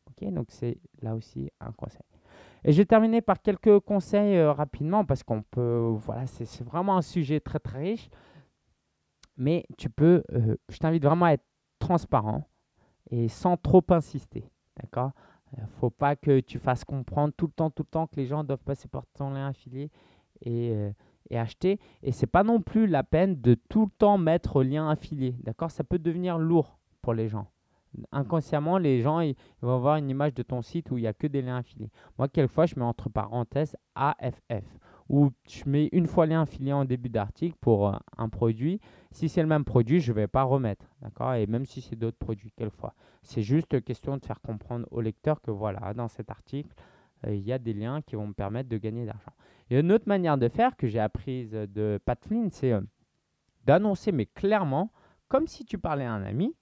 Ok, 0.09 0.29
donc 0.33 0.47
c'est 0.51 0.79
là 1.03 1.15
aussi 1.15 1.51
un 1.61 1.73
conseil. 1.73 2.03
Et 2.65 2.73
je 2.73 2.79
vais 2.79 2.87
terminer 2.87 3.21
par 3.21 3.43
quelques 3.43 3.81
conseils 3.81 4.37
euh, 4.37 4.53
rapidement 4.53 5.05
parce 5.05 5.23
qu'on 5.23 5.43
peut, 5.43 5.95
voilà, 5.99 6.27
c'est 6.27 6.65
vraiment 6.65 6.97
un 6.97 7.03
sujet 7.03 7.41
très 7.41 7.59
très 7.59 7.81
riche. 7.81 8.09
Mais 9.37 9.67
tu 9.77 9.91
peux, 9.91 10.23
je 10.69 10.79
t'invite 10.79 11.03
vraiment 11.03 11.27
à 11.27 11.33
être 11.33 11.45
transparent 11.81 12.49
et 13.11 13.27
sans 13.27 13.57
trop 13.57 13.83
insister. 13.89 14.49
D'accord? 14.81 15.11
Il 15.59 15.67
faut 15.81 15.91
pas 15.91 16.15
que 16.15 16.39
tu 16.39 16.61
fasses 16.61 16.85
comprendre 16.85 17.35
tout 17.37 17.47
le 17.47 17.53
temps, 17.53 17.69
tout 17.69 17.83
le 17.83 17.89
temps 17.89 18.07
que 18.07 18.15
les 18.15 18.27
gens 18.27 18.45
doivent 18.45 18.63
passer 18.63 18.87
par 18.87 19.05
ton 19.13 19.31
lien 19.31 19.49
affilié 19.49 19.91
et 20.41 20.73
et 21.31 21.39
acheter. 21.39 21.79
Et 22.03 22.13
c'est 22.13 22.27
pas 22.27 22.43
non 22.43 22.61
plus 22.61 22.87
la 22.87 23.03
peine 23.03 23.41
de 23.41 23.55
tout 23.69 23.87
le 23.87 23.91
temps 23.99 24.19
mettre 24.19 24.63
lien 24.63 24.89
affilié. 24.89 25.37
D'accord? 25.43 25.71
Ça 25.71 25.85
peut 25.85 25.99
devenir 25.99 26.39
lourd 26.39 26.79
pour 27.03 27.15
les 27.15 27.29
gens. 27.29 27.47
Inconsciemment, 28.11 28.79
les 28.79 29.03
gens 29.03 29.21
vont 29.63 29.75
avoir 29.75 29.97
une 29.97 30.11
image 30.11 30.35
de 30.35 30.43
ton 30.43 30.63
site 30.63 30.91
où 30.91 30.99
il 30.99 31.03
n'y 31.03 31.07
a 31.07 31.13
que 31.13 31.29
des 31.29 31.43
liens 31.43 31.59
affiliés. 31.59 31.91
Moi, 32.19 32.29
quelquefois, 32.29 32.67
je 32.67 32.75
mets 32.77 32.85
entre 32.85 33.09
parenthèses 33.09 33.77
AFF 33.95 34.65
ou 35.09 35.31
je 35.49 35.63
mets 35.67 35.89
une 35.93 36.07
fois 36.07 36.27
lien 36.27 36.43
affilié 36.43 36.73
en 36.73 36.85
début 36.85 37.11
d'article 37.11 37.57
pour 37.61 37.89
euh, 37.89 37.97
un 38.17 38.29
produit. 38.29 38.81
Si 39.11 39.29
c'est 39.29 39.43
le 39.43 39.49
même 39.49 39.65
produit, 39.65 40.01
je 40.01 40.13
ne 40.13 40.17
vais 40.17 40.27
pas 40.27 40.43
remettre. 40.43 40.87
D'accord? 41.03 41.35
Et 41.35 41.47
même 41.47 41.67
si 41.67 41.81
c'est 41.81 41.97
d'autres 41.97 42.19
produits, 42.19 42.53
quelquefois. 42.57 42.95
C'est 43.23 43.43
juste 43.43 43.83
question 43.85 44.17
de 44.17 44.25
faire 44.25 44.41
comprendre 44.41 44.87
au 44.91 45.01
lecteur 45.01 45.41
que 45.41 45.51
voilà, 45.51 45.95
dans 45.95 46.09
cet 46.09 46.31
article, 46.31 46.75
euh, 47.27 47.35
il 47.35 47.43
y 47.43 47.53
a 47.53 47.59
des 47.59 47.75
liens 47.75 48.03
qui 48.03 48.17
vont 48.17 48.27
me 48.27 48.35
permettre 48.35 48.69
de 48.69 48.79
gagner 48.79 49.03
de 49.03 49.09
l'argent. 49.09 49.33
Et 49.71 49.79
une 49.79 49.93
autre 49.93 50.09
manière 50.09 50.39
de 50.39 50.49
faire 50.49 50.77
que 50.77 50.87
j'ai 50.87 51.01
apprise 51.01 51.53
de 51.53 51.99
Pat 52.05 52.23
Flynn, 52.25 52.51
c'est 52.51 52.73
euh, 52.73 52.81
d'annoncer, 53.65 54.13
mais 54.13 54.27
clairement, 54.27 54.91
comme 55.29 55.47
si 55.47 55.65
tu 55.65 55.79
parlais 55.79 56.05
à 56.05 56.13
un 56.13 56.23
ami, 56.23 56.55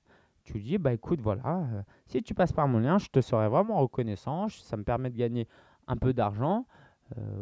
tu 0.44 0.60
dis, 0.60 0.78
bah 0.78 0.92
écoute, 0.92 1.20
voilà, 1.20 1.66
euh, 1.72 1.82
si 2.06 2.22
tu 2.22 2.34
passes 2.34 2.52
par 2.52 2.68
mon 2.68 2.78
lien, 2.78 2.98
je 2.98 3.08
te 3.08 3.20
serai 3.20 3.48
vraiment 3.48 3.78
reconnaissant, 3.80 4.48
ça 4.48 4.76
me 4.76 4.84
permet 4.84 5.10
de 5.10 5.16
gagner 5.16 5.48
un 5.86 5.96
peu 5.96 6.12
d'argent. 6.12 6.66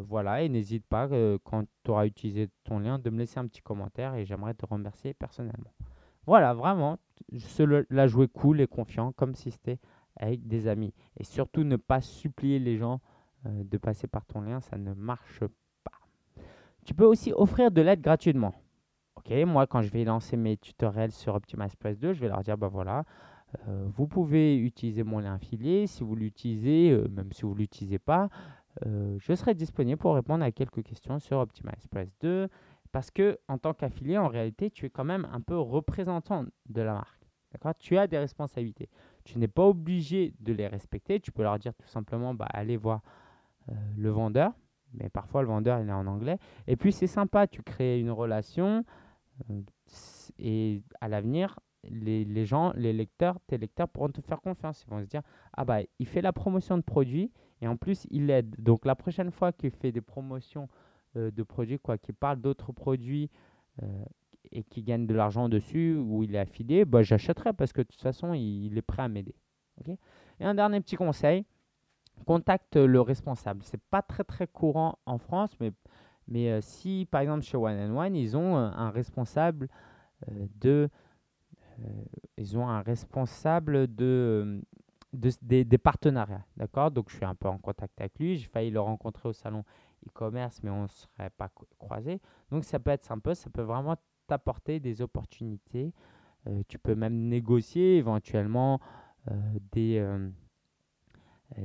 voilà, 0.07 0.41
et 0.41 0.49
n'hésite 0.49 0.85
pas, 0.85 1.07
quand 1.45 1.63
tu 1.83 1.91
auras 1.91 2.05
utilisé 2.05 2.49
ton 2.65 2.79
lien, 2.79 2.99
de 2.99 3.09
me 3.09 3.19
laisser 3.19 3.39
un 3.39 3.47
petit 3.47 3.61
commentaire 3.61 4.15
et 4.15 4.25
j'aimerais 4.25 4.53
te 4.53 4.65
remercier 4.65 5.13
personnellement. 5.13 5.71
Voilà, 6.27 6.53
vraiment, 6.53 6.97
la 7.89 8.07
jouer 8.07 8.27
cool 8.27 8.61
et 8.61 8.67
confiant, 8.67 9.11
comme 9.13 9.35
si 9.35 9.51
c'était 9.51 9.79
avec 10.17 10.47
des 10.47 10.67
amis. 10.67 10.93
Et 11.17 11.23
surtout, 11.23 11.63
ne 11.63 11.75
pas 11.75 12.01
supplier 12.01 12.59
les 12.59 12.77
gens 12.77 12.95
euh, 12.95 12.97
de 13.45 13.77
passer 13.77 14.07
par 14.07 14.25
ton 14.25 14.41
lien, 14.41 14.61
ça 14.61 14.77
ne 14.77 14.93
marche 14.93 15.43
pas. 15.83 16.43
Tu 16.85 16.93
peux 16.93 17.05
aussi 17.05 17.33
offrir 17.33 17.71
de 17.71 17.81
l'aide 17.81 18.01
gratuitement. 18.01 18.53
Ok, 19.15 19.31
moi 19.45 19.67
quand 19.67 19.81
je 19.81 19.91
vais 19.91 20.03
lancer 20.03 20.37
mes 20.37 20.57
tutoriels 20.57 21.11
sur 21.11 21.35
Optimize 21.35 21.75
Press 21.75 21.99
2, 21.99 22.13
je 22.13 22.21
vais 22.21 22.27
leur 22.27 22.41
dire 22.41 22.57
bah 22.57 22.67
voilà, 22.67 23.03
euh, 23.67 23.87
vous 23.95 24.07
pouvez 24.07 24.57
utiliser 24.57 25.03
mon 25.03 25.19
lien 25.19 25.35
affilié. 25.35 25.87
Si 25.87 26.03
vous 26.03 26.15
l'utilisez, 26.15 26.91
euh, 26.91 27.07
même 27.09 27.31
si 27.33 27.43
vous 27.43 27.53
ne 27.53 27.59
l'utilisez 27.59 27.99
pas, 27.99 28.29
je 28.85 29.33
serai 29.35 29.53
disponible 29.53 29.97
pour 29.97 30.15
répondre 30.15 30.45
à 30.45 30.51
quelques 30.51 30.81
questions 30.81 31.19
sur 31.19 31.39
Optimize 31.39 31.87
Press 31.89 32.09
2. 32.21 32.47
Parce 32.91 33.09
que 33.09 33.39
en 33.47 33.57
tant 33.57 33.73
qu'affilié, 33.73 34.17
en 34.17 34.27
réalité, 34.27 34.69
tu 34.69 34.85
es 34.85 34.89
quand 34.89 35.03
même 35.03 35.27
un 35.31 35.41
peu 35.41 35.57
représentant 35.57 36.45
de 36.69 36.81
la 36.81 36.93
marque. 36.93 37.21
Tu 37.79 37.97
as 37.97 38.07
des 38.07 38.17
responsabilités. 38.17 38.89
Tu 39.23 39.37
n'es 39.37 39.47
pas 39.47 39.65
obligé 39.65 40.33
de 40.39 40.53
les 40.53 40.67
respecter. 40.67 41.19
Tu 41.19 41.31
peux 41.31 41.43
leur 41.43 41.59
dire 41.59 41.73
tout 41.75 41.87
simplement 41.87 42.33
bah, 42.33 42.47
allez 42.49 42.77
voir 42.77 43.01
euh, 43.03 43.09
le 43.97 44.09
vendeur, 44.09 44.53
mais 44.93 45.09
parfois 45.09 45.41
le 45.41 45.47
vendeur 45.47 45.79
il 45.79 45.89
est 45.89 45.93
en 45.93 46.07
anglais. 46.07 46.37
Et 46.67 46.75
puis 46.75 46.91
c'est 46.91 47.07
sympa, 47.07 47.47
tu 47.47 47.63
crées 47.63 47.99
une 47.99 48.11
relation 48.11 48.83
euh, 49.49 49.61
et 50.39 50.83
à 50.99 51.07
l'avenir, 51.07 51.59
les, 51.83 52.25
les, 52.25 52.45
gens, 52.45 52.73
les 52.75 52.93
lecteurs, 52.93 53.39
tes 53.47 53.57
lecteurs 53.57 53.89
pourront 53.89 54.09
te 54.09 54.21
faire 54.21 54.41
confiance. 54.41 54.83
Ils 54.85 54.89
vont 54.89 55.01
se 55.01 55.07
dire 55.07 55.21
ah 55.53 55.65
bah 55.65 55.79
il 55.99 56.07
fait 56.07 56.21
la 56.21 56.33
promotion 56.33 56.77
de 56.77 56.83
produits 56.83 57.31
et 57.61 57.67
en 57.67 57.77
plus 57.77 58.05
il 58.11 58.29
aide. 58.29 58.55
Donc 58.59 58.85
la 58.85 58.95
prochaine 58.95 59.31
fois 59.31 59.51
qu'il 59.51 59.71
fait 59.71 59.91
des 59.91 60.01
promotions 60.01 60.67
euh, 61.15 61.31
de 61.31 61.43
produits, 61.43 61.79
quoi, 61.79 61.97
qu'il 61.97 62.15
parle 62.15 62.39
d'autres 62.39 62.71
produits 62.71 63.29
et 64.51 64.63
qui 64.63 64.83
gagne 64.83 65.07
de 65.07 65.13
l'argent 65.13 65.49
dessus 65.49 65.95
ou 65.95 66.23
il 66.23 66.35
est 66.35 66.39
affilié, 66.39 66.85
bah, 66.85 67.01
j'achèterai 67.01 67.53
parce 67.53 67.73
que 67.73 67.81
de 67.81 67.87
toute 67.87 68.01
façon 68.01 68.33
il, 68.33 68.77
est 68.77 68.81
prêt 68.81 69.01
à 69.01 69.07
m'aider. 69.07 69.35
et 69.87 70.43
un 70.43 70.53
dernier 70.53 70.81
petit 70.81 70.97
conseil, 70.97 71.45
contacte 72.21 72.75
le 72.77 73.01
responsable. 73.01 73.61
C'est 73.63 73.81
pas 73.89 74.01
très 74.01 74.23
très 74.23 74.47
courant 74.47 74.97
en 75.05 75.17
France, 75.17 75.55
mais, 75.59 75.71
Mais 76.27 76.61
si, 76.61 77.07
par 77.09 77.21
exemple, 77.21 77.43
chez 77.43 77.57
One 77.57 77.77
and 77.77 77.97
One, 77.97 78.15
ils 78.15 78.37
ont 78.37 78.55
un 78.55 78.89
responsable 78.91 79.67
de... 80.59 80.89
ils 82.37 82.57
ont 82.57 82.67
un 82.67 82.81
responsable 82.81 83.93
de 83.93 84.61
des, 85.13 85.77
partenariats. 85.77 86.45
D'accord? 86.57 86.91
Donc, 86.91 87.09
je 87.09 87.15
suis 87.15 87.25
un 87.25 87.35
peu 87.35 87.47
en 87.47 87.57
contact 87.57 87.99
avec 87.99 88.17
lui. 88.19 88.37
J'ai 88.37 88.47
failli 88.47 88.71
le 88.71 88.79
rencontrer 88.79 89.29
au 89.29 89.33
salon 89.33 89.63
e-commerce, 90.07 90.61
mais 90.63 90.69
on 90.69 90.83
ne 90.83 90.87
serait 90.87 91.29
pas 91.31 91.49
croisés. 91.77 92.21
Donc, 92.49 92.63
ça 92.63 92.79
peut 92.79 92.91
être 92.91 93.03
sympa. 93.03 93.35
Ça 93.35 93.49
peut 93.49 93.61
vraiment 93.61 93.95
t'apporter 94.27 94.79
des 94.79 95.01
opportunités. 95.01 95.93
Euh, 96.47 96.63
tu 96.67 96.79
peux 96.79 96.95
même 96.95 97.27
négocier 97.27 97.97
éventuellement 97.97 98.79
euh, 99.29 99.33
des, 99.71 99.99
euh, 99.99 100.29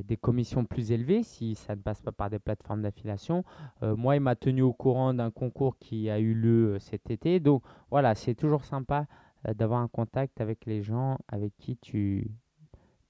des 0.04 0.16
commissions 0.16 0.64
plus 0.64 0.92
élevées 0.92 1.22
si 1.22 1.54
ça 1.54 1.76
ne 1.76 1.80
passe 1.80 2.00
pas 2.02 2.12
par 2.12 2.30
des 2.30 2.38
plateformes 2.38 2.82
d'affiliation. 2.82 3.44
moi, 3.82 4.16
il 4.16 4.20
m'a 4.20 4.34
tenu 4.34 4.62
au 4.62 4.72
courant 4.72 5.14
d'un 5.14 5.30
concours 5.30 5.78
qui 5.78 6.10
a 6.10 6.18
eu 6.18 6.34
lieu 6.34 6.78
cet 6.80 7.10
été. 7.10 7.40
Donc, 7.40 7.62
voilà, 7.90 8.14
c'est 8.14 8.34
toujours 8.34 8.64
sympa 8.64 9.06
d'avoir 9.54 9.80
un 9.80 9.88
contact 9.88 10.40
avec 10.40 10.66
les 10.66 10.82
gens 10.82 11.18
avec 11.28 11.56
qui 11.56 11.76
tu 11.76 12.30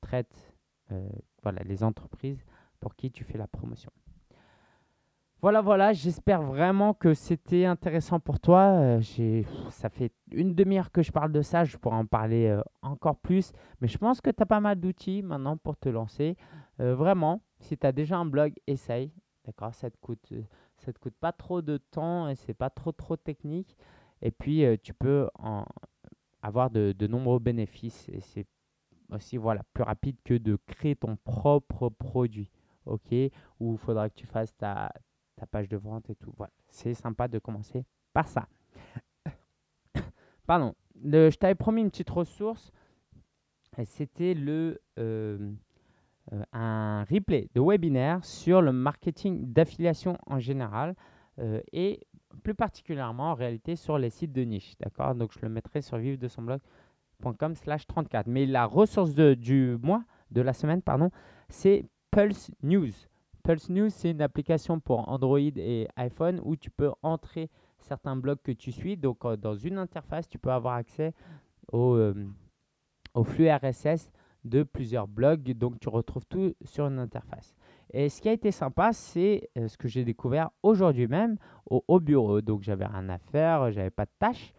traite 0.01 0.55
euh, 0.93 1.09
voilà, 1.43 1.63
les 1.65 1.83
entreprises 1.83 2.45
pour 2.81 2.95
qui 2.95 3.11
tu 3.11 3.25
fais 3.25 3.39
la 3.39 3.49
promotion. 3.49 3.91
Voilà, 5.43 5.61
voilà, 5.61 5.93
j'espère 5.93 6.41
vraiment 6.43 6.95
que 6.95 7.13
c'était 7.13 7.67
intéressant 7.67 8.19
pour 8.19 8.41
toi. 8.41 8.63
Euh, 8.81 9.43
ça 9.71 9.91
fait 9.91 10.11
une 10.33 10.55
demi-heure 10.55 10.91
que 10.91 11.03
je 11.03 11.13
parle 11.13 11.31
de 11.31 11.43
ça, 11.43 11.65
je 11.65 11.77
pourrais 11.77 11.97
en 11.97 12.07
parler 12.07 12.47
euh, 12.47 12.63
encore 12.81 13.17
plus, 13.19 13.53
mais 13.81 13.87
je 13.87 13.99
pense 13.99 14.23
que 14.23 14.31
tu 14.31 14.43
as 14.43 14.47
pas 14.47 14.61
mal 14.61 14.81
d'outils 14.81 15.23
maintenant 15.23 15.59
pour 15.59 15.77
te 15.77 15.91
lancer. 15.91 16.37
vraiment, 16.79 17.43
si 17.61 17.77
tu 17.77 17.87
as 17.87 17.93
déjà 17.93 18.17
un 18.17 18.25
blog, 18.25 18.55
essaye. 18.67 19.13
D'accord, 19.45 19.75
ça 19.75 19.91
te 19.91 19.97
coûte 19.99 20.33
te 20.85 20.99
coûte 20.99 21.17
pas 21.21 21.33
trop 21.33 21.63
de 21.63 21.77
temps 21.77 22.29
et 22.29 22.35
c'est 22.35 22.55
pas 22.55 22.71
trop 22.71 22.93
technique. 23.17 23.77
Et 24.23 24.31
puis 24.31 24.65
tu 24.83 24.95
peux 24.95 25.29
en 25.39 25.67
avoir 26.43 26.71
de, 26.71 26.93
de 26.93 27.07
nombreux 27.07 27.41
bénéfices 27.41 28.09
et 28.09 28.21
c'est 28.21 28.47
aussi 29.11 29.37
voilà, 29.37 29.63
plus 29.75 29.85
rapide 29.85 30.17
que 30.25 30.35
de 30.35 30.59
créer 30.67 30.97
ton 30.97 31.17
propre 31.17 31.91
produit. 31.91 32.51
OK? 32.87 33.13
Où 33.61 33.73
il 33.73 33.79
faudra 33.79 34.09
que 34.09 34.15
tu 34.15 34.27
fasses 34.27 34.57
ta, 34.57 34.93
ta 35.37 35.47
page 35.47 35.69
de 35.69 35.77
vente 35.77 36.09
et 36.11 36.15
tout. 36.15 36.33
Voilà, 36.37 36.53
c'est 36.69 36.95
sympa 36.95 37.29
de 37.29 37.39
commencer 37.39 37.85
par 38.13 38.29
ça. 38.29 38.49
Pardon, 40.47 40.75
je 41.05 41.37
t'avais 41.37 41.55
promis 41.55 41.83
une 41.83 41.91
petite 41.91 42.11
ressource. 42.11 42.73
C'était 43.85 44.33
le 44.33 44.81
euh, 44.99 45.53
euh, 46.33 46.43
un 46.53 47.05
replay 47.05 47.49
de 47.55 47.61
webinaire 47.61 48.25
sur 48.25 48.63
le 48.63 48.73
marketing 48.73 49.53
d'affiliation 49.53 50.19
en 50.27 50.39
général 50.39 50.97
euh, 51.39 51.61
et 51.73 52.01
plus 52.43 52.55
particulièrement 52.55 53.31
en 53.31 53.35
réalité 53.35 53.77
sur 53.77 53.99
les 53.99 54.11
sites 54.11 54.33
de 54.33 54.43
niche. 54.43 54.73
D'accord? 54.81 55.15
Donc 55.15 55.33
je 55.33 55.39
le 55.43 55.49
mettrai 55.49 55.83
sur 55.83 55.99
vive 55.99 56.19
de 56.19 56.27
son 56.27 56.43
blog 56.43 56.61
slash 57.55 57.87
34. 57.87 58.27
Mais 58.27 58.47
la 58.47 58.67
ressource 58.67 59.15
du 59.15 59.77
mois, 59.83 60.03
de 60.31 60.41
la 60.41 60.53
semaine, 60.53 60.83
pardon, 60.83 61.11
c'est 61.49 61.85
Pulse 62.11 62.51
News. 62.63 62.93
Pulse 63.47 63.69
News, 63.69 63.91
c'est 63.91 64.11
une 64.11 64.23
application 64.23 64.81
pour 64.81 65.09
Android 65.09 65.39
et 65.39 65.87
iPhone 65.95 66.41
où 66.43 66.57
tu 66.57 66.69
peux 66.69 66.91
entrer 67.05 67.49
certains 67.79 68.17
blogs 68.17 68.43
que 68.43 68.51
tu 68.51 68.73
suis. 68.73 68.97
Donc, 68.97 69.25
euh, 69.25 69.37
dans 69.37 69.55
une 69.55 69.79
interface, 69.79 70.29
tu 70.29 70.37
peux 70.37 70.51
avoir 70.51 70.75
accès 70.75 71.15
au, 71.71 71.95
euh, 71.95 72.13
flux 73.23 73.49
RSS 73.49 74.11
de 74.45 74.65
plusieurs 74.65 75.07
blogs. 75.07 75.53
Donc, 75.53 75.79
tu 75.79 75.89
retrouves 75.89 76.27
tout 76.27 76.55
sur 76.65 76.89
une 76.89 76.99
interface. 76.99 77.55
Et 77.93 78.09
ce 78.09 78.21
qui 78.21 78.29
a 78.29 78.33
été 78.33 78.51
sympa, 78.51 78.93
c'est 78.93 79.49
euh, 79.57 79.69
ce 79.69 79.79
que 79.79 79.87
j'ai 79.87 80.05
découvert 80.05 80.51
aujourd'hui 80.65 81.07
même 81.07 81.37
au, 81.71 81.85
au, 81.87 82.01
bureau. 82.01 82.41
Donc, 82.41 82.63
j'avais 82.63 82.87
rien 82.87 83.09
à 83.11 83.19
faire, 83.19 83.71
j'avais 83.71 83.91
pas 83.91 84.07
de 84.07 84.13
tâches. 84.19 84.53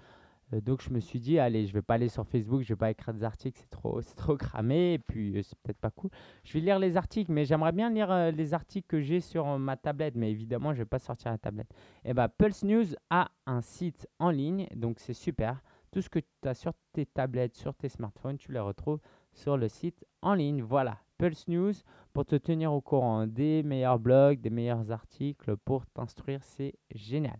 Euh, 0.53 0.61
donc 0.61 0.81
je 0.81 0.89
me 0.89 0.99
suis 0.99 1.19
dit, 1.19 1.39
allez, 1.39 1.67
je 1.67 1.73
vais 1.73 1.81
pas 1.81 1.95
aller 1.95 2.09
sur 2.09 2.25
Facebook, 2.25 2.61
je 2.61 2.69
vais 2.69 2.77
pas 2.77 2.91
écrire 2.91 3.13
des 3.13 3.23
articles, 3.23 3.59
c'est 3.59 3.69
trop, 3.69 4.01
c'est 4.01 4.15
trop 4.15 4.37
cramé, 4.37 4.93
et 4.93 4.99
puis 4.99 5.37
euh, 5.37 5.43
c'est 5.43 5.57
peut-être 5.59 5.79
pas 5.79 5.91
cool. 5.91 6.09
Je 6.43 6.53
vais 6.53 6.59
lire 6.59 6.79
les 6.79 6.97
articles, 6.97 7.31
mais 7.31 7.45
j'aimerais 7.45 7.71
bien 7.71 7.89
lire 7.89 8.11
euh, 8.11 8.31
les 8.31 8.53
articles 8.53 8.87
que 8.87 9.01
j'ai 9.01 9.19
sur 9.19 9.57
ma 9.59 9.77
tablette, 9.77 10.15
mais 10.15 10.31
évidemment, 10.31 10.73
je 10.73 10.79
vais 10.79 10.85
pas 10.85 10.99
sortir 10.99 11.31
la 11.31 11.37
tablette. 11.37 11.69
Et 12.03 12.09
eh 12.09 12.13
bah, 12.13 12.27
ben, 12.27 12.33
Pulse 12.37 12.63
News 12.63 12.85
a 13.09 13.29
un 13.45 13.61
site 13.61 14.07
en 14.19 14.29
ligne, 14.29 14.67
donc 14.75 14.99
c'est 14.99 15.13
super. 15.13 15.61
Tout 15.91 16.01
ce 16.01 16.09
que 16.09 16.19
tu 16.19 16.47
as 16.47 16.53
sur 16.53 16.73
tes 16.93 17.05
tablettes, 17.05 17.55
sur 17.55 17.73
tes 17.73 17.89
smartphones, 17.89 18.37
tu 18.37 18.51
les 18.51 18.59
retrouves 18.59 18.99
sur 19.33 19.57
le 19.57 19.67
site 19.67 20.05
en 20.21 20.33
ligne. 20.33 20.61
Voilà, 20.61 20.97
Pulse 21.17 21.47
News 21.47 21.73
pour 22.13 22.25
te 22.25 22.35
tenir 22.35 22.73
au 22.73 22.81
courant 22.81 23.25
des 23.25 23.63
meilleurs 23.63 23.99
blogs, 23.99 24.39
des 24.41 24.49
meilleurs 24.49 24.91
articles 24.91 25.55
pour 25.57 25.85
t'instruire, 25.87 26.43
c'est 26.43 26.73
génial. 26.93 27.39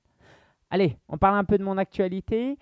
Allez, 0.70 0.97
on 1.08 1.18
parle 1.18 1.38
un 1.38 1.45
peu 1.45 1.58
de 1.58 1.64
mon 1.64 1.78
actualité. 1.78 2.58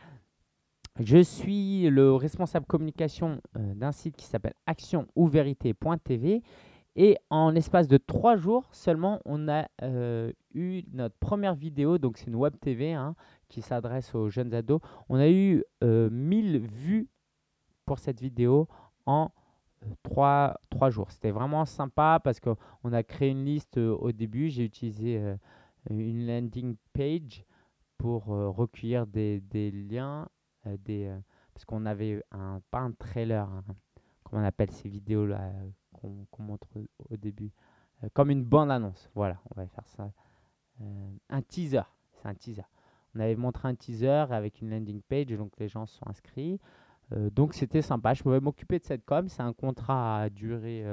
Je 1.00 1.22
suis 1.22 1.90
le 1.90 2.14
responsable 2.16 2.66
communication 2.66 3.42
euh, 3.58 3.74
d'un 3.74 3.92
site 3.92 4.16
qui 4.16 4.26
s'appelle 4.26 4.54
actionouverité.tv 4.66 6.42
et 6.96 7.18
en 7.30 7.54
espace 7.54 7.90
de 7.90 7.98
trois 7.98 8.38
jours 8.38 8.70
seulement, 8.72 9.20
on 9.26 9.50
a 9.50 9.68
euh, 9.82 10.32
eu 10.54 10.84
notre 10.94 11.18
première 11.18 11.54
vidéo, 11.54 11.98
donc 11.98 12.18
c'est 12.18 12.28
une 12.28 12.36
web 12.36 12.56
TV 12.62 12.94
hein, 12.94 13.16
qui 13.50 13.62
s'adresse 13.62 14.16
aux 14.16 14.30
jeunes 14.30 14.54
ados. 14.54 14.80
On 15.10 15.18
a 15.18 15.28
eu 15.28 15.66
1000 15.82 15.84
euh, 15.84 16.60
vues 16.60 17.10
pour 17.86 18.00
cette 18.00 18.22
vidéo 18.22 18.70
en 19.06 19.32
trois, 20.02 20.56
jours. 20.88 21.12
C'était 21.12 21.32
vraiment 21.32 21.66
sympa 21.66 22.22
parce 22.24 22.40
qu'on 22.40 22.94
a 22.94 23.04
créé 23.04 23.32
une 23.32 23.44
liste 23.44 23.78
au 23.78 24.14
début. 24.14 24.48
J'ai 24.50 24.64
utilisé 24.64 25.22
une 25.90 26.26
landing 26.26 26.78
page 26.94 27.44
pour 27.98 28.28
recueillir 28.28 29.06
des 29.06 29.42
liens 29.72 30.22
euh, 30.24 30.35
des, 30.84 31.06
euh, 31.06 31.20
parce 31.54 31.66
qu'on 31.66 31.86
avait 31.86 32.24
un, 32.32 32.62
pas 32.72 32.80
un 32.80 32.92
trailer, 32.92 33.48
hein, 33.48 33.64
comment 34.24 34.42
on 34.42 34.46
appelle 34.46 34.72
ces 34.72 34.90
vidéos-là 34.90 35.52
qu'on 35.94 36.44
montre 36.44 36.68
au, 37.10 37.18
début, 37.18 37.52
euh, 38.04 38.10
comme 38.14 38.30
une 38.30 38.44
bande-annonce. 38.44 39.10
Voilà, 39.16 39.40
on 39.52 39.62
va 39.62 39.68
faire 39.68 39.88
ça. 39.88 40.12
un 41.30 41.42
teaser, 41.42 41.84
c'est 42.14 42.28
un 42.28 42.36
teaser. 42.36 42.66
On 43.16 43.20
avait 43.20 43.36
montré 43.36 43.68
un 43.68 43.76
teaser 43.76 44.26
avec 44.32 44.62
une 44.62 44.72
landing 44.72 45.02
page, 45.02 45.28
donc 45.28 45.54
les 45.58 45.70
gens 45.70 45.86
sont 45.86 46.08
inscrits. 46.08 46.60
donc 47.32 47.54
c'était 47.54 47.82
sympa. 47.82 48.14
Je 48.14 48.24
pouvais 48.24 48.42
m'occuper 48.42 48.80
de 48.80 48.84
cette 48.84 49.06
com. 49.06 49.30
C'est 49.30 49.42
un 49.42 49.54
contrat 49.54 50.24
à 50.24 50.30
durée, 50.30 50.84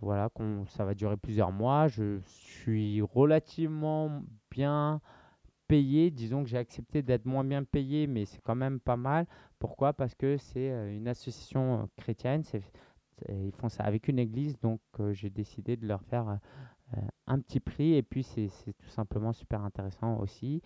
voilà, 0.00 0.28
ça 0.66 0.84
va 0.84 0.94
durer 0.94 1.16
plusieurs 1.16 1.52
mois. 1.52 1.86
Je 1.86 2.18
suis 2.24 3.00
relativement 3.00 4.22
bien 4.50 5.00
payé. 5.68 6.10
Disons 6.10 6.42
que 6.42 6.48
j'ai 6.48 6.58
accepté 6.58 7.02
d'être 7.02 7.26
moins 7.26 7.44
bien 7.44 7.64
payé, 7.64 8.06
mais 8.06 8.24
c'est 8.24 8.40
quand 8.42 8.54
même 8.54 8.80
pas 8.80 8.96
mal. 8.96 9.26
Pourquoi? 9.58 9.92
Parce 9.92 10.14
que 10.14 10.36
c'est 10.36 10.70
euh, 10.70 10.96
une 10.96 11.08
association 11.08 11.82
euh, 11.82 11.86
chrétienne. 11.96 12.42
ils 13.28 13.52
font 13.52 13.68
ça 13.68 13.84
avec 13.84 14.08
une 14.08 14.18
église, 14.18 14.58
donc 14.58 14.80
euh, 15.00 15.12
j'ai 15.12 15.30
décidé 15.30 15.76
de 15.76 15.86
leur 15.86 16.02
faire 16.02 16.38
un 17.26 17.40
petit 17.40 17.60
prix. 17.60 17.94
Et 17.94 18.02
puis 18.02 18.22
c'est 18.22 18.48
tout 18.78 18.88
simplement 18.88 19.32
super 19.32 19.62
intéressant 19.62 20.18
aussi. 20.18 20.62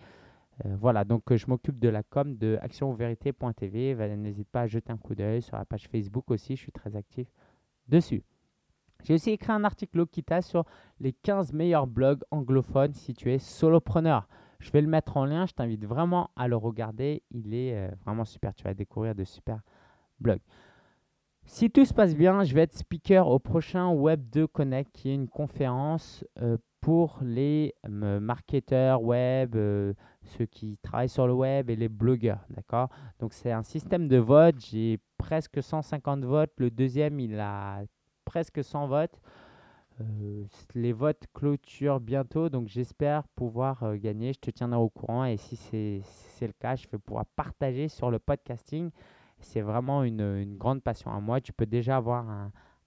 voilà, 0.63 1.03
donc 1.03 1.35
je 1.35 1.47
m'occupe 1.47 1.79
de 1.79 1.89
la 1.89 2.03
com 2.03 2.37
de 2.37 2.59
actionvérité.tv. 2.61 3.95
N'hésite 4.17 4.49
pas 4.49 4.61
à 4.61 4.67
jeter 4.67 4.91
un 4.91 4.97
coup 4.97 5.15
d'œil 5.15 5.41
sur 5.41 5.57
la 5.57 5.65
page 5.65 5.87
Facebook 5.87 6.29
aussi, 6.29 6.55
je 6.55 6.61
suis 6.61 6.71
très 6.71 6.95
actif 6.95 7.27
dessus. 7.87 8.23
J'ai 9.03 9.15
aussi 9.15 9.31
écrit 9.31 9.51
un 9.51 9.63
article 9.63 9.97
Lokita 9.97 10.41
sur 10.41 10.65
les 10.99 11.13
15 11.13 11.53
meilleurs 11.53 11.87
blogs 11.87 12.21
anglophones 12.29 12.93
situés 12.93 13.39
solopreneur. 13.39 14.27
Je 14.61 14.71
vais 14.71 14.81
le 14.81 14.87
mettre 14.87 15.17
en 15.17 15.25
lien. 15.25 15.45
Je 15.45 15.53
t'invite 15.53 15.85
vraiment 15.85 16.29
à 16.35 16.47
le 16.47 16.55
regarder. 16.55 17.23
Il 17.31 17.53
est 17.53 17.75
euh, 17.75 17.89
vraiment 18.05 18.25
super. 18.25 18.53
Tu 18.53 18.63
vas 18.63 18.73
découvrir 18.73 19.15
de 19.15 19.23
super 19.23 19.59
blogs. 20.19 20.41
Si 21.45 21.71
tout 21.71 21.83
se 21.83 21.93
passe 21.93 22.15
bien, 22.15 22.43
je 22.43 22.53
vais 22.53 22.61
être 22.61 22.77
speaker 22.77 23.27
au 23.27 23.39
prochain 23.39 23.89
Web 23.89 24.29
2 24.29 24.45
Connect, 24.47 24.91
qui 24.93 25.09
est 25.09 25.15
une 25.15 25.27
conférence 25.27 26.23
euh, 26.39 26.57
pour 26.79 27.17
les 27.23 27.73
euh, 27.87 28.19
marketeurs 28.19 29.01
web, 29.01 29.55
ceux 30.23 30.45
qui 30.45 30.77
travaillent 30.83 31.09
sur 31.09 31.25
le 31.25 31.33
web 31.33 31.69
et 31.69 31.75
les 31.75 31.89
blogueurs. 31.89 32.45
D'accord? 32.51 32.89
Donc, 33.19 33.33
c'est 33.33 33.51
un 33.51 33.63
système 33.63 34.07
de 34.07 34.17
vote. 34.17 34.55
J'ai 34.59 34.99
presque 35.17 35.61
150 35.61 36.23
votes. 36.23 36.51
Le 36.57 36.69
deuxième, 36.69 37.19
il 37.19 37.39
a 37.39 37.81
presque 38.23 38.63
100 38.63 38.87
votes. 38.87 39.19
Euh, 40.01 40.45
les 40.75 40.93
votes 40.93 41.25
clôturent 41.33 41.99
bientôt, 41.99 42.49
donc 42.49 42.67
j'espère 42.67 43.27
pouvoir 43.29 43.83
euh, 43.83 43.95
gagner. 43.95 44.33
Je 44.33 44.39
te 44.39 44.51
tiendrai 44.51 44.79
au 44.79 44.89
courant 44.89 45.25
et 45.25 45.37
si 45.37 45.55
c'est 45.55 46.47
le 46.47 46.53
cas, 46.53 46.75
je 46.75 46.87
vais 46.87 46.97
pouvoir 46.97 47.25
partager 47.35 47.87
sur 47.87 48.11
le 48.11 48.19
podcasting. 48.19 48.89
C'est 49.39 49.61
vraiment 49.61 50.03
une, 50.03 50.57
grande 50.57 50.81
passion 50.81 51.11
à 51.11 51.19
moi. 51.19 51.41
Tu 51.41 51.53
peux 51.53 51.65
déjà 51.65 51.97
avoir 51.97 52.29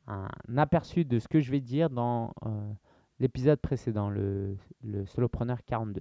un, 0.07 0.57
aperçu 0.57 1.05
de 1.05 1.19
ce 1.19 1.29
que 1.29 1.41
je 1.41 1.51
vais 1.51 1.61
dire 1.61 1.91
dans 1.91 2.33
euh, 2.47 2.73
l'épisode 3.19 3.61
précédent, 3.61 4.11
le, 4.11 4.57
le 4.83 5.07
Solopreneur 5.07 5.65
42. 5.65 6.01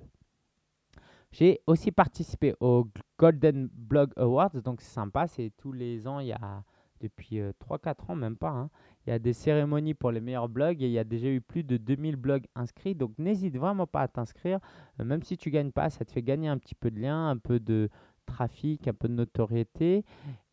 J'ai 1.32 1.62
aussi 1.66 1.92
participé 1.92 2.54
au 2.60 2.88
Golden 3.18 3.68
Blog 3.72 4.12
Awards, 4.18 4.62
donc 4.64 4.82
c'est 4.82 4.94
sympa. 4.94 5.28
C'est 5.28 5.52
tous 5.58 5.72
les 5.72 6.08
ans, 6.08 6.20
il 6.20 6.28
y 6.28 6.34
a 6.34 6.64
depuis 7.04 7.40
3-4 7.60 8.12
ans, 8.12 8.16
même 8.16 8.38
pas. 8.38 8.50
hein. 8.50 8.70
Il 9.06 9.10
y 9.10 9.14
a 9.14 9.20
des 9.20 9.34
cérémonies 9.34 9.94
pour 9.94 10.12
les 10.12 10.22
meilleurs 10.22 10.48
blogs 10.48 10.82
et 10.82 10.86
il 10.86 10.92
y 10.92 11.00
a 11.00 11.04
déjà 11.04 11.28
eu 11.28 11.42
plus 11.42 11.64
de 11.64 11.76
2000 11.78 12.16
blogs 12.16 12.46
inscrits. 12.56 12.96
Donc 12.96 13.12
n'hésite 13.18 13.58
vraiment 13.58 13.86
pas 13.86 14.02
à 14.02 14.08
t'inscrire. 14.08 14.60
Euh, 15.00 15.04
même 15.04 15.24
si 15.24 15.38
tu 15.38 15.52
gagnes 15.52 15.72
pas, 15.72 15.90
ça 15.90 16.06
te 16.06 16.12
fait 16.12 16.24
gagner 16.24 16.48
un 16.48 16.58
petit 16.58 16.76
peu 16.76 16.90
de 16.90 17.00
liens, 17.00 17.30
un 17.30 17.38
peu 17.38 17.60
de 17.60 17.90
trafic, 18.26 18.88
un 18.88 18.94
peu 18.94 19.10
de 19.10 19.14
notoriété. 19.14 20.06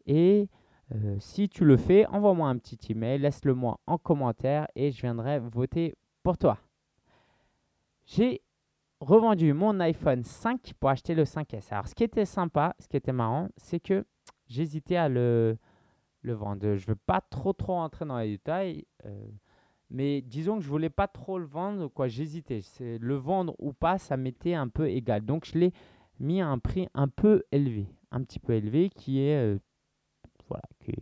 Et 0.06 0.48
euh, 0.92 1.16
si 1.20 1.48
tu 1.48 1.64
le 1.64 1.76
fais, 1.76 2.06
envoie-moi 2.06 2.48
un 2.48 2.58
petit 2.58 2.78
email, 2.90 3.20
laisse-le 3.20 3.54
moi 3.54 3.78
en 3.86 3.98
commentaire 3.98 4.66
et 4.74 4.90
je 4.90 5.00
viendrai 5.00 5.38
voter 5.38 5.94
pour 6.24 6.36
toi. 6.36 6.58
J'ai 8.06 8.42
revendu 8.98 9.52
mon 9.52 9.78
iPhone 9.78 10.24
5 10.24 10.74
pour 10.80 10.90
acheter 10.90 11.14
le 11.14 11.22
5S. 11.22 11.68
Alors 11.70 11.86
ce 11.86 11.94
qui 11.94 12.02
était 12.02 12.24
sympa, 12.24 12.74
ce 12.80 12.88
qui 12.88 12.96
était 12.96 13.12
marrant, 13.12 13.48
c'est 13.56 13.78
que 13.78 14.04
j'hésitais 14.48 14.96
à 14.96 15.08
le, 15.08 15.56
le 16.22 16.32
vendre. 16.34 16.60
Je 16.76 16.82
ne 16.84 16.86
veux 16.92 16.96
pas 17.06 17.20
trop 17.20 17.52
trop 17.52 17.74
entrer 17.74 18.04
dans 18.04 18.18
les 18.18 18.28
détails, 18.32 18.84
euh, 19.06 19.26
mais 19.90 20.20
disons 20.20 20.56
que 20.58 20.62
je 20.62 20.68
voulais 20.68 20.90
pas 20.90 21.08
trop 21.08 21.38
le 21.38 21.46
vendre, 21.46 21.88
quoi. 21.88 22.08
J'hésitais. 22.08 22.60
Le 22.80 23.14
vendre 23.14 23.54
ou 23.58 23.72
pas, 23.72 23.98
ça 23.98 24.16
m'était 24.16 24.54
un 24.54 24.68
peu 24.68 24.88
égal. 24.88 25.24
Donc 25.24 25.44
je 25.46 25.58
l'ai 25.58 25.72
mis 26.18 26.40
à 26.40 26.48
un 26.48 26.58
prix 26.58 26.88
un 26.94 27.08
peu 27.08 27.42
élevé, 27.52 27.86
un 28.10 28.22
petit 28.22 28.38
peu 28.38 28.52
élevé, 28.54 28.90
qui 28.90 29.20
est 29.20 29.36
euh, 29.36 29.58
voilà, 30.48 30.62
que- 30.80 30.92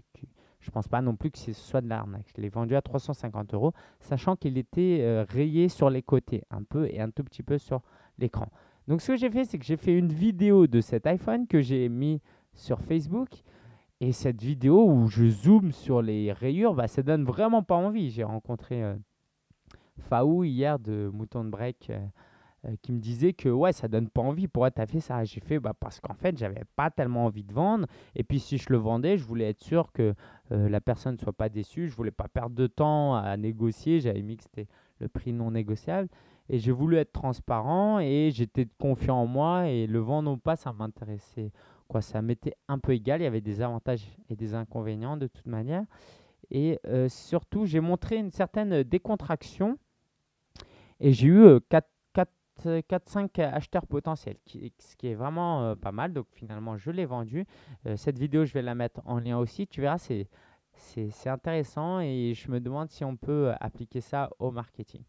je 0.60 0.70
pense 0.70 0.88
pas 0.88 1.00
non 1.00 1.16
plus 1.16 1.30
que 1.30 1.38
ce 1.38 1.52
soit 1.52 1.80
de 1.80 1.88
l'arnaque. 1.88 2.26
Je 2.36 2.42
l'ai 2.42 2.48
vendu 2.50 2.74
à 2.76 2.82
350 2.82 3.54
euros, 3.54 3.72
sachant 4.00 4.36
qu'il 4.36 4.58
était 4.58 4.98
euh, 5.00 5.24
rayé 5.28 5.68
sur 5.68 5.88
les 5.88 6.02
côtés, 6.02 6.42
un 6.50 6.62
peu 6.62 6.86
et 6.86 7.00
un 7.00 7.10
tout 7.10 7.24
petit 7.24 7.42
peu 7.42 7.56
sur 7.58 7.80
l'écran. 8.18 8.48
Donc 8.86 9.00
ce 9.00 9.08
que 9.12 9.16
j'ai 9.16 9.30
fait, 9.30 9.44
c'est 9.44 9.58
que 9.58 9.64
j'ai 9.64 9.76
fait 9.76 9.96
une 9.96 10.12
vidéo 10.12 10.66
de 10.66 10.80
cet 10.80 11.06
iPhone 11.06 11.46
que 11.46 11.60
j'ai 11.60 11.88
mis 11.88 12.20
sur 12.54 12.80
Facebook. 12.80 13.28
Et 14.00 14.12
cette 14.12 14.40
vidéo 14.42 14.88
où 14.88 15.08
je 15.08 15.28
zoome 15.28 15.72
sur 15.72 16.02
les 16.02 16.32
rayures, 16.32 16.74
bah, 16.74 16.86
ça 16.86 17.02
donne 17.02 17.24
vraiment 17.24 17.62
pas 17.62 17.74
envie. 17.74 18.10
J'ai 18.10 18.24
rencontré 18.24 18.82
euh, 18.82 18.94
Faou 19.98 20.44
hier 20.44 20.78
de 20.78 21.10
Mouton 21.12 21.44
de 21.44 21.50
Break 21.50 21.90
euh, 21.90 21.98
euh, 22.64 22.74
qui 22.82 22.92
me 22.92 22.98
disait 22.98 23.34
que 23.34 23.48
ouais, 23.48 23.72
ça 23.72 23.86
donne 23.86 24.08
pas 24.08 24.20
envie. 24.20 24.48
Pourquoi 24.48 24.70
tu 24.72 24.80
as 24.80 24.86
fait 24.86 24.98
ça? 25.00 25.22
J'ai 25.24 25.40
fait 25.40 25.60
bah, 25.60 25.74
parce 25.78 26.00
qu'en 26.00 26.14
fait, 26.14 26.36
j'avais 26.36 26.64
pas 26.74 26.90
tellement 26.90 27.26
envie 27.26 27.44
de 27.44 27.52
vendre. 27.52 27.86
Et 28.16 28.24
puis 28.24 28.40
si 28.40 28.58
je 28.58 28.66
le 28.70 28.78
vendais, 28.78 29.16
je 29.16 29.24
voulais 29.24 29.50
être 29.50 29.62
sûr 29.62 29.92
que 29.92 30.14
euh, 30.50 30.68
la 30.68 30.80
personne 30.80 31.14
ne 31.14 31.18
soit 31.18 31.32
pas 31.32 31.48
déçue. 31.48 31.88
Je 31.88 31.94
voulais 31.94 32.10
pas 32.10 32.26
perdre 32.28 32.56
de 32.56 32.66
temps 32.66 33.14
à 33.14 33.36
négocier. 33.36 34.00
J'avais 34.00 34.22
mis 34.22 34.36
que 34.36 34.42
c'était 34.42 34.66
le 34.98 35.08
prix 35.08 35.32
non 35.32 35.52
négociable. 35.52 36.08
Et 36.48 36.58
j'ai 36.58 36.72
voulu 36.72 36.96
être 36.96 37.12
transparent 37.12 38.00
et 38.00 38.30
j'étais 38.32 38.66
confiant 38.78 39.16
en 39.16 39.26
moi. 39.26 39.68
Et 39.68 39.86
le 39.86 40.00
vendre 40.00 40.32
ou 40.32 40.36
pas, 40.36 40.56
ça 40.56 40.72
m'intéressait. 40.72 41.52
Quoi, 41.88 42.02
ça 42.02 42.22
m'était 42.22 42.54
un 42.68 42.78
peu 42.78 42.92
égal. 42.92 43.20
Il 43.20 43.24
y 43.24 43.26
avait 43.26 43.40
des 43.40 43.60
avantages 43.62 44.06
et 44.28 44.36
des 44.36 44.54
inconvénients 44.54 45.16
de 45.16 45.26
toute 45.26 45.46
manière. 45.46 45.84
Et 46.50 46.78
euh, 46.86 47.08
surtout, 47.08 47.66
j'ai 47.66 47.80
montré 47.80 48.16
une 48.16 48.30
certaine 48.30 48.82
décontraction. 48.82 49.78
Et 51.00 51.12
j'ai 51.12 51.28
eu 51.28 51.40
euh, 51.40 51.60
4-5 52.60 53.40
acheteurs 53.40 53.86
potentiels, 53.86 54.36
ce 54.46 54.96
qui 54.96 55.06
est 55.06 55.14
vraiment 55.14 55.62
euh, 55.62 55.74
pas 55.74 55.92
mal. 55.92 56.12
Donc 56.12 56.26
finalement, 56.32 56.76
je 56.76 56.90
l'ai 56.90 57.06
vendu. 57.06 57.46
Euh, 57.86 57.96
cette 57.96 58.18
vidéo, 58.18 58.44
je 58.44 58.52
vais 58.52 58.62
la 58.62 58.74
mettre 58.74 59.00
en 59.04 59.18
lien 59.18 59.38
aussi. 59.38 59.66
Tu 59.66 59.80
verras, 59.80 59.98
c'est 59.98 60.28
c'est 60.78 61.28
intéressant 61.28 62.00
et 62.00 62.32
je 62.34 62.50
me 62.50 62.60
demande 62.60 62.90
si 62.90 63.04
on 63.04 63.16
peut 63.16 63.48
euh, 63.48 63.54
appliquer 63.60 64.00
ça 64.00 64.30
au 64.38 64.50
marketing. 64.50 65.02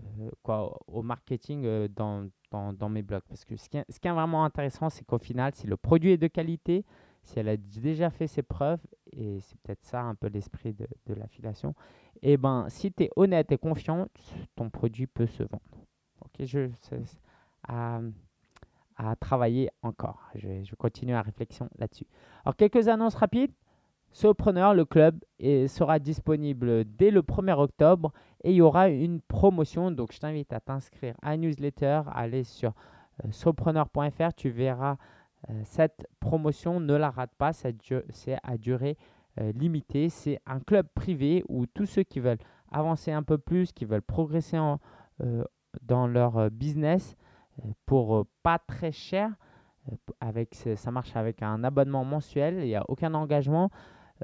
Euh, 0.00 0.30
quoi, 0.42 0.78
au 0.86 1.02
marketing 1.02 1.64
euh, 1.64 1.88
dans, 1.88 2.28
dans, 2.50 2.88
mes 2.88 3.02
blogs. 3.02 3.22
Parce 3.28 3.44
que 3.44 3.56
ce 3.56 3.68
qui 3.68 3.78
est, 3.78 4.12
vraiment 4.12 4.44
intéressant, 4.44 4.90
c'est 4.90 5.04
qu'au 5.04 5.18
final, 5.18 5.54
si 5.54 5.66
le 5.66 5.76
produit 5.76 6.12
est 6.12 6.18
de 6.18 6.26
qualité, 6.26 6.84
si 7.22 7.38
elle 7.38 7.48
a 7.48 7.56
déjà 7.56 8.10
fait 8.10 8.26
ses 8.26 8.42
preuves, 8.42 8.80
et 9.12 9.40
c'est 9.40 9.58
peut-être 9.60 9.84
ça 9.84 10.02
un 10.02 10.14
peu 10.14 10.28
l'esprit 10.28 10.72
de, 10.72 10.86
de 11.06 11.14
l'affiliation, 11.14 11.74
et 12.22 12.36
ben 12.36 12.66
si 12.68 12.92
tu 12.92 13.04
es 13.04 13.10
honnête 13.16 13.52
et 13.52 13.58
confiant, 13.58 14.08
ton 14.56 14.70
produit 14.70 15.06
peut 15.06 15.26
se 15.26 15.42
vendre. 15.42 15.62
Ok, 16.20 16.46
je, 16.46 16.68
à, 17.66 18.00
à 18.96 19.16
travailler 19.16 19.70
encore. 19.82 20.20
Je 20.34 20.74
continuer 20.74 21.12
la 21.12 21.22
réflexion 21.22 21.68
là-dessus. 21.78 22.06
Alors, 22.44 22.56
quelques 22.56 22.88
annonces 22.88 23.14
rapides. 23.14 23.52
Sopreneur, 24.10 24.74
le 24.74 24.86
club, 24.86 25.20
sera 25.38 25.98
disponible 25.98 26.84
dès 26.96 27.10
le 27.10 27.20
1er 27.20 27.58
octobre 27.58 28.12
et 28.44 28.50
il 28.50 28.56
y 28.56 28.60
aura 28.60 28.88
une 28.88 29.20
promotion. 29.20 29.90
Donc, 29.90 30.12
je 30.12 30.18
t'invite 30.18 30.52
à 30.52 30.60
t'inscrire 30.60 31.14
à 31.22 31.36
newsletter, 31.36 32.02
aller 32.12 32.44
sur 32.44 32.72
euh, 33.24 33.30
sopreneur.fr. 33.30 34.32
Tu 34.36 34.50
verras 34.50 34.96
euh, 35.50 35.60
cette 35.64 36.06
promotion. 36.20 36.80
Ne 36.80 36.94
la 36.94 37.10
rate 37.10 37.34
pas. 37.38 37.52
C'est 37.52 37.74
à 38.42 38.58
durée 38.58 38.96
euh, 39.40 39.52
limitée. 39.52 40.08
C'est 40.08 40.40
un 40.46 40.60
club 40.60 40.86
privé 40.94 41.44
où 41.48 41.66
tous 41.66 41.86
ceux 41.86 42.02
qui 42.02 42.20
veulent 42.20 42.38
avancer 42.70 43.12
un 43.12 43.22
peu 43.22 43.38
plus, 43.38 43.72
qui 43.72 43.84
veulent 43.84 44.02
progresser 44.02 44.58
euh, 45.20 45.44
dans 45.82 46.06
leur 46.06 46.50
business 46.50 47.16
pour 47.86 48.26
pas 48.42 48.58
très 48.58 48.92
cher. 48.92 49.30
Avec, 50.20 50.54
ça 50.54 50.90
marche 50.90 51.16
avec 51.16 51.42
un 51.42 51.64
abonnement 51.64 52.04
mensuel, 52.04 52.58
il 52.58 52.66
n'y 52.66 52.76
a 52.76 52.84
aucun 52.88 53.14
engagement. 53.14 53.70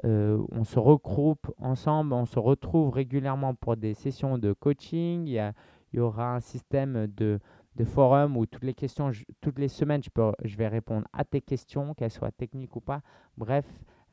Euh, 0.03 0.43
on 0.51 0.63
se 0.63 0.77
regroupe 0.77 1.51
ensemble, 1.57 2.13
on 2.13 2.25
se 2.25 2.39
retrouve 2.39 2.89
régulièrement 2.89 3.55
pour 3.55 3.77
des 3.77 3.93
sessions 3.93 4.37
de 4.37 4.53
coaching. 4.53 5.27
Il 5.27 5.53
y, 5.93 5.99
aura 5.99 6.35
un 6.35 6.41
système 6.41 7.07
de, 7.07 7.39
forum 7.85 8.35
où 8.35 8.45
toutes 8.45 8.63
les 8.63 8.73
questions, 8.73 9.11
toutes 9.39 9.59
les 9.59 9.69
semaines, 9.69 10.01
je 10.43 10.57
vais 10.57 10.67
répondre 10.67 11.07
à 11.13 11.23
tes 11.23 11.41
questions, 11.41 11.93
qu'elles 11.93 12.11
soient 12.11 12.31
techniques 12.31 12.75
ou 12.75 12.81
pas. 12.81 13.01
Bref, 13.37 13.65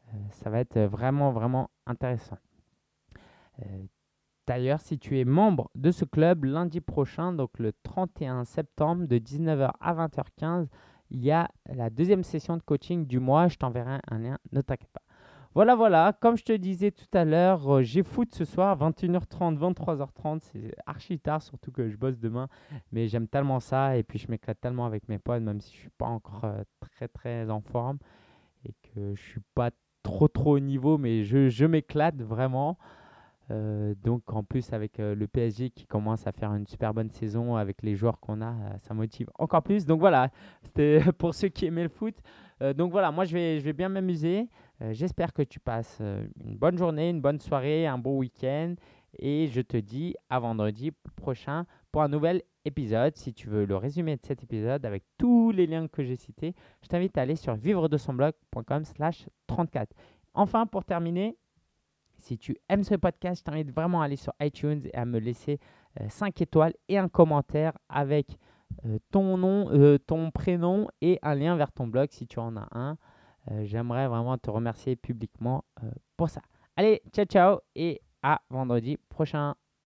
euh, 0.08 0.18
ça 0.30 0.50
va 0.50 0.60
être 0.60 0.78
vraiment, 0.78 1.32
vraiment 1.32 1.70
intéressant. 1.86 2.38
Euh, 3.60 3.84
D'ailleurs, 4.46 4.80
si 4.80 4.98
tu 4.98 5.20
es 5.20 5.24
membre 5.24 5.70
de 5.76 5.92
ce 5.92 6.04
club, 6.04 6.44
lundi 6.44 6.80
prochain, 6.80 7.32
donc 7.32 7.58
le 7.60 7.72
31 7.84 8.44
septembre, 8.44 9.06
de 9.06 9.18
19h 9.18 9.70
à 9.80 9.94
20h15, 9.94 10.66
il 11.10 11.24
y 11.24 11.30
a 11.30 11.48
la 11.66 11.90
deuxième 11.90 12.24
session 12.24 12.56
de 12.56 12.62
coaching 12.62 13.06
du 13.06 13.20
mois. 13.20 13.46
Je 13.48 13.56
t'enverrai 13.56 14.00
un 14.10 14.18
lien, 14.18 14.38
ne 14.50 14.60
t'inquiète 14.60 14.90
pas. 14.90 15.01
Voilà, 15.54 15.74
voilà, 15.74 16.16
comme 16.18 16.38
je 16.38 16.44
te 16.44 16.52
disais 16.54 16.90
tout 16.90 17.04
à 17.12 17.26
l'heure, 17.26 17.68
euh, 17.68 17.82
j'ai 17.82 18.02
foot 18.02 18.34
ce 18.34 18.46
soir, 18.46 18.74
21h30, 18.78 19.58
23h30, 19.58 20.38
c'est 20.40 20.74
archi 20.86 21.18
tard, 21.18 21.42
surtout 21.42 21.70
que 21.70 21.90
je 21.90 21.96
bosse 21.98 22.18
demain, 22.18 22.48
mais 22.90 23.06
j'aime 23.06 23.28
tellement 23.28 23.60
ça 23.60 23.98
et 23.98 24.02
puis 24.02 24.18
je 24.18 24.30
m'éclate 24.30 24.58
tellement 24.62 24.86
avec 24.86 25.10
mes 25.10 25.18
potes, 25.18 25.42
même 25.42 25.60
si 25.60 25.74
je 25.74 25.80
suis 25.80 25.90
pas 25.90 26.06
encore 26.06 26.44
euh, 26.44 26.62
très 26.80 27.06
très 27.06 27.50
en 27.50 27.60
forme 27.60 27.98
et 28.64 28.72
que 28.82 29.14
je 29.14 29.20
suis 29.20 29.42
pas 29.54 29.68
trop 30.02 30.26
trop 30.26 30.56
au 30.56 30.58
niveau, 30.58 30.96
mais 30.96 31.22
je, 31.22 31.50
je 31.50 31.66
m'éclate 31.66 32.22
vraiment. 32.22 32.78
Euh, 33.50 33.94
donc 34.02 34.32
en 34.32 34.44
plus 34.44 34.72
avec 34.72 34.96
le 34.96 35.26
PSG 35.26 35.68
qui 35.68 35.84
commence 35.84 36.26
à 36.26 36.32
faire 36.32 36.54
une 36.54 36.66
super 36.66 36.94
bonne 36.94 37.10
saison 37.10 37.56
avec 37.56 37.82
les 37.82 37.94
joueurs 37.94 38.20
qu'on 38.20 38.40
a, 38.40 38.54
ça 38.78 38.94
motive 38.94 39.28
encore 39.38 39.62
plus. 39.62 39.84
Donc 39.84 40.00
voilà, 40.00 40.30
c'était 40.62 41.00
pour 41.18 41.34
ceux 41.34 41.48
qui 41.48 41.66
aimaient 41.66 41.82
le 41.82 41.90
foot. 41.90 42.14
Donc 42.76 42.92
voilà, 42.92 43.10
moi 43.10 43.24
je 43.26 43.34
vais, 43.34 43.58
je 43.58 43.64
vais 43.64 43.72
bien 43.74 43.90
m'amuser. 43.90 44.48
Euh, 44.80 44.92
J'espère 44.92 45.32
que 45.32 45.42
tu 45.42 45.60
passes 45.60 45.98
euh, 46.00 46.26
une 46.44 46.56
bonne 46.56 46.78
journée, 46.78 47.10
une 47.10 47.20
bonne 47.20 47.40
soirée, 47.40 47.86
un 47.86 47.98
bon 47.98 48.18
week-end. 48.18 48.74
Et 49.18 49.48
je 49.48 49.60
te 49.60 49.76
dis 49.76 50.14
à 50.30 50.38
vendredi 50.38 50.90
prochain 51.16 51.66
pour 51.90 52.02
un 52.02 52.08
nouvel 52.08 52.42
épisode. 52.64 53.14
Si 53.16 53.34
tu 53.34 53.48
veux 53.48 53.66
le 53.66 53.76
résumé 53.76 54.16
de 54.16 54.22
cet 54.24 54.42
épisode 54.42 54.86
avec 54.86 55.04
tous 55.18 55.52
les 55.52 55.66
liens 55.66 55.86
que 55.88 56.02
j'ai 56.02 56.16
cités, 56.16 56.54
je 56.82 56.88
t'invite 56.88 57.18
à 57.18 57.22
aller 57.22 57.36
sur 57.36 57.54
vivre 57.54 57.88
de 57.88 57.98
son 57.98 58.14
blog.com 58.14 58.84
slash 58.84 59.28
34. 59.48 59.94
Enfin, 60.32 60.66
pour 60.66 60.84
terminer, 60.84 61.36
si 62.18 62.38
tu 62.38 62.56
aimes 62.70 62.84
ce 62.84 62.94
podcast, 62.94 63.40
je 63.40 63.50
t'invite 63.50 63.70
vraiment 63.70 64.00
à 64.00 64.06
aller 64.06 64.16
sur 64.16 64.32
iTunes 64.40 64.80
et 64.84 64.94
à 64.96 65.04
me 65.04 65.18
laisser 65.18 65.58
5 66.08 66.40
étoiles 66.40 66.72
et 66.88 66.96
un 66.96 67.08
commentaire 67.08 67.76
avec 67.90 68.38
euh, 68.86 68.98
ton 69.10 69.36
nom, 69.36 69.70
euh, 69.70 69.98
ton 69.98 70.30
prénom 70.30 70.88
et 71.00 71.18
un 71.22 71.34
lien 71.34 71.56
vers 71.56 71.72
ton 71.72 71.86
blog 71.86 72.08
si 72.10 72.26
tu 72.26 72.38
en 72.38 72.56
as 72.56 72.68
un. 72.72 72.96
Euh, 73.50 73.64
J'aimerais 73.64 74.08
vraiment 74.08 74.38
te 74.38 74.50
remercier 74.50 74.96
publiquement 74.96 75.64
euh, 75.82 75.90
pour 76.16 76.30
ça. 76.30 76.40
Allez, 76.76 77.02
ciao 77.12 77.24
ciao 77.26 77.58
et 77.74 78.00
à 78.22 78.40
vendredi 78.50 78.96
prochain. 79.08 79.54